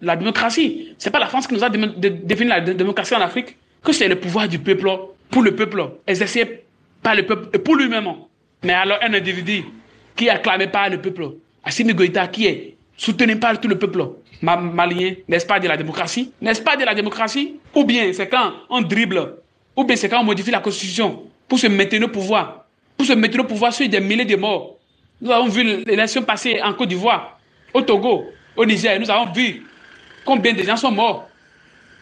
la, 0.00 0.16
démocratie. 0.16 0.94
Ce 0.96 1.10
n'est 1.10 1.12
pas 1.12 1.18
la 1.18 1.26
France 1.26 1.46
qui 1.46 1.52
nous 1.52 1.62
a 1.62 1.68
défini 1.68 2.48
la 2.48 2.60
démocratie 2.62 3.14
en 3.14 3.20
Afrique. 3.20 3.58
Que 3.84 3.92
c'est 3.92 4.08
le 4.08 4.16
pouvoir 4.16 4.48
du 4.48 4.60
peuple, 4.60 4.88
pour 5.28 5.42
le 5.42 5.54
peuple, 5.54 5.90
exercé 6.06 6.62
par 7.02 7.14
le 7.14 7.26
peuple 7.26 7.50
et 7.52 7.58
pour 7.58 7.76
lui-même. 7.76 8.08
Mais 8.62 8.72
alors, 8.72 8.96
un 9.02 9.12
individu 9.12 9.62
qui 10.16 10.28
est 10.28 10.30
acclamé 10.30 10.66
par 10.66 10.88
le 10.88 10.98
peuple, 10.98 11.32
Assimi 11.64 11.94
Goïta, 11.94 12.26
qui 12.28 12.46
est 12.46 12.76
soutenu 12.96 13.36
par 13.38 13.60
tout 13.60 13.68
le 13.68 13.78
peuple, 13.78 14.10
malien, 14.42 15.14
n'est-ce 15.28 15.46
pas 15.46 15.60
de 15.60 15.68
la 15.68 15.76
démocratie? 15.76 16.32
N'est-ce 16.40 16.62
pas 16.62 16.76
de 16.76 16.84
la 16.84 16.94
démocratie? 16.94 17.56
Ou 17.74 17.84
bien 17.84 18.12
c'est 18.12 18.28
quand 18.28 18.52
on 18.68 18.80
dribble, 18.80 19.36
ou 19.76 19.84
bien 19.84 19.96
c'est 19.96 20.08
quand 20.08 20.20
on 20.20 20.24
modifie 20.24 20.50
la 20.50 20.60
constitution 20.60 21.22
pour 21.48 21.58
se 21.58 21.66
maintenir 21.66 22.08
au 22.08 22.10
pouvoir, 22.10 22.64
pour 22.96 23.06
se 23.06 23.12
maintenir 23.12 23.44
au 23.44 23.46
pouvoir 23.46 23.72
sur 23.72 23.88
des 23.88 24.00
milliers 24.00 24.24
de 24.24 24.36
morts? 24.36 24.76
Nous 25.20 25.30
avons 25.30 25.48
vu 25.48 25.62
l'élection 25.84 26.22
passée 26.22 26.60
en 26.62 26.72
Côte 26.72 26.88
d'Ivoire, 26.88 27.38
au 27.74 27.82
Togo, 27.82 28.24
au 28.56 28.64
Niger, 28.64 28.98
nous 28.98 29.10
avons 29.10 29.30
vu 29.32 29.66
combien 30.24 30.52
de 30.54 30.62
gens 30.62 30.76
sont 30.76 30.90
morts. 30.90 31.26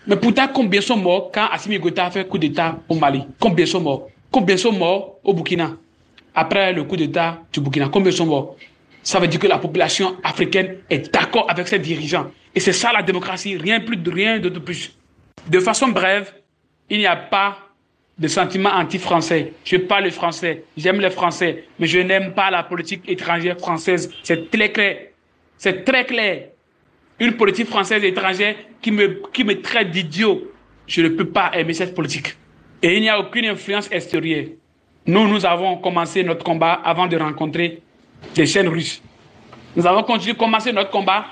Mais 0.07 0.17
pourtant, 0.17 0.47
combien 0.53 0.81
sont 0.81 0.97
morts 0.97 1.31
quand 1.35 1.49
Assimi 1.53 1.79
Goïta 1.79 2.07
a 2.07 2.11
fait 2.11 2.27
coup 2.27 2.39
d'État 2.39 2.79
au 2.89 2.95
Mali? 2.95 3.25
Combien 3.39 3.67
sont 3.67 3.81
morts? 3.81 4.09
Combien 4.31 4.57
sont 4.57 4.73
morts 4.73 5.19
au 5.25 5.35
Burkina? 5.35 5.73
Après 6.35 6.73
le 6.73 6.85
coup 6.85 6.97
d'État 6.97 7.39
du 7.53 7.61
Burkina, 7.61 7.89
combien 7.89 8.13
sont 8.13 8.25
morts? 8.27 8.57
Ça 9.09 9.19
veut 9.19 9.27
dire 9.27 9.41
que 9.41 9.47
la 9.47 9.57
population 9.57 10.19
africaine 10.23 10.81
est 10.91 11.11
d'accord 11.11 11.47
avec 11.49 11.67
ses 11.67 11.79
dirigeants. 11.79 12.31
Et 12.55 12.61
c'est 12.61 12.75
ça 12.75 12.93
la 12.93 13.01
démocratie, 13.01 13.57
rien 13.57 13.81
plus 13.81 13.97
de 13.97 14.11
rien 14.11 14.39
de 14.39 14.51
plus. 14.59 14.95
De 15.47 15.61
façon 15.61 15.89
brève, 15.89 16.31
il 16.91 16.99
n'y 16.99 17.07
a 17.07 17.17
pas 17.17 17.57
de 18.19 18.29
sentiment 18.29 18.69
anti-français. 18.69 19.55
Je 19.65 19.79
parle 19.79 20.11
français, 20.11 20.65
j'aime 20.77 21.01
les 21.01 21.09
Français, 21.09 21.65
mais 21.79 21.87
je 21.87 22.01
n'aime 22.01 22.35
pas 22.35 22.51
la 22.51 22.63
politique 22.65 23.03
étrangère 23.09 23.59
française. 23.59 24.13
C'est 24.23 24.51
très 24.51 24.73
clair. 24.73 24.97
C'est 25.57 25.87
très 25.87 26.05
clair. 26.05 26.49
Une 27.19 27.33
politique 27.33 27.69
française 27.69 28.05
étrangère 28.05 28.57
qui 28.83 28.91
me, 28.91 29.23
qui 29.33 29.43
me 29.43 29.59
traite 29.63 29.91
d'idiot. 29.91 30.53
Je 30.87 31.01
ne 31.01 31.09
peux 31.09 31.29
pas 31.29 31.51
aimer 31.55 31.73
cette 31.73 31.95
politique. 31.95 32.37
Et 32.83 32.97
il 32.97 33.01
n'y 33.01 33.09
a 33.09 33.19
aucune 33.19 33.47
influence 33.47 33.91
extérieure. 33.91 34.49
Nous, 35.07 35.27
nous 35.27 35.47
avons 35.47 35.79
commencé 35.79 36.23
notre 36.23 36.45
combat 36.45 36.75
avant 36.85 37.07
de 37.07 37.17
rencontrer 37.17 37.81
des 38.35 38.47
chaînes 38.47 38.69
russes. 38.69 39.03
Nous 39.77 39.87
avons 39.87 40.03
continué, 40.03 40.35
commencer 40.35 40.73
notre 40.73 40.91
combat 40.91 41.27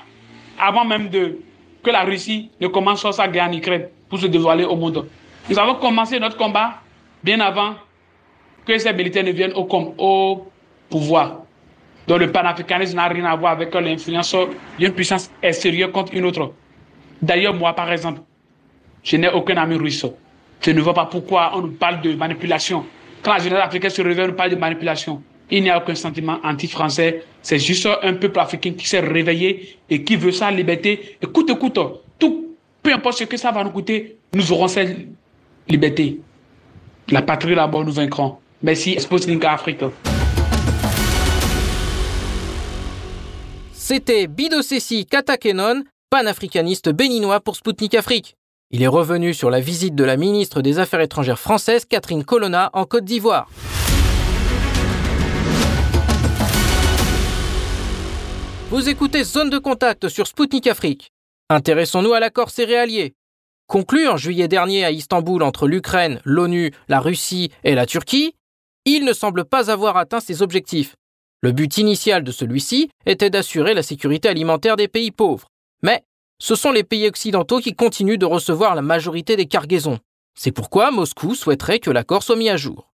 avant 0.59 0.85
même 0.85 1.09
que 1.09 1.89
la 1.91 2.03
Russie 2.03 2.49
ne 2.59 2.67
commence 2.67 3.09
sa 3.11 3.27
guerre 3.27 3.49
en 3.49 3.53
Ukraine 3.53 3.87
pour 4.09 4.19
se 4.19 4.27
dévoiler 4.27 4.63
au 4.63 4.75
monde. 4.75 5.07
Nous 5.49 5.57
avons 5.59 5.75
commencé 5.75 6.19
notre 6.19 6.37
combat 6.37 6.81
bien 7.23 7.39
avant 7.39 7.75
que 8.65 8.77
ces 8.77 8.91
militaires 8.93 9.23
ne 9.23 9.31
viennent 9.31 9.53
au, 9.53 9.67
au 9.97 10.47
pouvoir. 10.89 11.41
Donc 12.07 12.19
le 12.19 12.31
panafricanisme 12.31 12.95
n'a 12.95 13.07
rien 13.07 13.25
à 13.25 13.35
voir 13.35 13.53
avec 13.53 13.73
l'influence 13.73 14.35
d'une 14.79 14.93
puissance 14.93 15.29
extérieure 15.41 15.91
contre 15.91 16.13
une 16.13 16.25
autre. 16.25 16.53
D'ailleurs, 17.21 17.53
moi, 17.53 17.73
par 17.73 17.91
exemple, 17.91 18.21
je 19.03 19.17
n'ai 19.17 19.29
aucun 19.29 19.57
ami 19.57 19.75
russe. 19.75 20.05
Je 20.61 20.71
ne 20.71 20.81
vois 20.81 20.93
pas 20.93 21.05
pourquoi 21.05 21.51
on 21.55 21.61
nous 21.61 21.71
parle 21.71 22.01
de 22.01 22.13
manipulation. 22.15 22.85
Quand 23.23 23.33
la 23.33 23.39
jeunesse 23.39 23.59
africaine 23.61 23.89
se 23.89 24.01
réveille, 24.01 24.25
on 24.25 24.29
nous 24.29 24.33
parle 24.35 24.51
de 24.51 24.55
manipulation. 24.55 25.21
Il 25.49 25.63
n'y 25.63 25.69
a 25.69 25.77
aucun 25.77 25.95
sentiment 25.95 26.39
anti-français. 26.43 27.23
C'est 27.41 27.59
juste 27.59 27.87
un 28.03 28.13
peuple 28.13 28.39
africain 28.39 28.73
qui 28.73 28.87
s'est 28.87 28.99
réveillé 28.99 29.77
et 29.89 30.03
qui 30.03 30.17
veut 30.17 30.31
sa 30.31 30.51
liberté. 30.51 31.17
Et 31.21 31.25
coûte, 31.27 31.57
coûte, 31.57 31.79
tout, 32.19 32.55
peu 32.83 32.93
importe 32.93 33.19
ce 33.19 33.23
que 33.23 33.37
ça 33.37 33.51
va 33.51 33.63
nous 33.63 33.71
coûter, 33.71 34.17
nous 34.33 34.51
aurons 34.51 34.67
cette 34.67 34.97
liberté. 35.69 36.19
La 37.09 37.21
patrie 37.21 37.55
là-bas, 37.55 37.83
nous 37.85 37.93
vaincrons. 37.93 38.37
Merci, 38.61 38.99
Sputnik 38.99 39.45
Afrique. 39.45 39.83
C'était 43.71 44.27
Bidosessi 44.27 45.05
Katakenon, 45.05 45.83
panafricaniste 46.09 46.89
béninois 46.89 47.39
pour 47.39 47.55
Sputnik 47.55 47.95
Afrique. 47.95 48.35
Il 48.69 48.83
est 48.83 48.87
revenu 48.87 49.33
sur 49.33 49.49
la 49.49 49.61
visite 49.61 49.95
de 49.95 50.03
la 50.03 50.17
ministre 50.17 50.61
des 50.61 50.79
Affaires 50.79 50.99
étrangères 50.99 51.39
française 51.39 51.85
Catherine 51.85 52.25
Colonna 52.25 52.69
en 52.73 52.83
Côte 52.83 53.05
d'Ivoire. 53.05 53.47
Vous 58.69 58.89
écoutez 58.89 59.23
Zone 59.23 59.49
de 59.49 59.59
contact 59.59 60.09
sur 60.09 60.27
Spoutnik 60.27 60.67
Afrique. 60.67 61.13
Intéressons-nous 61.49 62.11
à 62.11 62.19
l'accord 62.19 62.49
céréalier. 62.49 63.13
Conclu 63.65 64.09
en 64.09 64.17
juillet 64.17 64.49
dernier 64.49 64.83
à 64.83 64.91
Istanbul 64.91 65.41
entre 65.41 65.69
l'Ukraine, 65.69 66.19
l'ONU, 66.25 66.73
la 66.89 66.99
Russie 66.99 67.49
et 67.63 67.75
la 67.75 67.85
Turquie, 67.85 68.33
il 68.83 69.05
ne 69.05 69.13
semble 69.13 69.45
pas 69.45 69.71
avoir 69.71 69.95
atteint 69.95 70.19
ses 70.19 70.41
objectifs. 70.41 70.97
Le 71.41 71.53
but 71.53 71.77
initial 71.77 72.25
de 72.25 72.31
celui-ci 72.33 72.89
était 73.05 73.29
d'assurer 73.29 73.73
la 73.73 73.83
sécurité 73.83 74.27
alimentaire 74.27 74.75
des 74.75 74.89
pays 74.89 75.11
pauvres. 75.11 75.47
Mais 75.81 76.03
ce 76.37 76.55
sont 76.55 76.71
les 76.71 76.83
pays 76.83 77.07
occidentaux 77.07 77.59
qui 77.59 77.73
continuent 77.73 78.17
de 78.17 78.25
recevoir 78.25 78.75
la 78.75 78.81
majorité 78.81 79.37
des 79.37 79.45
cargaisons. 79.45 79.99
C'est 80.37 80.51
pourquoi 80.51 80.91
Moscou 80.91 81.35
souhaiterait 81.35 81.79
que 81.79 81.89
l'accord 81.89 82.21
soit 82.21 82.35
mis 82.35 82.49
à 82.49 82.57
jour. 82.57 82.91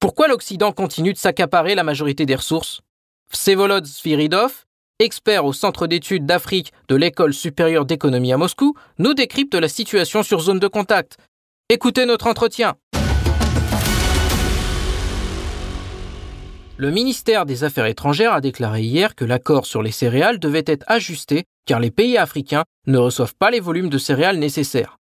Pourquoi 0.00 0.28
l'Occident 0.28 0.72
continue 0.72 1.14
de 1.14 1.18
s'accaparer 1.18 1.74
la 1.74 1.82
majorité 1.82 2.26
des 2.26 2.34
ressources? 2.34 2.82
Vsevolod 3.30 3.86
expert 5.00 5.44
au 5.44 5.52
Centre 5.52 5.88
d'études 5.88 6.24
d'Afrique 6.24 6.72
de 6.88 6.94
l'École 6.94 7.34
supérieure 7.34 7.84
d'économie 7.84 8.32
à 8.32 8.36
Moscou, 8.36 8.74
nous 8.98 9.14
décrypte 9.14 9.54
la 9.54 9.68
situation 9.68 10.22
sur 10.22 10.40
zone 10.40 10.60
de 10.60 10.68
contact. 10.68 11.16
Écoutez 11.68 12.06
notre 12.06 12.28
entretien. 12.28 12.74
Le 16.76 16.90
ministère 16.90 17.46
des 17.46 17.64
Affaires 17.64 17.86
étrangères 17.86 18.32
a 18.32 18.40
déclaré 18.40 18.82
hier 18.82 19.14
que 19.14 19.24
l'accord 19.24 19.66
sur 19.66 19.82
les 19.82 19.92
céréales 19.92 20.38
devait 20.38 20.64
être 20.66 20.84
ajusté 20.86 21.44
car 21.66 21.80
les 21.80 21.90
pays 21.90 22.16
africains 22.16 22.64
ne 22.86 22.98
reçoivent 22.98 23.34
pas 23.36 23.50
les 23.50 23.60
volumes 23.60 23.88
de 23.88 23.98
céréales 23.98 24.38
nécessaires. 24.38 24.98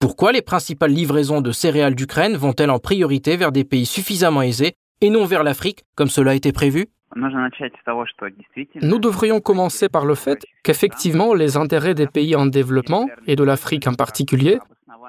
Pourquoi 0.00 0.32
les 0.32 0.42
principales 0.42 0.92
livraisons 0.92 1.40
de 1.40 1.52
céréales 1.52 1.94
d'Ukraine 1.94 2.36
vont-elles 2.36 2.70
en 2.70 2.78
priorité 2.78 3.36
vers 3.36 3.52
des 3.52 3.64
pays 3.64 3.86
suffisamment 3.86 4.42
aisés 4.42 4.74
et 5.02 5.10
non 5.10 5.24
vers 5.24 5.44
l'Afrique 5.44 5.84
comme 5.94 6.08
cela 6.08 6.34
été 6.34 6.52
prévu? 6.52 6.88
Nous 8.82 8.98
devrions 8.98 9.40
commencer 9.40 9.88
par 9.88 10.04
le 10.04 10.14
fait 10.14 10.44
qu'effectivement 10.62 11.34
les 11.34 11.56
intérêts 11.56 11.94
des 11.94 12.06
pays 12.06 12.36
en 12.36 12.46
développement, 12.46 13.08
et 13.26 13.36
de 13.36 13.42
l'Afrique 13.42 13.86
en 13.88 13.94
particulier, 13.94 14.58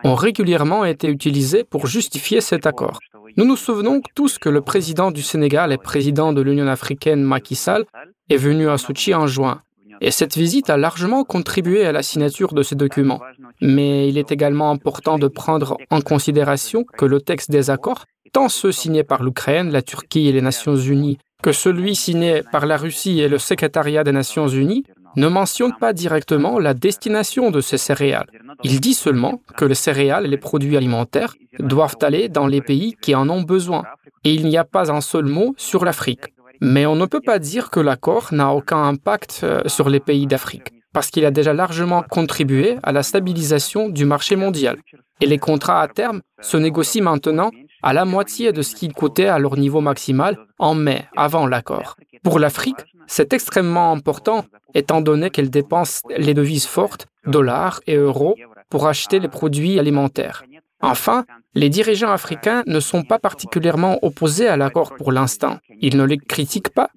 ont 0.03 0.15
régulièrement 0.15 0.83
été 0.85 1.07
utilisés 1.07 1.63
pour 1.63 1.85
justifier 1.87 2.41
cet 2.41 2.65
accord. 2.65 2.99
Nous 3.37 3.45
nous 3.45 3.55
souvenons 3.55 4.01
tous 4.15 4.39
que 4.39 4.49
le 4.49 4.61
président 4.61 5.11
du 5.11 5.21
Sénégal 5.21 5.71
et 5.71 5.77
président 5.77 6.33
de 6.33 6.41
l'Union 6.41 6.67
africaine 6.67 7.23
Macky 7.23 7.55
Sall 7.55 7.85
est 8.29 8.37
venu 8.37 8.67
à 8.69 8.77
Sochi 8.77 9.13
en 9.13 9.27
juin. 9.27 9.61
Et 10.03 10.09
cette 10.09 10.35
visite 10.35 10.71
a 10.71 10.77
largement 10.77 11.23
contribué 11.23 11.85
à 11.85 11.91
la 11.91 12.01
signature 12.01 12.53
de 12.53 12.63
ces 12.63 12.75
documents. 12.75 13.21
Mais 13.61 14.09
il 14.09 14.17
est 14.17 14.31
également 14.31 14.71
important 14.71 15.19
de 15.19 15.27
prendre 15.27 15.77
en 15.91 16.01
considération 16.01 16.83
que 16.83 17.05
le 17.05 17.21
texte 17.21 17.51
des 17.51 17.69
accords, 17.69 18.05
tant 18.33 18.49
ceux 18.49 18.71
signés 18.71 19.03
par 19.03 19.21
l'Ukraine, 19.21 19.69
la 19.71 19.83
Turquie 19.83 20.27
et 20.27 20.31
les 20.31 20.41
Nations 20.41 20.75
Unies 20.75 21.19
que 21.41 21.51
celui 21.51 21.95
signé 21.95 22.43
par 22.51 22.65
la 22.65 22.77
Russie 22.77 23.19
et 23.19 23.27
le 23.27 23.37
secrétariat 23.37 24.03
des 24.03 24.11
Nations 24.11 24.47
Unies 24.47 24.83
ne 25.15 25.27
mentionne 25.27 25.73
pas 25.79 25.93
directement 25.93 26.59
la 26.59 26.73
destination 26.73 27.51
de 27.51 27.61
ces 27.61 27.77
céréales. 27.77 28.27
Il 28.63 28.79
dit 28.79 28.93
seulement 28.93 29.41
que 29.57 29.65
les 29.65 29.75
céréales 29.75 30.25
et 30.25 30.29
les 30.29 30.37
produits 30.37 30.77
alimentaires 30.77 31.35
doivent 31.59 31.97
aller 32.01 32.29
dans 32.29 32.47
les 32.47 32.61
pays 32.61 32.95
qui 33.01 33.15
en 33.15 33.29
ont 33.29 33.41
besoin. 33.41 33.83
Et 34.23 34.33
il 34.33 34.45
n'y 34.47 34.57
a 34.57 34.63
pas 34.63 34.91
un 34.91 35.01
seul 35.01 35.25
mot 35.25 35.53
sur 35.57 35.83
l'Afrique. 35.83 36.25
Mais 36.61 36.85
on 36.85 36.95
ne 36.95 37.07
peut 37.07 37.21
pas 37.21 37.39
dire 37.39 37.71
que 37.71 37.79
l'accord 37.79 38.29
n'a 38.31 38.53
aucun 38.53 38.83
impact 38.83 39.41
euh, 39.43 39.61
sur 39.65 39.89
les 39.89 39.99
pays 39.99 40.27
d'Afrique, 40.27 40.69
parce 40.93 41.09
qu'il 41.09 41.25
a 41.25 41.31
déjà 41.31 41.53
largement 41.53 42.03
contribué 42.03 42.77
à 42.83 42.91
la 42.91 43.01
stabilisation 43.01 43.89
du 43.89 44.05
marché 44.05 44.35
mondial. 44.35 44.77
Et 45.21 45.25
les 45.25 45.39
contrats 45.39 45.81
à 45.81 45.87
terme 45.87 46.21
se 46.39 46.57
négocient 46.57 47.03
maintenant 47.03 47.49
à 47.83 47.93
la 47.93 48.05
moitié 48.05 48.51
de 48.51 48.61
ce 48.61 48.75
qu'ils 48.75 48.93
coûtaient 48.93 49.27
à 49.27 49.39
leur 49.39 49.57
niveau 49.57 49.81
maximal 49.81 50.37
en 50.59 50.75
mai, 50.75 51.05
avant 51.15 51.47
l'accord. 51.47 51.95
Pour 52.23 52.39
l'Afrique, 52.39 52.85
c'est 53.07 53.33
extrêmement 53.33 53.91
important 53.91 54.45
étant 54.73 55.01
donné 55.01 55.29
qu'elle 55.29 55.49
dépense 55.49 56.01
les 56.17 56.33
devises 56.33 56.67
fortes, 56.67 57.07
dollars 57.25 57.81
et 57.87 57.95
euros, 57.95 58.35
pour 58.69 58.87
acheter 58.87 59.19
les 59.19 59.27
produits 59.27 59.79
alimentaires. 59.79 60.43
Enfin, 60.81 61.25
les 61.53 61.69
dirigeants 61.69 62.11
africains 62.11 62.63
ne 62.65 62.79
sont 62.79 63.03
pas 63.03 63.19
particulièrement 63.19 63.99
opposés 64.01 64.47
à 64.47 64.57
l'accord 64.57 64.95
pour 64.95 65.11
l'instant. 65.11 65.57
Ils 65.81 65.97
ne 65.97 66.05
les 66.05 66.17
critiquent 66.17 66.73
pas. 66.73 66.89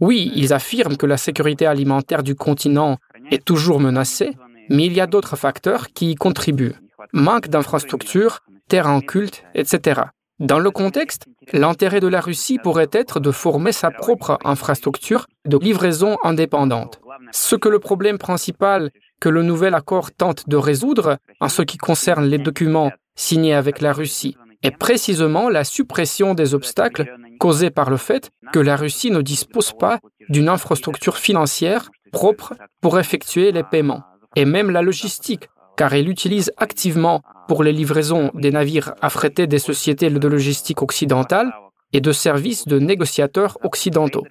Oui, 0.00 0.30
ils 0.34 0.52
affirment 0.52 0.96
que 0.96 1.06
la 1.06 1.16
sécurité 1.16 1.66
alimentaire 1.66 2.22
du 2.22 2.34
continent 2.34 2.98
est 3.30 3.44
toujours 3.44 3.80
menacée, 3.80 4.36
mais 4.68 4.86
il 4.86 4.92
y 4.92 5.00
a 5.00 5.06
d'autres 5.06 5.36
facteurs 5.36 5.88
qui 5.88 6.12
y 6.12 6.14
contribuent. 6.14 6.74
Manque 7.12 7.48
d'infrastructures, 7.48 8.40
terrains 8.68 9.00
culte, 9.00 9.44
etc. 9.54 10.02
Dans 10.42 10.58
le 10.58 10.72
contexte, 10.72 11.26
l'intérêt 11.52 12.00
de 12.00 12.08
la 12.08 12.20
Russie 12.20 12.58
pourrait 12.58 12.88
être 12.90 13.20
de 13.20 13.30
former 13.30 13.70
sa 13.70 13.92
propre 13.92 14.40
infrastructure 14.44 15.28
de 15.46 15.56
livraison 15.56 16.16
indépendante. 16.24 17.00
Ce 17.30 17.54
que 17.54 17.68
le 17.68 17.78
problème 17.78 18.18
principal 18.18 18.90
que 19.20 19.28
le 19.28 19.44
nouvel 19.44 19.72
accord 19.72 20.10
tente 20.10 20.48
de 20.48 20.56
résoudre 20.56 21.18
en 21.38 21.48
ce 21.48 21.62
qui 21.62 21.78
concerne 21.78 22.24
les 22.24 22.38
documents 22.38 22.90
signés 23.14 23.54
avec 23.54 23.80
la 23.80 23.92
Russie 23.92 24.36
est 24.64 24.76
précisément 24.76 25.48
la 25.48 25.62
suppression 25.62 26.34
des 26.34 26.54
obstacles 26.54 27.14
causés 27.38 27.70
par 27.70 27.88
le 27.88 27.96
fait 27.96 28.32
que 28.52 28.58
la 28.58 28.74
Russie 28.74 29.12
ne 29.12 29.22
dispose 29.22 29.72
pas 29.72 30.00
d'une 30.28 30.48
infrastructure 30.48 31.18
financière 31.18 31.88
propre 32.10 32.54
pour 32.80 32.98
effectuer 32.98 33.52
les 33.52 33.62
paiements, 33.62 34.02
et 34.34 34.44
même 34.44 34.70
la 34.70 34.82
logistique, 34.82 35.48
car 35.82 35.94
elle 35.94 36.08
utilise 36.08 36.52
activement 36.58 37.22
pour 37.48 37.64
les 37.64 37.72
livraisons 37.72 38.30
des 38.34 38.52
navires 38.52 38.94
affrétés 39.00 39.48
des 39.48 39.58
sociétés 39.58 40.10
de 40.10 40.28
logistique 40.28 40.80
occidentales 40.80 41.52
et 41.92 42.00
de 42.00 42.12
services 42.12 42.68
de 42.68 42.78
négociateurs 42.78 43.58
occidentaux. 43.64 44.24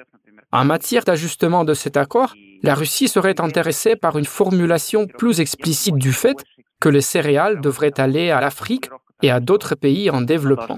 En 0.54 0.64
matière 0.64 1.04
d'ajustement 1.04 1.66
de 1.66 1.74
cet 1.74 1.98
accord, 1.98 2.36
la 2.64 2.74
Russie 2.74 3.10
serait 3.10 3.42
intéressée 3.42 3.98
par 3.98 4.18
une 4.18 4.24
formulation 4.24 5.08
plus 5.08 5.42
explicite 5.42 5.96
du 5.96 6.14
fait 6.14 6.42
que 6.80 6.88
les 6.88 7.02
céréales 7.02 7.60
devraient 7.60 8.00
aller 8.00 8.32
à 8.32 8.40
l'Afrique 8.40 8.90
et 9.22 9.30
à 9.30 9.42
d'autres 9.42 9.76
pays 9.76 10.10
en 10.10 10.22
développement. 10.22 10.78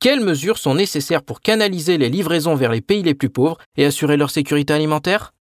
Quelles 0.00 0.24
mesures 0.24 0.56
sont 0.56 0.74
nécessaires 0.74 1.22
pour 1.22 1.42
canaliser 1.42 1.98
les 1.98 2.08
livraisons 2.08 2.54
vers 2.54 2.72
les 2.72 2.80
pays 2.80 3.02
les 3.02 3.14
plus 3.14 3.28
pauvres 3.28 3.58
et 3.76 3.84
assurer 3.84 4.16
leur 4.16 4.30
sécurité 4.30 4.72
alimentaire? 4.72 5.34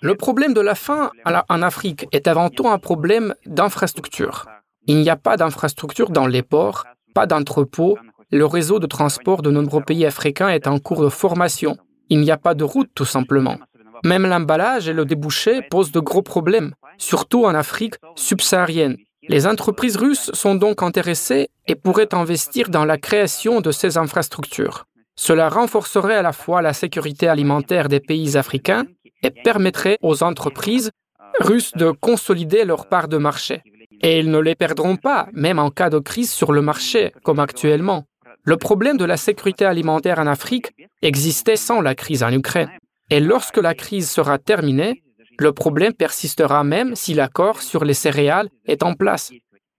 Le 0.00 0.14
problème 0.14 0.54
de 0.54 0.60
la 0.60 0.74
faim 0.74 1.10
en 1.24 1.62
Afrique 1.62 2.06
est 2.12 2.26
avant 2.26 2.48
tout 2.48 2.68
un 2.68 2.78
problème 2.78 3.34
d'infrastructure. 3.46 4.46
Il 4.86 5.00
n'y 5.00 5.10
a 5.10 5.16
pas 5.16 5.36
d'infrastructure 5.36 6.10
dans 6.10 6.26
les 6.26 6.42
ports, 6.42 6.84
pas 7.14 7.26
d'entrepôts, 7.26 7.98
le 8.30 8.46
réseau 8.46 8.78
de 8.78 8.86
transport 8.86 9.42
de 9.42 9.50
nombreux 9.50 9.82
pays 9.82 10.06
africains 10.06 10.48
est 10.48 10.66
en 10.66 10.78
cours 10.78 11.02
de 11.02 11.10
formation. 11.10 11.76
Il 12.08 12.20
n'y 12.20 12.30
a 12.30 12.38
pas 12.38 12.54
de 12.54 12.64
route 12.64 12.90
tout 12.94 13.04
simplement. 13.04 13.58
Même 14.04 14.26
l'emballage 14.26 14.88
et 14.88 14.92
le 14.92 15.04
débouché 15.04 15.62
posent 15.70 15.92
de 15.92 16.00
gros 16.00 16.22
problèmes, 16.22 16.72
surtout 16.98 17.44
en 17.44 17.54
Afrique 17.54 17.96
subsaharienne. 18.16 18.96
Les 19.28 19.46
entreprises 19.46 19.96
russes 19.96 20.30
sont 20.32 20.56
donc 20.56 20.82
intéressées 20.82 21.50
et 21.68 21.76
pourraient 21.76 22.12
investir 22.12 22.70
dans 22.70 22.84
la 22.84 22.98
création 22.98 23.60
de 23.60 23.70
ces 23.70 23.96
infrastructures. 23.96 24.86
Cela 25.24 25.48
renforcerait 25.48 26.16
à 26.16 26.22
la 26.22 26.32
fois 26.32 26.62
la 26.62 26.72
sécurité 26.72 27.28
alimentaire 27.28 27.86
des 27.86 28.00
pays 28.00 28.36
africains 28.36 28.86
et 29.22 29.30
permettrait 29.30 29.96
aux 30.02 30.24
entreprises 30.24 30.90
russes 31.38 31.70
de 31.74 31.92
consolider 31.92 32.64
leur 32.64 32.88
part 32.88 33.06
de 33.06 33.18
marché. 33.18 33.62
Et 34.02 34.18
ils 34.18 34.32
ne 34.32 34.40
les 34.40 34.56
perdront 34.56 34.96
pas, 34.96 35.28
même 35.32 35.60
en 35.60 35.70
cas 35.70 35.90
de 35.90 36.00
crise 36.00 36.32
sur 36.32 36.50
le 36.50 36.60
marché, 36.60 37.12
comme 37.22 37.38
actuellement. 37.38 38.02
Le 38.42 38.56
problème 38.56 38.96
de 38.96 39.04
la 39.04 39.16
sécurité 39.16 39.64
alimentaire 39.64 40.18
en 40.18 40.26
Afrique 40.26 40.72
existait 41.02 41.54
sans 41.54 41.80
la 41.80 41.94
crise 41.94 42.24
en 42.24 42.32
Ukraine. 42.32 42.70
Et 43.08 43.20
lorsque 43.20 43.58
la 43.58 43.74
crise 43.74 44.10
sera 44.10 44.38
terminée, 44.38 45.04
le 45.38 45.52
problème 45.52 45.92
persistera 45.92 46.64
même 46.64 46.96
si 46.96 47.14
l'accord 47.14 47.62
sur 47.62 47.84
les 47.84 47.94
céréales 47.94 48.48
est 48.66 48.82
en 48.82 48.94
place. 48.94 49.30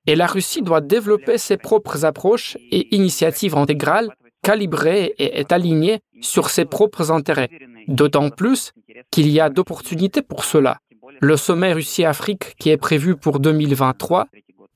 Et 0.08 0.16
la 0.16 0.28
Russie 0.28 0.62
doit 0.62 0.80
développer 0.80 1.38
ses 1.38 1.58
propres 1.58 2.06
approches 2.06 2.58
et 2.72 2.96
initiatives 2.96 3.58
intégrales, 3.58 4.10
calibrées 4.44 5.16
et 5.18 5.46
alignées 5.50 6.02
sur 6.22 6.50
ses 6.52 6.66
propres 6.66 7.12
intérêts. 7.12 7.50
D'autant 7.88 8.30
plus 8.30 8.74
qu'il 9.10 9.30
y 9.30 9.40
a 9.40 9.50
d'opportunités 9.50 10.22
pour 10.22 10.44
cela. 10.46 10.78
Le 11.20 11.38
sommet 11.38 11.74
Russie-Afrique 11.74 12.56
qui 12.60 12.70
est 12.70 12.78
prévu 12.78 13.16
pour 13.16 13.40
2023 13.40 14.28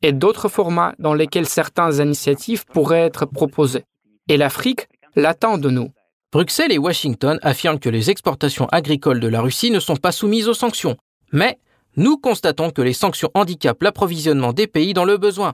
et 0.02 0.14
d'autres 0.14 0.50
formats 0.50 0.96
dans 1.00 1.14
lesquels 1.14 1.48
certaines 1.48 2.02
initiatives 2.02 2.66
pourraient 2.66 3.06
être 3.06 3.26
proposées. 3.26 3.84
Et 4.28 4.38
l'Afrique 4.38 4.88
l'attend 5.16 5.58
de 5.58 5.70
nous. 5.70 5.90
Bruxelles 6.32 6.72
et 6.72 6.78
Washington 6.78 7.40
affirment 7.42 7.80
que 7.80 7.90
les 7.90 8.10
exportations 8.10 8.68
agricoles 8.72 9.20
de 9.20 9.28
la 9.28 9.42
Russie 9.42 9.72
ne 9.72 9.80
sont 9.80 9.96
pas 9.96 10.12
soumises 10.12 10.48
aux 10.48 10.54
sanctions. 10.54 10.98
Mais 11.32 11.58
nous 11.96 12.18
constatons 12.18 12.70
que 12.70 12.82
les 12.82 12.94
sanctions 12.94 13.32
handicapent 13.34 13.82
l'approvisionnement 13.82 14.54
des 14.54 14.68
pays 14.68 14.94
dans 14.94 15.06
le 15.06 15.18
besoin. 15.18 15.54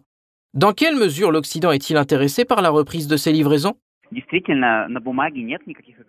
Dans 0.54 0.74
quelle 0.74 0.96
mesure 0.96 1.32
l'Occident 1.32 1.72
est-il 1.72 1.98
intéressé 1.98 2.44
par 2.44 2.62
la 2.62 2.70
reprise 2.70 3.08
de 3.08 3.18
ces 3.18 3.32
livraisons? 3.32 3.76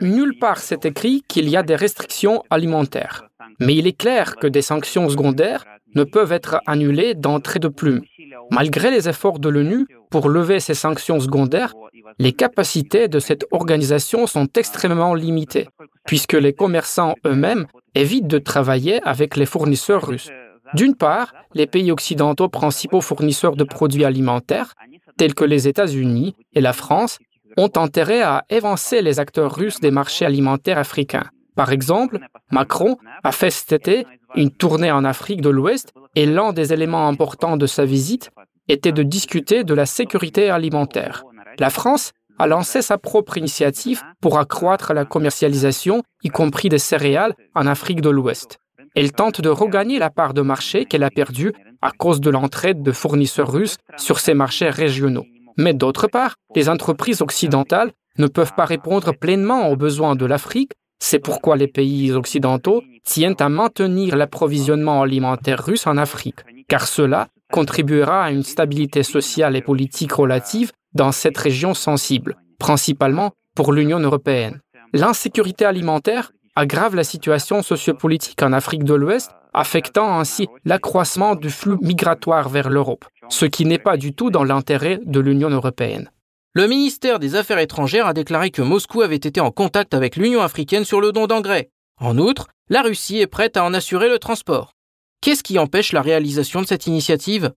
Nulle 0.01 0.39
part 0.39 0.59
c'est 0.59 0.85
écrit 0.85 1.23
qu'il 1.27 1.49
y 1.49 1.57
a 1.57 1.63
des 1.63 1.77
restrictions 1.77 2.43
alimentaires. 2.51 3.25
Mais 3.61 3.75
il 3.77 3.87
est 3.87 3.99
clair 3.99 4.37
que 4.37 4.47
des 4.47 4.63
sanctions 4.63 5.09
secondaires 5.09 5.65
ne 5.95 6.05
peuvent 6.05 6.33
être 6.33 6.61
annulées 6.67 7.15
d'entrée 7.15 7.61
de 7.61 7.69
plume. 7.69 8.03
Malgré 8.51 8.91
les 8.91 9.09
efforts 9.09 9.39
de 9.39 9.49
l'ONU 9.49 9.87
pour 10.11 10.29
lever 10.29 10.61
ces 10.61 10.75
sanctions 10.75 11.21
secondaires, 11.21 11.73
les 12.19 12.33
capacités 12.33 13.09
de 13.09 13.19
cette 13.19 13.47
organisation 13.51 14.27
sont 14.27 14.49
extrêmement 14.57 15.15
limitées, 15.15 15.69
puisque 16.07 16.35
les 16.35 16.53
commerçants 16.53 17.15
eux-mêmes 17.27 17.67
évitent 17.95 18.27
de 18.27 18.39
travailler 18.39 19.01
avec 19.03 19.37
les 19.37 19.47
fournisseurs 19.47 20.07
russes. 20.07 20.31
D'une 20.75 20.97
part, 20.97 21.33
les 21.55 21.67
pays 21.67 21.91
occidentaux 21.91 22.49
principaux 22.49 23.01
fournisseurs 23.01 23.57
de 23.57 23.65
produits 23.65 24.05
alimentaires, 24.05 24.75
tels 25.17 25.35
que 25.35 25.45
les 25.45 25.69
États-Unis 25.69 26.35
et 26.55 26.61
la 26.61 26.73
France, 26.73 27.19
ont 27.57 27.71
intérêt 27.77 28.23
à 28.23 28.45
évancer 28.51 29.03
les 29.03 29.21
acteurs 29.21 29.55
russes 29.55 29.81
des 29.81 29.91
marchés 29.91 30.25
alimentaires 30.25 30.79
africains. 30.79 31.29
Par 31.55 31.73
exemple, 31.73 32.19
Macron 32.51 32.97
a 33.23 33.33
fait 33.33 33.51
cet 33.51 33.73
été 33.73 34.07
une 34.35 34.51
tournée 34.51 34.91
en 34.91 35.05
Afrique 35.05 35.41
de 35.41 35.51
l'Ouest 35.51 35.93
et 36.17 36.27
l'un 36.27 36.53
des 36.53 36.73
éléments 36.73 37.09
importants 37.09 37.57
de 37.57 37.67
sa 37.67 37.85
visite 37.85 38.31
était 38.69 38.93
de 38.93 39.03
discuter 39.03 39.63
de 39.63 39.75
la 39.75 39.87
sécurité 39.87 40.51
alimentaire. 40.51 41.25
La 41.59 41.71
France 41.71 42.13
a 42.39 42.47
lancé 42.47 42.83
sa 42.83 42.99
propre 42.99 43.39
initiative 43.39 44.03
pour 44.21 44.39
accroître 44.39 44.93
la 44.93 45.05
commercialisation, 45.05 46.03
y 46.25 46.31
compris 46.31 46.69
des 46.69 46.79
céréales, 46.79 47.35
en 47.55 47.67
Afrique 47.67 48.01
de 48.01 48.11
l'Ouest. 48.11 48.59
Elle 48.97 49.13
tente 49.13 49.41
de 49.41 49.49
regagner 49.49 49.99
la 49.99 50.11
part 50.11 50.35
de 50.35 50.43
marché 50.43 50.85
qu'elle 50.85 51.03
a 51.03 51.11
perdue 51.11 51.53
à 51.83 51.91
cause 51.91 52.21
de 52.21 52.31
l'entraide 52.31 52.83
de 52.83 52.93
fournisseurs 52.93 53.53
russes 53.53 53.77
sur 53.97 54.19
ces 54.19 54.35
marchés 54.35 54.71
régionaux. 54.71 55.27
Mais 55.57 55.75
d'autre 55.75 56.07
part, 56.07 56.37
les 56.55 56.69
entreprises 56.69 57.23
occidentales 57.23 57.93
ne 58.19 58.27
peuvent 58.27 58.55
pas 58.57 58.65
répondre 58.65 59.13
pleinement 59.13 59.69
aux 59.69 59.77
besoins 59.77 60.17
de 60.17 60.27
l'Afrique 60.27 60.73
c'est 61.07 61.19
pourquoi 61.19 61.57
les 61.57 61.69
pays 61.69 62.13
occidentaux 62.13 62.83
tiennent 63.05 63.37
à 63.39 63.51
maintenir 63.51 64.17
l'approvisionnement 64.17 65.03
alimentaire 65.03 65.63
russe 65.63 65.87
en 65.87 65.99
Afrique, 65.99 66.41
car 66.67 66.87
cela 66.87 67.29
contribuera 67.53 68.25
à 68.25 68.31
une 68.31 68.43
stabilité 68.43 69.03
sociale 69.03 69.55
et 69.55 69.61
politique 69.61 70.13
relative 70.13 70.73
dans 70.95 71.13
cette 71.13 71.37
région 71.37 71.75
sensible, 71.75 72.37
principalement 72.59 73.33
pour 73.55 73.75
l'Union 73.75 74.01
européenne. 74.01 74.61
L'insécurité 74.95 75.67
alimentaire 75.67 76.33
aggrave 76.57 76.95
la 76.95 77.05
situation 77.05 77.63
sociopolitique 77.63 78.43
en 78.43 78.55
Afrique 78.55 78.85
de 78.85 78.95
l'Ouest, 78.95 79.31
affectant 79.53 80.19
ainsi 80.19 80.49
l'accroissement 80.65 81.35
du 81.35 81.51
flux 81.51 81.77
migratoire 81.83 82.49
vers 82.49 82.71
l'Europe, 82.71 83.05
ce 83.29 83.47
qui 83.47 83.65
n'est 83.65 83.79
pas 83.79 83.97
du 83.97 84.15
tout 84.15 84.31
dans 84.31 84.45
l'intérêt 84.45 84.99
de 85.05 85.21
l'Union 85.21 85.51
européenne. 85.51 86.11
Le 86.55 86.69
ministère 86.69 87.19
des 87.19 87.35
Affaires 87.35 87.59
étrangères 87.59 88.07
a 88.07 88.15
déclaré 88.15 88.51
que 88.51 88.63
Moscou 88.63 89.03
avait 89.03 89.17
été 89.17 89.41
en 89.41 89.51
contact 89.51 89.93
avec 89.93 90.17
l'Union 90.17 90.41
africaine 90.41 90.85
sur 90.85 91.01
le 91.01 91.11
don 91.11 91.27
d'engrais. 91.27 91.71
En 92.01 92.17
outre, 92.17 92.49
la 92.69 92.83
Russie 92.83 93.19
est 93.19 93.27
prête 93.27 93.57
à 93.57 93.65
en 93.65 93.75
assurer 93.75 94.09
le 94.09 94.19
transport. 94.19 94.73
Qu'est-ce 95.21 95.43
qui 95.43 95.59
empêche 95.59 95.93
la 95.93 96.03
réalisation 96.03 96.63
de 96.63 96.67
cette 96.67 96.87
initiative? 96.87 97.53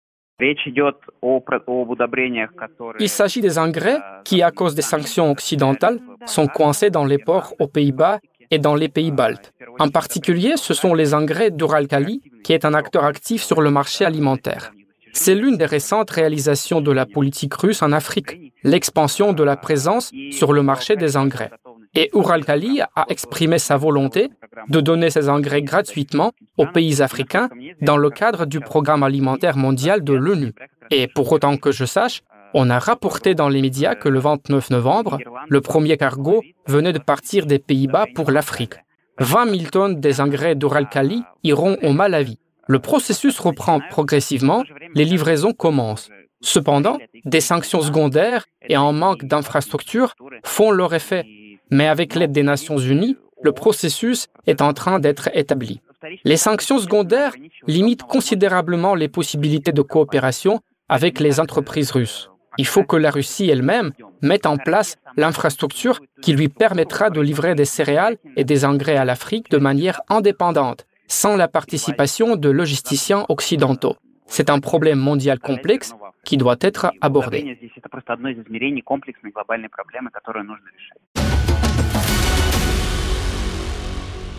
Il 2.99 3.09
s'agit 3.09 3.41
des 3.41 3.57
engrais 3.57 3.99
qui, 4.24 4.41
à 4.41 4.51
cause 4.51 4.76
des 4.76 4.82
sanctions 4.82 5.32
occidentales, 5.32 5.99
sont 6.26 6.47
coincés 6.47 6.89
dans 6.89 7.05
les 7.05 7.18
ports 7.18 7.53
aux 7.59 7.68
Pays-Bas 7.68 8.20
et 8.51 8.59
dans 8.59 8.76
les 8.76 8.89
pays 8.89 9.11
baltes. 9.11 9.53
En 9.80 9.89
particulier, 9.89 10.57
ce 10.57 10.74
sont 10.74 10.93
les 10.93 11.13
engrais 11.13 11.51
d'Uralkali, 11.51 12.22
qui 12.43 12.53
est 12.53 12.65
un 12.65 12.74
acteur 12.74 13.03
actif 13.03 13.43
sur 13.43 13.61
le 13.61 13.72
marché 13.72 14.05
alimentaire. 14.05 14.72
C'est 15.20 15.34
l'une 15.34 15.57
des 15.57 15.65
récentes 15.65 16.11
réalisations 16.11 16.80
de 16.80 16.91
la 16.91 17.07
politique 17.07 17.55
russe 17.55 17.82
en 17.82 17.91
Afrique, 17.91 18.53
l'expansion 18.63 19.34
de 19.34 19.43
la 19.43 19.57
présence 19.57 20.11
sur 20.30 20.53
le 20.53 20.61
marché 20.61 20.95
des 20.95 21.18
engrais. 21.18 21.49
Et 21.95 22.11
Uralkali 22.13 22.82
a 22.82 23.05
exprimé 23.09 23.57
sa 23.57 23.78
volonté 23.78 24.30
de 24.70 24.80
donner 24.80 25.09
ces 25.09 25.28
engrais 25.28 25.63
gratuitement 25.63 26.34
aux 26.57 26.68
pays 26.68 27.01
africains 27.01 27.49
dans 27.82 27.97
le 27.97 28.11
cadre 28.11 28.45
du 28.45 28.59
programme 28.59 29.01
alimentaire 29.01 29.57
mondial 29.57 30.03
de 30.03 30.13
l'ONU. 30.13 30.53
Et 30.91 31.07
pour 31.07 31.32
autant 31.32 31.57
que 31.57 31.72
je 31.72 31.86
sache, 31.86 32.22
on 32.53 32.70
a 32.70 32.78
rapporté 32.78 33.34
dans 33.34 33.49
les 33.49 33.63
médias 33.63 33.95
que 33.95 34.09
le 34.09 34.20
29 34.20 34.70
novembre, 34.70 35.18
le 35.49 35.61
premier 35.61 35.97
cargo 35.97 36.43
venait 36.68 36.93
de 36.93 36.99
partir 36.99 37.47
des 37.47 37.57
Pays-Bas 37.57 38.05
pour 38.13 38.30
l'Afrique. 38.30 38.76
20 39.20 39.49
000 39.49 39.72
tonnes 39.72 39.99
des 39.99 40.22
engrais 40.22 40.53
d'Uralkali 40.53 41.24
iront 41.43 41.76
au 41.82 41.91
Malawi. 41.91 42.38
Le 42.68 42.80
processus 42.80 43.39
reprend 43.39 43.80
progressivement, 43.89 44.63
les 44.93 45.05
livraisons 45.05 45.53
commencent. 45.53 46.09
Cependant, 46.41 46.97
des 47.26 47.41
sanctions 47.41 47.82
secondaires 47.82 48.45
et 48.68 48.76
un 48.76 48.91
manque 48.91 49.26
d'infrastructures 49.26 50.15
font 50.43 50.72
leur 50.72 50.93
effet. 50.93 51.26
Mais 51.72 51.88
avec 51.88 52.15
l'aide 52.15 52.32
des 52.32 52.43
Nations 52.43 52.78
Unies, 52.78 53.18
le 53.41 53.51
processus 53.51 54.28
est 54.45 54.61
en 54.61 54.74
train 54.74 54.99
d'être 54.99 55.30
établi. 55.34 55.82
Les 56.24 56.38
sanctions 56.38 56.80
secondaires 56.80 57.34
limitent 57.65 58.03
considérablement 58.03 58.95
les 58.95 59.07
possibilités 59.07 59.72
de 59.72 59.82
coopération 59.82 60.61
avec 60.89 61.20
les 61.20 61.39
entreprises 61.39 61.91
russes. 61.91 62.30
Il 62.57 62.65
faut 62.65 62.84
que 62.84 62.95
la 62.95 63.11
Russie 63.11 63.49
elle-même 63.49 63.91
mette 64.22 64.45
en 64.45 64.57
place 64.57 64.97
l'infrastructure 65.15 65.99
qui 66.22 66.34
lui 66.34 66.49
permettra 66.49 67.09
de 67.09 67.22
livrer 67.22 67.55
des 67.55 67.65
céréales 67.65 68.18
et 68.36 68.43
des 68.43 68.65
engrais 68.65 68.97
à 68.97 69.05
l'Afrique 69.05 69.51
de 69.51 69.57
manière 69.57 70.01
indépendante, 70.09 70.86
sans 71.08 71.36
la 71.36 71.47
participation 71.47 72.36
de 72.36 72.49
logisticiens 72.49 73.26
occidentaux. 73.30 73.95
C'est 74.26 74.49
un 74.49 74.60
problème 74.60 74.99
mondial 74.99 75.39
complexe 75.39 75.93
qui 76.24 76.38
doit 76.38 76.58
être 76.62 76.91
abordé. 77.01 77.58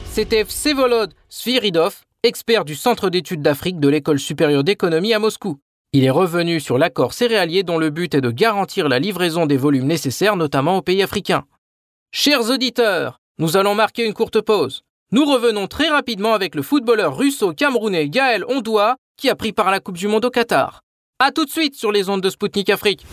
C'était 0.05 0.45
Vsevolod 0.45 1.14
Sviridov, 1.29 2.03
expert 2.23 2.64
du 2.64 2.75
Centre 2.75 3.09
d'études 3.09 3.41
d'Afrique 3.41 3.81
de 3.81 3.89
l'École 3.89 4.19
supérieure 4.19 4.64
d'économie 4.64 5.14
à 5.14 5.19
Moscou. 5.19 5.61
Il 5.93 6.05
est 6.05 6.11
revenu 6.11 6.61
sur 6.61 6.77
l'accord 6.77 7.14
céréalier 7.14 7.62
dont 7.62 7.79
le 7.79 7.89
but 7.91 8.14
est 8.14 8.21
de 8.21 8.31
garantir 8.31 8.89
la 8.89 8.99
livraison 8.99 9.47
des 9.47 9.57
volumes 9.57 9.87
nécessaires 9.87 10.37
notamment 10.37 10.77
aux 10.77 10.83
pays 10.83 11.03
africains. 11.03 11.45
Chers 12.11 12.51
auditeurs, 12.51 13.21
nous 13.39 13.57
allons 13.57 13.75
marquer 13.75 14.05
une 14.05 14.12
courte 14.12 14.41
pause. 14.41 14.85
Nous 15.11 15.25
revenons 15.25 15.69
très 15.69 15.89
rapidement 15.89 16.35
avec 16.35 16.55
le 16.55 16.61
footballeur 16.61 17.17
russo-camerounais 17.17 18.11
Gaël 18.11 18.45
Ondoa 18.47 18.97
qui 19.17 19.31
a 19.31 19.35
pris 19.35 19.55
part 19.55 19.69
à 19.69 19.71
la 19.71 19.81
Coupe 19.81 19.97
du 19.97 20.07
Monde 20.07 20.27
au 20.27 20.31
Qatar. 20.31 20.83
A 21.19 21.33
tout 21.33 21.47
de 21.47 21.51
suite 21.51 21.75
sur 21.75 21.91
les 21.91 22.11
ondes 22.11 22.21
de 22.21 22.29
Spoutnik 22.29 22.69
Afrique. 22.69 23.07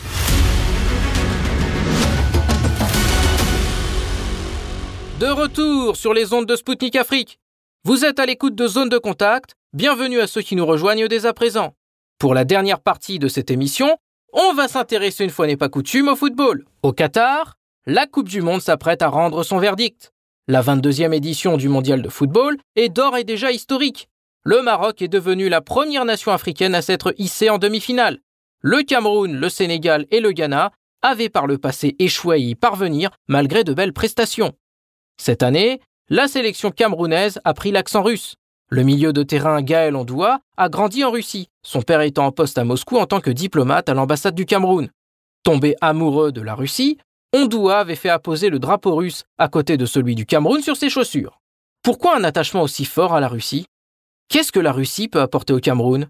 De 5.22 5.28
retour 5.28 5.96
sur 5.96 6.14
les 6.14 6.34
ondes 6.34 6.46
de 6.46 6.58
Spoutnik 6.58 6.98
Afrique. 6.98 7.40
Vous 7.86 8.04
êtes 8.04 8.20
à 8.20 8.26
l'écoute 8.26 8.56
de 8.56 8.68
Zone 8.68 8.90
de 8.90 8.98
Contact. 8.98 9.54
Bienvenue 9.72 10.20
à 10.20 10.28
ceux 10.28 10.42
qui 10.42 10.58
nous 10.58 10.66
rejoignent 10.66 11.08
dès 11.08 11.26
à 11.26 11.32
présent. 11.32 11.76
Pour 12.20 12.34
la 12.34 12.44
dernière 12.44 12.82
partie 12.82 13.20
de 13.20 13.30
cette 13.30 13.52
émission, 13.52 13.96
on 14.34 14.54
va 14.54 14.68
s'intéresser 14.68 15.24
une 15.24 15.30
fois 15.30 15.48
n'est 15.48 15.56
pas 15.56 15.70
coutume 15.70 16.10
au 16.10 16.18
football. 16.18 16.66
Au 16.84 16.92
Qatar, 16.92 17.56
la 17.86 18.06
Coupe 18.06 18.28
du 18.28 18.42
Monde 18.42 18.62
s'apprête 18.62 19.02
à 19.02 19.08
rendre 19.08 19.44
son 19.44 19.60
verdict. 19.60 20.12
La 20.48 20.62
22e 20.62 21.12
édition 21.12 21.58
du 21.58 21.70
Mondial 21.70 22.04
de 22.04 22.10
football 22.10 22.58
est 22.76 22.90
d'or 22.90 23.18
et 23.18 23.24
déjà 23.24 23.52
historique. 23.52 24.10
Le 24.44 24.62
Maroc 24.62 25.02
est 25.02 25.08
devenu 25.08 25.50
la 25.50 25.60
première 25.60 26.06
nation 26.06 26.32
africaine 26.32 26.76
à 26.76 26.84
s'être 26.84 27.16
hissée 27.18 27.50
en 27.50 27.58
demi-finale. 27.58 28.20
Le 28.62 28.84
Cameroun, 28.84 29.36
le 29.36 29.50
Sénégal 29.50 30.06
et 30.12 30.20
le 30.20 30.34
Ghana 30.34 30.72
avaient 31.02 31.30
par 31.30 31.48
le 31.48 31.58
passé 31.58 31.96
échoué 31.98 32.36
à 32.36 32.38
y 32.38 32.54
parvenir 32.54 33.10
malgré 33.28 33.64
de 33.64 33.74
belles 33.74 33.92
prestations. 33.92 34.54
Cette 35.18 35.42
année, 35.42 35.82
la 36.10 36.28
sélection 36.28 36.70
camerounaise 36.70 37.40
a 37.44 37.56
pris 37.56 37.72
l'accent 37.72 38.04
russe. 38.04 38.36
Le 38.70 38.84
milieu 38.84 39.14
de 39.14 39.24
terrain 39.24 39.64
Gaël 39.64 39.96
Ondoua 39.96 40.42
a 40.58 40.70
grandi 40.70 41.04
en 41.04 41.10
Russie, 41.10 41.50
son 41.64 41.82
père 41.82 42.02
étant 42.02 42.28
en 42.28 42.32
poste 42.32 42.60
à 42.60 42.64
Moscou 42.64 42.98
en 42.98 43.08
tant 43.08 43.20
que 43.20 43.32
diplomate 43.32 43.90
à 43.90 43.96
l'ambassade 43.96 44.36
du 44.36 44.46
Cameroun. 44.46 44.90
Tombé 45.42 45.76
amoureux 45.82 46.32
de 46.32 46.42
la 46.42 46.54
Russie, 46.54 47.00
Ondoua 47.36 47.80
avait 47.80 47.96
fait 47.96 48.08
apposer 48.08 48.50
le 48.50 48.60
drapeau 48.60 48.96
russe 48.96 49.26
à 49.38 49.50
côté 49.50 49.76
de 49.76 49.86
celui 49.86 50.16
du 50.16 50.26
Cameroun 50.26 50.62
sur 50.62 50.78
ses 50.78 50.90
chaussures. 50.90 51.42
Pourquoi 51.84 52.16
un 52.16 52.24
attachement 52.24 52.62
aussi 52.62 52.86
fort 52.86 53.14
à 53.14 53.20
la 53.20 53.28
Russie? 53.28 53.66
Qu'est-ce 54.30 54.54
que 54.54 54.60
la 54.62 54.72
Russie 54.72 55.10
peut 55.10 55.20
apporter 55.20 55.52
au 55.52 55.60
Cameroun? 55.60 56.08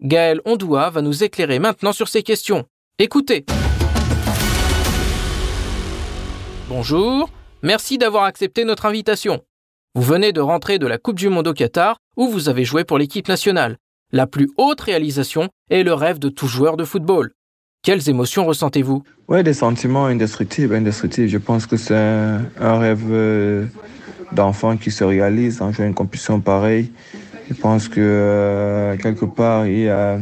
Gaël 0.00 0.40
Ondoua 0.44 0.90
va 0.90 1.02
nous 1.02 1.24
éclairer 1.24 1.58
maintenant 1.58 1.92
sur 1.92 2.06
ces 2.06 2.22
questions. 2.22 2.66
Écoutez. 3.00 3.44
Bonjour, 6.68 7.28
Merci 7.62 7.98
d'avoir 7.98 8.22
accepté 8.24 8.64
notre 8.64 8.86
invitation. 8.86 9.44
Vous 9.96 10.02
venez 10.02 10.32
de 10.32 10.40
rentrer 10.40 10.78
de 10.78 10.86
la 10.86 10.98
Coupe 10.98 11.18
du 11.18 11.28
Monde 11.30 11.48
au 11.48 11.52
Qatar 11.52 11.98
où 12.16 12.28
vous 12.28 12.48
avez 12.48 12.64
joué 12.64 12.84
pour 12.84 12.96
l'équipe 12.96 13.26
nationale. 13.26 13.76
La 14.12 14.28
plus 14.28 14.48
haute 14.56 14.80
réalisation 14.80 15.48
est 15.68 15.82
le 15.82 15.94
rêve 15.94 16.20
de 16.20 16.28
tout 16.28 16.46
joueur 16.46 16.76
de 16.76 16.84
football. 16.84 17.32
Quelles 17.82 18.10
émotions 18.10 18.44
ressentez-vous? 18.44 19.02
Ouais, 19.26 19.42
des 19.42 19.54
sentiments 19.54 20.04
indestructibles, 20.04 20.74
indestructibles. 20.74 21.28
Je 21.28 21.38
pense 21.38 21.64
que 21.64 21.78
c'est 21.78 21.94
un 21.94 22.78
rêve 22.78 23.06
euh, 23.10 23.64
d'enfant 24.32 24.76
qui 24.76 24.90
se 24.90 25.02
réalise 25.02 25.62
en 25.62 25.72
jouant 25.72 25.86
une 25.86 25.94
compétition 25.94 26.40
pareille. 26.40 26.92
Je 27.48 27.54
pense 27.54 27.88
que 27.88 28.00
euh, 28.00 28.98
quelque 28.98 29.24
part, 29.24 29.66
il 29.66 29.84
y, 29.84 29.88
a, 29.88 30.18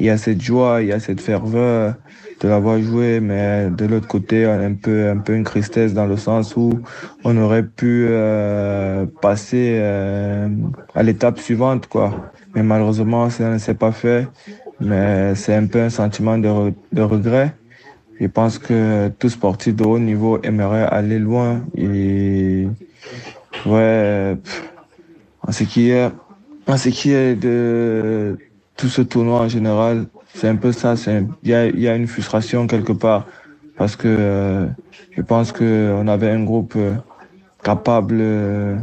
a 0.00 0.16
cette 0.16 0.40
joie, 0.40 0.80
il 0.80 0.88
y 0.88 0.92
a 0.92 0.98
cette 0.98 1.20
ferveur 1.20 1.94
de 2.40 2.48
l'avoir 2.48 2.80
joué, 2.80 3.20
mais 3.20 3.68
de 3.68 3.84
l'autre 3.84 4.08
côté, 4.08 4.46
un 4.46 4.72
peu, 4.72 5.10
un 5.10 5.18
peu 5.18 5.34
une 5.34 5.44
tristesse 5.44 5.92
dans 5.92 6.06
le 6.06 6.16
sens 6.16 6.56
où 6.56 6.80
on 7.22 7.36
aurait 7.36 7.64
pu 7.64 8.06
euh, 8.08 9.04
passer 9.20 9.78
à 10.94 11.02
l'étape 11.02 11.38
suivante, 11.38 11.86
quoi. 11.86 12.32
Mais 12.54 12.62
malheureusement, 12.62 13.28
ça 13.28 13.50
ne 13.50 13.58
s'est 13.58 13.74
pas 13.74 13.92
fait. 13.92 14.26
Mais 14.80 15.34
c'est 15.34 15.54
un 15.54 15.66
peu 15.66 15.80
un 15.82 15.90
sentiment 15.90 16.38
de, 16.38 16.72
de 16.92 17.02
regret. 17.02 17.54
Je 18.20 18.26
pense 18.26 18.58
que 18.58 19.08
tout 19.18 19.28
sportif 19.28 19.74
de 19.74 19.84
haut 19.84 19.98
niveau 19.98 20.40
aimerait 20.42 20.84
aller 20.84 21.18
loin. 21.18 21.64
Et 21.76 22.68
ouais, 23.66 24.36
en 25.46 25.52
ce 25.52 25.64
qui 25.64 25.90
est, 25.90 26.10
en 26.66 26.76
ce 26.76 26.88
qui 26.88 27.12
est 27.12 27.34
de 27.34 28.38
tout 28.76 28.88
ce 28.88 29.02
tournoi 29.02 29.40
en 29.40 29.48
général, 29.48 30.06
c'est 30.34 30.48
un 30.48 30.56
peu 30.56 30.72
ça. 30.72 30.94
Il 31.42 31.48
y 31.48 31.54
a, 31.54 31.66
y 31.66 31.88
a 31.88 31.94
une 31.96 32.06
frustration 32.06 32.66
quelque 32.66 32.92
part 32.92 33.26
parce 33.76 33.96
que 33.96 34.68
je 35.16 35.22
pense 35.22 35.52
qu'on 35.52 36.06
avait 36.08 36.30
un 36.30 36.42
groupe 36.44 36.74
euh, 36.76 36.94
capable 37.62 38.18
euh, 38.20 38.76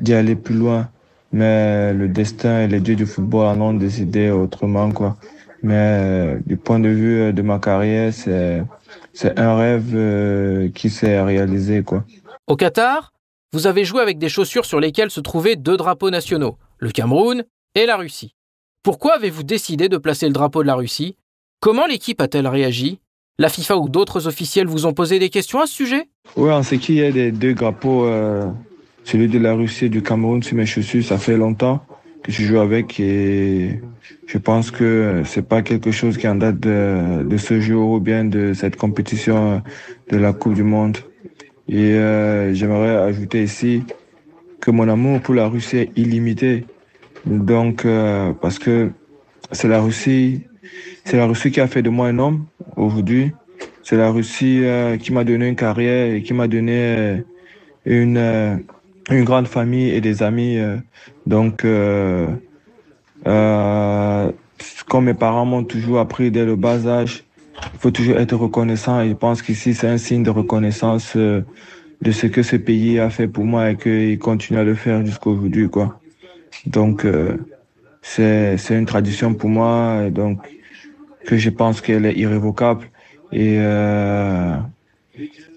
d'y 0.00 0.14
aller 0.14 0.36
plus 0.36 0.54
loin. 0.54 0.88
Mais 1.34 1.92
le 1.92 2.06
destin 2.06 2.62
et 2.62 2.68
les 2.68 2.78
dieux 2.78 2.94
du 2.94 3.06
football 3.06 3.46
en 3.46 3.60
ont 3.60 3.74
décidé 3.74 4.30
autrement. 4.30 4.92
quoi. 4.92 5.16
Mais 5.64 6.36
du 6.46 6.56
point 6.56 6.78
de 6.78 6.88
vue 6.88 7.32
de 7.32 7.42
ma 7.42 7.58
carrière, 7.58 8.12
c'est, 8.12 8.62
c'est 9.12 9.36
un 9.36 9.56
rêve 9.56 10.70
qui 10.72 10.90
s'est 10.90 11.20
réalisé. 11.20 11.82
quoi. 11.82 12.04
Au 12.46 12.54
Qatar, 12.54 13.12
vous 13.52 13.66
avez 13.66 13.84
joué 13.84 14.00
avec 14.00 14.18
des 14.18 14.28
chaussures 14.28 14.64
sur 14.64 14.78
lesquelles 14.78 15.10
se 15.10 15.20
trouvaient 15.20 15.56
deux 15.56 15.76
drapeaux 15.76 16.10
nationaux, 16.10 16.56
le 16.78 16.90
Cameroun 16.90 17.42
et 17.74 17.86
la 17.86 17.96
Russie. 17.96 18.34
Pourquoi 18.84 19.14
avez-vous 19.16 19.42
décidé 19.42 19.88
de 19.88 19.96
placer 19.96 20.26
le 20.26 20.32
drapeau 20.32 20.62
de 20.62 20.68
la 20.68 20.76
Russie? 20.76 21.16
Comment 21.60 21.86
l'équipe 21.86 22.20
a-t-elle 22.20 22.46
réagi? 22.46 23.00
La 23.38 23.48
FIFA 23.48 23.78
ou 23.78 23.88
d'autres 23.88 24.28
officiels 24.28 24.68
vous 24.68 24.86
ont 24.86 24.92
posé 24.92 25.18
des 25.18 25.30
questions 25.30 25.60
à 25.60 25.66
ce 25.66 25.72
sujet? 25.72 26.08
Oui, 26.36 26.50
on 26.52 26.62
sait 26.62 26.78
qu'il 26.78 26.94
y 26.94 27.02
a 27.02 27.10
des 27.10 27.32
deux 27.32 27.54
drapeaux, 27.54 28.04
euh, 28.04 28.46
celui 29.04 29.28
de 29.28 29.38
la 29.38 29.54
Russie 29.54 29.86
et 29.86 29.88
du 29.88 30.02
Cameroun 30.02 30.42
sur 30.42 30.56
mes 30.56 30.66
chaussures. 30.66 31.04
Ça 31.04 31.18
fait 31.18 31.36
longtemps 31.36 31.84
que 32.22 32.32
je 32.32 32.42
joue 32.42 32.58
avec 32.58 32.98
et 32.98 33.80
je 34.26 34.38
pense 34.38 34.70
que 34.70 35.22
c'est 35.24 35.46
pas 35.46 35.62
quelque 35.62 35.90
chose 35.90 36.16
qui 36.16 36.26
en 36.26 36.34
date 36.34 36.58
de, 36.58 37.36
ce 37.36 37.60
jour 37.60 37.92
ou 37.92 38.00
bien 38.00 38.24
de 38.24 38.52
cette 38.54 38.76
compétition 38.76 39.62
de 40.10 40.16
la 40.16 40.32
Coupe 40.32 40.54
du 40.54 40.62
Monde. 40.62 40.98
Et 41.68 41.92
euh, 41.92 42.52
j'aimerais 42.52 42.96
ajouter 42.96 43.42
ici 43.42 43.82
que 44.60 44.70
mon 44.70 44.88
amour 44.88 45.20
pour 45.20 45.34
la 45.34 45.46
Russie 45.46 45.76
est 45.76 45.90
illimité. 45.96 46.64
Donc, 47.26 47.84
euh, 47.84 48.32
parce 48.32 48.58
que 48.58 48.90
c'est 49.52 49.68
la 49.68 49.80
Russie, 49.80 50.42
c'est 51.04 51.16
la 51.16 51.26
Russie 51.26 51.50
qui 51.50 51.60
a 51.60 51.66
fait 51.66 51.82
de 51.82 51.90
moi 51.90 52.08
un 52.08 52.18
homme 52.18 52.46
aujourd'hui. 52.76 53.32
C'est 53.82 53.96
la 53.96 54.10
Russie 54.10 54.60
euh, 54.62 54.96
qui 54.96 55.12
m'a 55.12 55.24
donné 55.24 55.48
une 55.48 55.56
carrière 55.56 56.14
et 56.14 56.22
qui 56.22 56.32
m'a 56.32 56.48
donné 56.48 56.78
euh, 56.78 57.18
une 57.84 58.64
une 59.10 59.24
grande 59.24 59.48
famille 59.48 59.90
et 59.90 60.00
des 60.00 60.22
amis. 60.22 60.58
donc, 61.26 61.66
comme 64.88 65.04
mes 65.04 65.14
parents 65.14 65.44
m'ont 65.44 65.64
toujours 65.64 65.98
appris 65.98 66.30
dès 66.30 66.44
le 66.44 66.56
bas 66.56 66.86
âge, 66.86 67.24
il 67.72 67.78
faut 67.78 67.90
toujours 67.90 68.18
être 68.18 68.36
reconnaissant. 68.36 69.00
Et 69.02 69.10
je 69.10 69.14
pense 69.14 69.42
qu'ici, 69.42 69.74
c'est 69.74 69.88
un 69.88 69.98
signe 69.98 70.22
de 70.22 70.30
reconnaissance 70.30 71.16
de 71.16 72.10
ce 72.10 72.26
que 72.26 72.42
ce 72.42 72.56
pays 72.56 72.98
a 72.98 73.10
fait 73.10 73.28
pour 73.28 73.44
moi 73.44 73.70
et 73.70 73.76
qu'il 73.76 74.18
continue 74.18 74.58
à 74.58 74.64
le 74.64 74.74
faire 74.74 75.04
jusqu'à 75.04 75.30
aujourd'hui, 75.30 75.68
quoi. 75.68 76.00
Donc, 76.66 77.04
euh, 77.04 77.36
c'est 78.02 78.56
une 78.70 78.86
tradition 78.86 79.34
pour 79.34 79.50
moi, 79.50 80.10
donc 80.10 80.38
que 81.26 81.36
je 81.36 81.50
pense 81.50 81.80
qu'elle 81.80 82.06
est 82.06 82.14
irrévocable. 82.14 82.90
Et, 83.32 83.56
euh, 83.58 84.56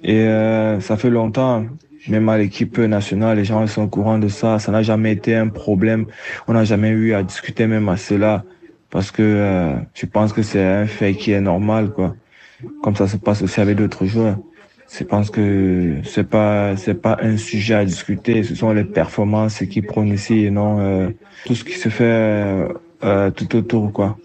et 0.03 0.21
euh, 0.21 0.79
ça 0.79 0.97
fait 0.97 1.09
longtemps, 1.09 1.65
même 2.09 2.29
à 2.29 2.37
l'équipe 2.37 2.77
nationale, 2.77 3.37
les 3.37 3.45
gens 3.45 3.65
sont 3.67 3.83
au 3.83 3.87
courant 3.87 4.19
de 4.19 4.27
ça. 4.27 4.59
Ça 4.59 4.71
n'a 4.71 4.83
jamais 4.83 5.11
été 5.11 5.35
un 5.35 5.47
problème. 5.47 6.05
On 6.47 6.53
n'a 6.53 6.63
jamais 6.63 6.89
eu 6.89 7.13
à 7.13 7.23
discuter 7.23 7.67
même 7.67 7.89
à 7.89 7.97
cela. 7.97 8.43
Parce 8.89 9.11
que 9.11 9.21
euh, 9.23 9.73
je 9.93 10.05
pense 10.05 10.33
que 10.33 10.41
c'est 10.41 10.63
un 10.63 10.87
fait 10.87 11.13
qui 11.13 11.31
est 11.31 11.41
normal, 11.41 11.91
quoi. 11.91 12.15
Comme 12.81 12.95
ça 12.95 13.07
se 13.07 13.17
passe 13.17 13.41
aussi 13.41 13.59
avec 13.59 13.77
d'autres 13.77 14.05
joueurs 14.05 14.37
je 14.89 15.03
pense 15.03 15.29
que 15.29 15.97
c'est 16.03 16.23
pas 16.23 16.77
c'est 16.77 16.95
pas 16.95 17.17
un 17.21 17.37
sujet 17.37 17.75
à 17.75 17.85
discuter. 17.85 18.43
Ce 18.43 18.55
sont 18.55 18.71
les 18.71 18.83
performances 18.83 19.59
qui 19.59 19.81
prônent 19.81 20.13
ici 20.13 20.45
et 20.45 20.51
non 20.51 20.79
euh, 20.79 21.09
tout 21.45 21.55
ce 21.55 21.63
qui 21.63 21.73
se 21.73 21.89
fait 21.89 22.03
euh, 22.03 22.67
euh, 23.03 23.31
tout 23.31 23.55
autour 23.55 23.91
quoi. 23.91 24.17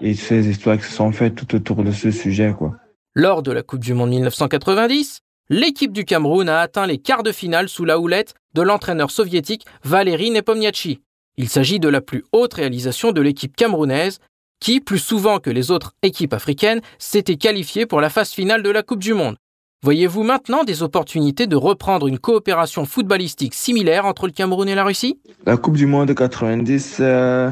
Et 0.00 0.14
ces 0.14 0.48
histoires 0.48 0.76
qui 0.76 0.84
se 0.84 0.92
sont 0.92 1.10
faites 1.12 1.34
tout 1.34 1.54
autour 1.54 1.82
de 1.82 1.90
ce 1.90 2.10
sujet 2.10 2.54
quoi. 2.56 2.76
Lors 3.14 3.42
de 3.42 3.50
la 3.50 3.62
Coupe 3.62 3.80
du 3.80 3.94
Monde 3.94 4.10
1990, 4.10 5.22
l'équipe 5.50 5.92
du 5.92 6.04
Cameroun 6.04 6.48
a 6.48 6.60
atteint 6.60 6.86
les 6.86 6.98
quarts 6.98 7.22
de 7.22 7.32
finale 7.32 7.68
sous 7.68 7.84
la 7.84 7.98
houlette 7.98 8.34
de 8.54 8.62
l'entraîneur 8.62 9.10
soviétique 9.10 9.64
Valéry 9.84 10.30
Nepomniachtchi. 10.30 11.00
Il 11.36 11.48
s'agit 11.48 11.80
de 11.80 11.88
la 11.88 12.00
plus 12.00 12.24
haute 12.32 12.54
réalisation 12.54 13.12
de 13.12 13.20
l'équipe 13.20 13.56
camerounaise 13.56 14.18
qui, 14.60 14.80
plus 14.80 14.98
souvent 14.98 15.38
que 15.38 15.50
les 15.50 15.70
autres 15.70 15.94
équipes 16.02 16.34
africaines, 16.34 16.80
s'était 16.98 17.36
qualifiée 17.36 17.86
pour 17.86 18.00
la 18.00 18.10
phase 18.10 18.32
finale 18.32 18.62
de 18.62 18.70
la 18.70 18.82
Coupe 18.82 18.98
du 18.98 19.14
Monde. 19.14 19.36
Voyez-vous 19.84 20.24
maintenant 20.24 20.64
des 20.64 20.82
opportunités 20.82 21.46
de 21.46 21.54
reprendre 21.54 22.08
une 22.08 22.18
coopération 22.18 22.84
footballistique 22.84 23.54
similaire 23.54 24.04
entre 24.04 24.26
le 24.26 24.32
Cameroun 24.32 24.68
et 24.68 24.74
la 24.74 24.82
Russie? 24.82 25.20
La 25.46 25.56
Coupe 25.56 25.76
du 25.76 25.86
Monde 25.86 26.08
de 26.08 26.14
90, 26.14 26.96
euh, 26.98 27.50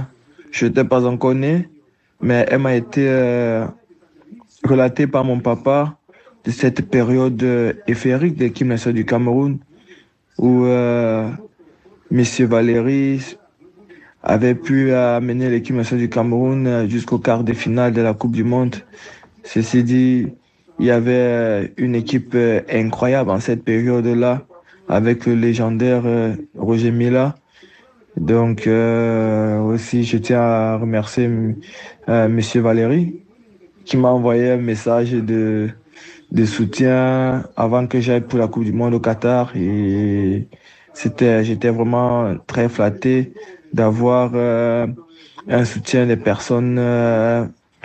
je 0.51 0.67
n'étais 0.67 0.83
pas 0.83 1.07
encore 1.07 1.37
né, 1.37 1.71
mais 2.21 2.45
elle 2.49 2.59
m'a 2.59 2.75
été 2.75 3.09
euh, 3.09 3.65
relatée 4.65 5.07
par 5.07 5.23
mon 5.23 5.39
papa 5.39 5.97
de 6.47 6.51
cette 6.51 6.89
période 6.89 7.43
euh, 7.43 7.73
éphémérique 7.87 8.37
de 8.37 8.45
l'équipe 8.45 8.67
nationale 8.67 8.95
du 8.95 9.05
Cameroun 9.05 9.59
où 10.39 10.65
euh, 10.65 11.29
Monsieur 12.11 12.47
Valéry 12.47 13.37
avait 14.23 14.55
pu 14.55 14.93
amener 14.93 15.51
l'équipe 15.51 15.77
nationale 15.77 16.07
du 16.07 16.11
Cameroun 16.11 16.89
jusqu'au 16.89 17.19
quart 17.19 17.45
de 17.45 17.53
finale 17.53 17.93
de 17.93 18.01
la 18.01 18.15
Coupe 18.15 18.33
du 18.33 18.45
Monde. 18.45 18.77
Ceci 19.45 19.85
dit, 19.85 20.27
il 20.79 20.87
y 20.87 20.91
avait 20.91 21.13
euh, 21.13 21.69
une 21.77 21.95
équipe 21.95 22.33
euh, 22.35 22.61
incroyable 22.71 23.31
en 23.31 23.41
cette 23.41 23.65
période-là 23.65 24.43
avec 24.89 25.27
le 25.27 25.35
légendaire 25.35 26.03
euh, 26.05 26.35
Roger 26.57 26.91
Mila. 26.91 27.35
Donc 28.17 28.67
aussi, 28.67 30.05
je 30.05 30.17
tiens 30.17 30.41
à 30.41 30.79
remercier 30.79 31.29
Monsieur 32.09 32.63
Valéry 32.63 33.21
qui 33.85 33.99
m'a 33.99 34.09
envoyé 34.09 34.53
un 34.53 34.57
message 34.57 35.13
de, 35.13 35.69
de 36.33 36.45
soutien 36.45 37.45
avant 37.57 37.87
que 37.87 38.01
j'aille 38.01 38.23
pour 38.23 38.39
la 38.39 38.49
Coupe 38.49 38.65
du 38.65 38.73
Monde 38.73 38.95
au 38.95 39.01
Qatar. 39.01 39.53
Et 39.57 40.49
c'était, 40.95 41.45
j'étais 41.45 41.71
vraiment 41.71 42.35
très 42.47 42.69
flatté 42.69 43.33
d'avoir 43.73 44.35
un 44.35 45.65
soutien 45.65 46.07
des 46.07 46.17
personnes 46.17 46.79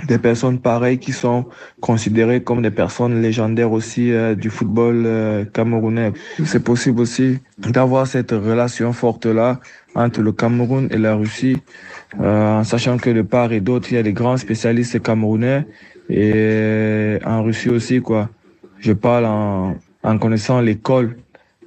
des 0.08 0.18
personnes 0.18 0.60
pareilles 0.60 1.00
qui 1.00 1.12
sont 1.12 1.46
considérées 1.80 2.44
comme 2.44 2.62
des 2.62 2.72
personnes 2.72 3.22
légendaires 3.22 3.72
aussi 3.72 4.12
euh, 4.12 4.36
du 4.36 4.50
football 4.50 5.04
euh, 5.06 5.46
camerounais. 5.46 6.14
C'est 6.46 6.64
possible 6.64 7.02
aussi 7.02 7.40
d'avoir 7.58 8.08
cette 8.08 8.32
relation 8.32 8.94
forte-là 8.94 9.60
entre 9.96 10.22
le 10.22 10.32
Cameroun 10.32 10.88
et 10.92 10.98
la 10.98 11.16
Russie, 11.16 11.58
euh, 12.20 12.60
en 12.60 12.64
sachant 12.64 12.98
que 12.98 13.10
de 13.10 13.22
part 13.22 13.52
et 13.52 13.60
d'autre, 13.60 13.88
il 13.92 13.96
y 13.96 13.98
a 13.98 14.04
des 14.04 14.14
grands 14.14 14.38
spécialistes 14.38 15.02
camerounais 15.02 15.66
et 16.10 17.18
en 17.26 17.44
Russie 17.44 17.70
aussi, 17.70 18.02
quoi. 18.02 18.30
Je 18.80 18.94
parle 18.94 19.26
en, 19.26 20.18
connaissant 20.18 20.62
l'école, 20.62 21.18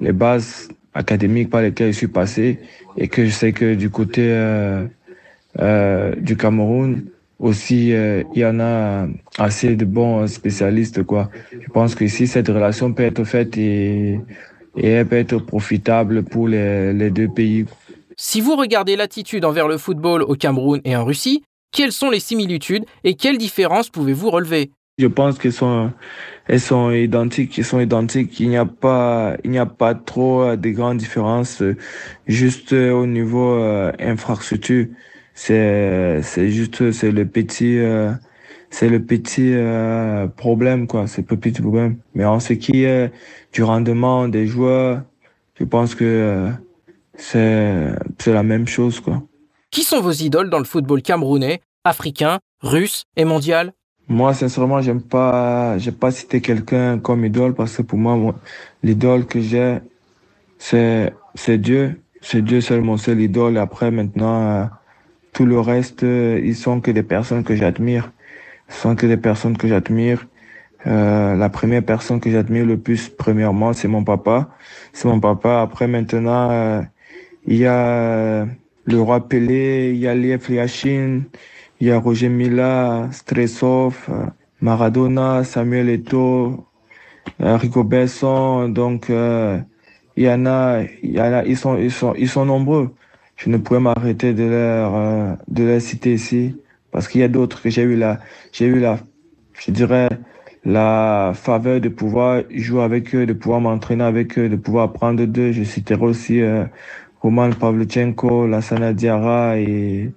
les 0.00 0.12
bases 0.12 0.68
académiques 0.94 1.50
par 1.50 1.62
lesquelles 1.62 1.92
je 1.92 1.98
suis 1.98 2.08
passé 2.08 2.58
et 2.96 3.08
que 3.08 3.24
je 3.24 3.30
sais 3.30 3.52
que 3.52 3.74
du 3.74 3.90
côté 3.90 4.28
du 5.58 6.36
Cameroun, 6.36 7.04
aussi, 7.38 7.92
euh, 7.92 8.22
il 8.34 8.40
y 8.40 8.46
en 8.46 8.60
a 8.60 9.06
assez 9.38 9.76
de 9.76 9.84
bons 9.84 10.26
spécialistes, 10.26 11.02
quoi. 11.02 11.30
Je 11.52 11.68
pense 11.68 11.94
que 11.94 12.06
si 12.06 12.26
cette 12.26 12.48
relation 12.48 12.92
peut 12.92 13.02
être 13.02 13.24
faite 13.24 13.58
et, 13.58 14.20
elle 14.82 15.06
peut 15.06 15.16
être 15.16 15.38
profitable 15.38 16.22
pour 16.24 16.48
les 16.48 17.10
deux 17.10 17.28
pays. 17.28 17.66
Si 18.16 18.40
vous 18.40 18.56
regardez 18.56 18.96
l'attitude 18.96 19.44
envers 19.44 19.68
le 19.68 19.78
football 19.78 20.22
au 20.22 20.34
Cameroun 20.34 20.80
et 20.84 20.96
en 20.96 21.04
Russie, 21.04 21.42
quelles 21.74 21.92
sont 21.92 22.08
les 22.08 22.20
similitudes 22.20 22.84
et 23.04 23.14
quelles 23.14 23.38
différences 23.38 23.90
pouvez-vous 23.90 24.30
relever? 24.30 24.70
Je 24.96 25.08
pense 25.08 25.38
qu'elles 25.38 25.52
sont, 25.52 25.90
elles 26.46 26.60
sont 26.60 26.92
identiques, 26.92 27.58
elles 27.58 27.64
sont 27.64 27.80
identiques. 27.80 28.38
Il 28.38 28.48
n'y 28.48 28.56
a 28.56 28.64
pas, 28.64 29.36
il 29.42 29.50
n'y 29.50 29.58
a 29.58 29.66
pas 29.66 29.94
trop 29.94 30.54
de 30.54 30.70
grandes 30.70 30.98
différences, 30.98 31.62
juste 32.28 32.72
au 32.72 33.04
niveau 33.06 33.54
euh, 33.54 33.92
infrastructure. 33.98 34.86
C'est 35.34 36.20
c'est 36.22 36.50
juste 36.50 36.92
c'est 36.92 37.10
le 37.10 37.26
petit 37.26 37.78
euh, 37.78 38.12
c'est 38.70 38.88
le 38.88 39.04
petit 39.04 39.52
euh, 39.52 40.28
problème 40.28 40.86
quoi. 40.86 41.08
C'est 41.08 41.28
le 41.28 41.36
petit 41.36 41.60
problème. 41.60 41.98
Mais 42.14 42.24
en 42.24 42.38
ce 42.38 42.52
qui 42.52 42.84
est 42.84 43.12
du 43.52 43.64
rendement 43.64 44.28
des 44.28 44.46
joueurs 44.46 45.02
je 45.58 45.64
pense 45.64 45.94
que 45.94 46.04
euh, 46.04 46.50
c'est 47.16 47.88
c'est 48.18 48.32
la 48.32 48.42
même 48.44 48.66
chose 48.68 49.00
quoi 49.00 49.22
qui 49.74 49.82
sont 49.82 50.00
vos 50.00 50.12
idoles 50.12 50.50
dans 50.50 50.60
le 50.60 50.64
football 50.64 51.02
camerounais 51.02 51.60
africain 51.84 52.38
russe 52.62 53.04
et 53.16 53.24
mondial? 53.24 53.72
Moi 54.06 54.32
sincèrement 54.32 54.80
j'aime 54.80 55.02
pas 55.02 55.76
j'ai 55.78 55.92
pas 55.92 56.10
cité 56.10 56.40
quelqu'un 56.40 56.98
comme 56.98 57.24
idole 57.24 57.54
parce 57.54 57.76
que 57.76 57.82
pour 57.82 57.98
moi, 57.98 58.34
l'idole 58.82 59.26
que 59.26 59.40
j'ai 59.40 59.80
c'est 60.58 61.12
c'est 61.34 61.58
Dieu 61.58 62.00
c'est 62.20 62.42
Dieu 62.42 62.60
seul 62.60 62.82
mon 62.82 62.96
seul 62.96 63.20
idole 63.20 63.58
après 63.58 63.90
maintenant 63.90 64.70
tout 65.34 65.46
le 65.46 65.58
reste, 65.58 66.04
euh, 66.04 66.40
ils 66.42 66.54
sont 66.56 66.80
que 66.80 66.92
des 66.92 67.02
personnes 67.02 67.42
que 67.42 67.56
j'admire. 67.56 68.12
Ils 68.68 68.74
sont 68.74 68.94
que 68.94 69.06
des 69.06 69.16
personnes 69.16 69.56
que 69.58 69.66
j'admire. 69.66 70.26
Euh, 70.86 71.34
la 71.34 71.48
première 71.48 71.82
personne 71.84 72.20
que 72.20 72.30
j'admire 72.30 72.64
le 72.64 72.78
plus, 72.78 73.08
premièrement, 73.08 73.72
c'est 73.72 73.88
mon 73.88 74.04
papa. 74.04 74.48
C'est 74.92 75.08
mon 75.08 75.18
papa. 75.18 75.60
Après, 75.60 75.88
maintenant, 75.88 76.50
euh, 76.52 76.82
il 77.46 77.56
y 77.56 77.66
a 77.66 78.46
le 78.86 79.00
roi 79.00 79.28
Pelé, 79.28 79.92
il 79.94 79.98
y 79.98 80.08
a 81.90 82.00
Mila, 82.28 83.08
Stressov, 83.12 84.08
Maradona, 84.60 85.44
Samuel 85.44 85.88
Eto'o, 85.90 86.66
Rico 87.40 87.84
Besson. 87.84 88.68
Donc, 88.68 89.10
il 90.16 90.24
y 90.24 90.30
en 90.30 90.46
a, 90.46 90.82
il 91.02 91.10
y 91.12 91.20
en 91.20 91.32
a, 91.32 91.44
ils 91.44 91.56
sont, 91.56 91.76
ils 91.76 91.90
sont, 91.92 92.14
ils 92.16 92.28
sont 92.28 92.44
nombreux 92.46 92.94
je 93.36 93.50
ne 93.50 93.56
pourrais 93.56 93.80
m'arrêter 93.80 94.32
de 94.32 94.44
leur 94.44 94.94
euh, 94.94 95.34
de 95.48 95.64
leur 95.64 95.80
citer 95.80 96.14
ici 96.14 96.56
parce 96.92 97.08
qu'il 97.08 97.20
y 97.20 97.24
a 97.24 97.28
d'autres 97.28 97.60
que 97.62 97.68
j'ai 97.70 97.82
eu 97.82 97.96
la 97.96 98.20
j'ai 98.52 98.66
eu 98.66 98.78
la 98.78 98.98
je 99.54 99.70
dirais 99.72 100.08
la 100.64 101.32
faveur 101.34 101.80
de 101.80 101.88
pouvoir 101.90 102.42
jouer 102.50 102.82
avec 102.82 103.14
eux, 103.14 103.26
de 103.26 103.32
pouvoir 103.34 103.60
m'entraîner 103.60 104.04
avec 104.04 104.38
eux, 104.38 104.48
de 104.48 104.56
pouvoir 104.56 104.84
apprendre 104.86 105.24
d'eux. 105.26 105.52
Je 105.52 105.62
citerai 105.62 106.02
aussi 106.04 106.40
euh, 106.40 106.64
Roman 107.24 107.52
Pavlichenko, 107.52 108.46
Lassana 108.46 108.92
Diarra 108.92 109.58
et, 109.58 110.12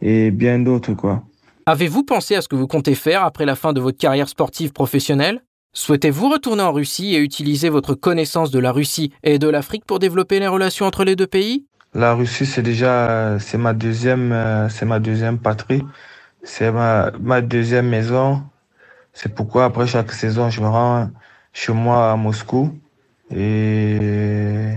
et 0.00 0.30
bien 0.30 0.60
d'autres. 0.60 0.94
quoi. 0.94 1.24
Avez-vous 1.66 2.04
pensé 2.04 2.36
à 2.36 2.40
ce 2.40 2.46
que 2.46 2.54
vous 2.54 2.68
comptez 2.68 2.94
faire 2.94 3.24
après 3.24 3.44
la 3.44 3.56
fin 3.56 3.72
de 3.72 3.80
votre 3.80 3.98
carrière 3.98 4.28
sportive 4.28 4.72
professionnelle? 4.72 5.42
Souhaitez-vous 5.72 6.28
retourner 6.28 6.62
en 6.62 6.70
Russie 6.70 7.16
et 7.16 7.18
utiliser 7.18 7.68
votre 7.68 7.94
connaissance 7.94 8.52
de 8.52 8.60
la 8.60 8.70
Russie 8.70 9.10
et 9.24 9.40
de 9.40 9.48
l'Afrique 9.48 9.84
pour 9.84 9.98
développer 9.98 10.38
les 10.38 10.46
relations 10.46 10.86
entre 10.86 11.02
les 11.02 11.16
deux 11.16 11.26
pays? 11.26 11.66
La 11.94 12.14
Russie, 12.14 12.46
c'est 12.46 12.62
déjà, 12.62 13.40
c'est 13.40 13.58
ma 13.58 13.74
deuxième, 13.74 14.30
euh, 14.30 14.68
c'est 14.68 14.86
ma 14.86 15.00
deuxième 15.00 15.38
patrie. 15.38 15.82
C'est 16.44 16.70
ma, 16.70 17.10
ma 17.20 17.40
deuxième 17.40 17.88
maison. 17.88 18.40
C'est 19.12 19.34
pourquoi 19.34 19.64
après 19.64 19.88
chaque 19.88 20.12
saison, 20.12 20.48
je 20.48 20.60
me 20.60 20.68
rends 20.68 21.10
chez 21.52 21.72
moi 21.72 22.12
à 22.12 22.16
Moscou 22.16 22.70
et 23.34 24.76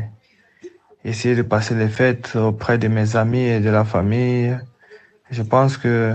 essayer 1.06 1.36
de 1.36 1.44
passer 1.44 1.76
les 1.76 1.88
fêtes 1.88 2.36
auprès 2.36 2.78
de 2.78 2.88
mes 2.90 3.16
amis 3.16 3.44
et 3.44 3.60
de 3.62 3.70
la 3.70 3.86
famille. 3.86 4.58
Je 5.32 5.44
pense 5.44 5.78
que 5.78 6.14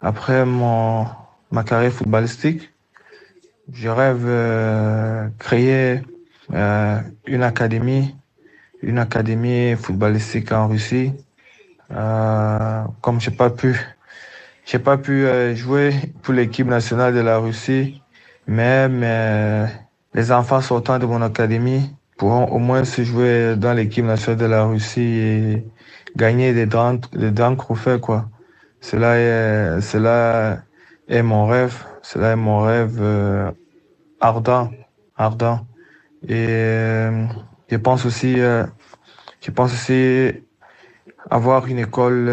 après 0.00 0.44
mon, 0.44 1.06
ma 1.50 1.62
carrière 1.62 1.92
footballistique, 1.92 2.72
je 3.72 3.88
rêve 3.88 4.24
euh, 4.26 5.28
créer 5.38 6.00
euh, 6.52 6.98
une 7.26 7.42
académie 7.44 8.16
une 8.82 8.98
académie 8.98 9.76
footballistique 9.76 10.52
en 10.52 10.68
Russie. 10.68 11.12
Euh, 11.92 12.82
comme 13.00 13.20
j'ai 13.20 13.30
pas 13.30 13.50
pu, 13.50 13.80
j'ai 14.64 14.78
pas 14.78 14.98
pu 14.98 15.24
euh, 15.24 15.54
jouer 15.54 15.94
pour 16.22 16.34
l'équipe 16.34 16.66
nationale 16.66 17.14
de 17.14 17.20
la 17.20 17.38
Russie, 17.38 18.02
mais, 18.46 18.88
mais 18.88 19.66
les 20.14 20.32
enfants 20.32 20.60
sortant 20.60 20.98
de 20.98 21.06
mon 21.06 21.22
académie 21.22 21.94
pourront 22.22 22.44
au 22.52 22.60
moins 22.60 22.84
se 22.84 23.02
jouer 23.02 23.56
dans 23.56 23.72
l'équipe 23.72 24.04
nationale 24.04 24.38
de 24.38 24.46
la 24.46 24.64
Russie 24.64 25.00
et 25.02 25.66
gagner 26.16 26.52
des 26.54 26.66
grands, 26.66 27.00
des 27.12 27.32
grands 27.32 27.56
trophées 27.56 27.98
quoi. 28.00 28.28
Cela 28.80 29.18
est, 29.18 29.80
cela 29.80 30.62
est 31.08 31.22
mon 31.24 31.46
rêve, 31.48 31.74
cela 32.00 32.30
est 32.30 32.36
mon 32.36 32.60
rêve 32.60 32.96
euh, 33.00 33.50
ardent, 34.20 34.70
ardent. 35.16 35.66
Et 36.28 36.46
euh, 36.48 37.26
je 37.68 37.76
pense 37.76 38.06
aussi, 38.06 38.38
euh, 38.38 38.64
je 39.40 39.50
pense 39.50 39.72
aussi 39.72 40.44
avoir 41.28 41.66
une 41.66 41.80
école 41.80 42.30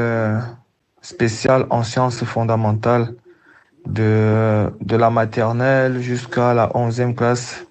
spéciale 1.01 1.65
en 1.71 1.81
sciences 1.81 2.23
fondamentales 2.25 3.15
de, 3.87 4.69
de 4.81 4.95
la 4.95 5.09
maternelle 5.09 5.99
jusqu'à 5.99 6.53
la 6.53 6.67
11e 6.75 7.15
classe, 7.15 7.65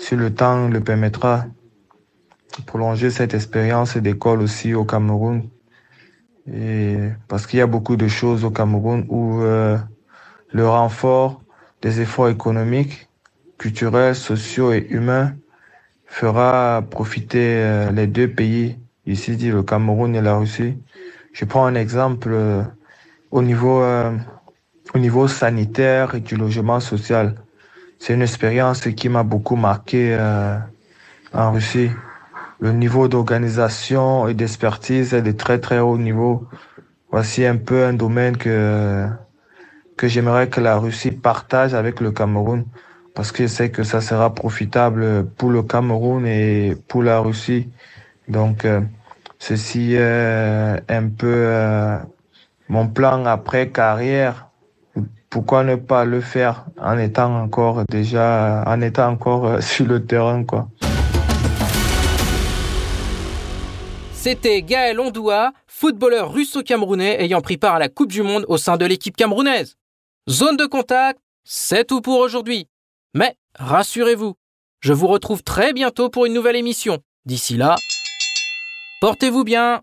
si 0.00 0.16
le 0.16 0.34
temps 0.34 0.66
le 0.68 0.80
permettra. 0.80 1.44
Prolonger 2.66 3.10
cette 3.10 3.34
expérience 3.34 3.96
d'école 3.98 4.40
aussi 4.40 4.74
au 4.74 4.84
Cameroun. 4.84 5.48
Parce 7.28 7.46
qu'il 7.46 7.58
y 7.58 7.62
a 7.62 7.66
beaucoup 7.66 7.96
de 7.96 8.08
choses 8.08 8.44
au 8.44 8.50
Cameroun 8.50 9.04
où 9.08 9.42
euh, 9.42 9.76
le 10.52 10.66
renfort 10.66 11.42
des 11.82 12.00
efforts 12.00 12.30
économiques, 12.30 13.08
culturels, 13.58 14.16
sociaux 14.16 14.72
et 14.72 14.86
humains 14.90 15.34
fera 16.06 16.82
profiter 16.90 17.56
euh, 17.56 17.92
les 17.92 18.06
deux 18.06 18.28
pays, 18.28 18.78
ici 19.06 19.36
dit 19.36 19.50
le 19.50 19.62
Cameroun 19.62 20.16
et 20.16 20.22
la 20.22 20.36
Russie. 20.36 20.78
Je 21.32 21.44
prends 21.44 21.66
un 21.66 21.74
exemple 21.74 22.30
euh, 22.32 22.62
au 23.30 23.42
niveau 23.42 25.28
sanitaire 25.28 26.14
et 26.14 26.20
du 26.20 26.36
logement 26.36 26.80
social. 26.80 27.34
C'est 28.00 28.14
une 28.14 28.22
expérience 28.22 28.80
qui 28.80 29.10
m'a 29.10 29.22
beaucoup 29.24 29.56
marqué 29.56 30.16
euh, 30.18 30.56
en 31.34 31.52
Russie. 31.52 31.90
Le 32.58 32.72
niveau 32.72 33.08
d'organisation 33.08 34.26
et 34.26 34.32
d'expertise 34.32 35.12
est 35.12 35.20
de 35.20 35.32
très 35.32 35.58
très 35.60 35.80
haut 35.80 35.98
niveau. 35.98 36.48
Voici 37.10 37.44
un 37.44 37.58
peu 37.58 37.84
un 37.84 37.92
domaine 37.92 38.38
que, 38.38 39.06
que 39.98 40.08
j'aimerais 40.08 40.48
que 40.48 40.62
la 40.62 40.78
Russie 40.78 41.10
partage 41.10 41.74
avec 41.74 42.00
le 42.00 42.10
Cameroun 42.10 42.64
parce 43.14 43.32
que 43.32 43.42
je 43.42 43.48
sais 43.48 43.70
que 43.70 43.82
ça 43.82 44.00
sera 44.00 44.34
profitable 44.34 45.26
pour 45.36 45.50
le 45.50 45.62
Cameroun 45.62 46.24
et 46.26 46.76
pour 46.88 47.02
la 47.02 47.20
Russie. 47.20 47.68
Donc, 48.28 48.64
euh, 48.64 48.80
ceci 49.38 49.92
est 49.92 50.80
un 50.88 51.08
peu 51.10 51.26
euh, 51.26 51.98
mon 52.70 52.88
plan 52.88 53.26
après 53.26 53.68
carrière. 53.68 54.49
Pourquoi 55.30 55.62
ne 55.62 55.76
pas 55.76 56.04
le 56.04 56.20
faire 56.20 56.66
en 56.76 56.98
étant 56.98 57.42
encore 57.42 57.84
déjà, 57.88 58.64
en 58.66 58.80
étant 58.80 59.08
encore 59.10 59.46
euh, 59.46 59.60
sur 59.60 59.86
le 59.86 60.04
terrain, 60.04 60.42
quoi. 60.44 60.68
C'était 64.12 64.60
Gaël 64.62 64.98
Ondoua, 64.98 65.52
footballeur 65.68 66.32
russo-camerounais 66.32 67.22
ayant 67.22 67.40
pris 67.40 67.56
part 67.56 67.76
à 67.76 67.78
la 67.78 67.88
Coupe 67.88 68.10
du 68.10 68.22
Monde 68.22 68.44
au 68.48 68.58
sein 68.58 68.76
de 68.76 68.84
l'équipe 68.84 69.16
camerounaise. 69.16 69.76
Zone 70.28 70.56
de 70.56 70.66
contact, 70.66 71.20
c'est 71.44 71.86
tout 71.86 72.00
pour 72.00 72.18
aujourd'hui. 72.18 72.68
Mais 73.14 73.36
rassurez-vous, 73.54 74.34
je 74.80 74.92
vous 74.92 75.06
retrouve 75.06 75.42
très 75.42 75.72
bientôt 75.72 76.10
pour 76.10 76.26
une 76.26 76.34
nouvelle 76.34 76.56
émission. 76.56 76.98
D'ici 77.24 77.56
là, 77.56 77.76
portez-vous 79.00 79.44
bien. 79.44 79.82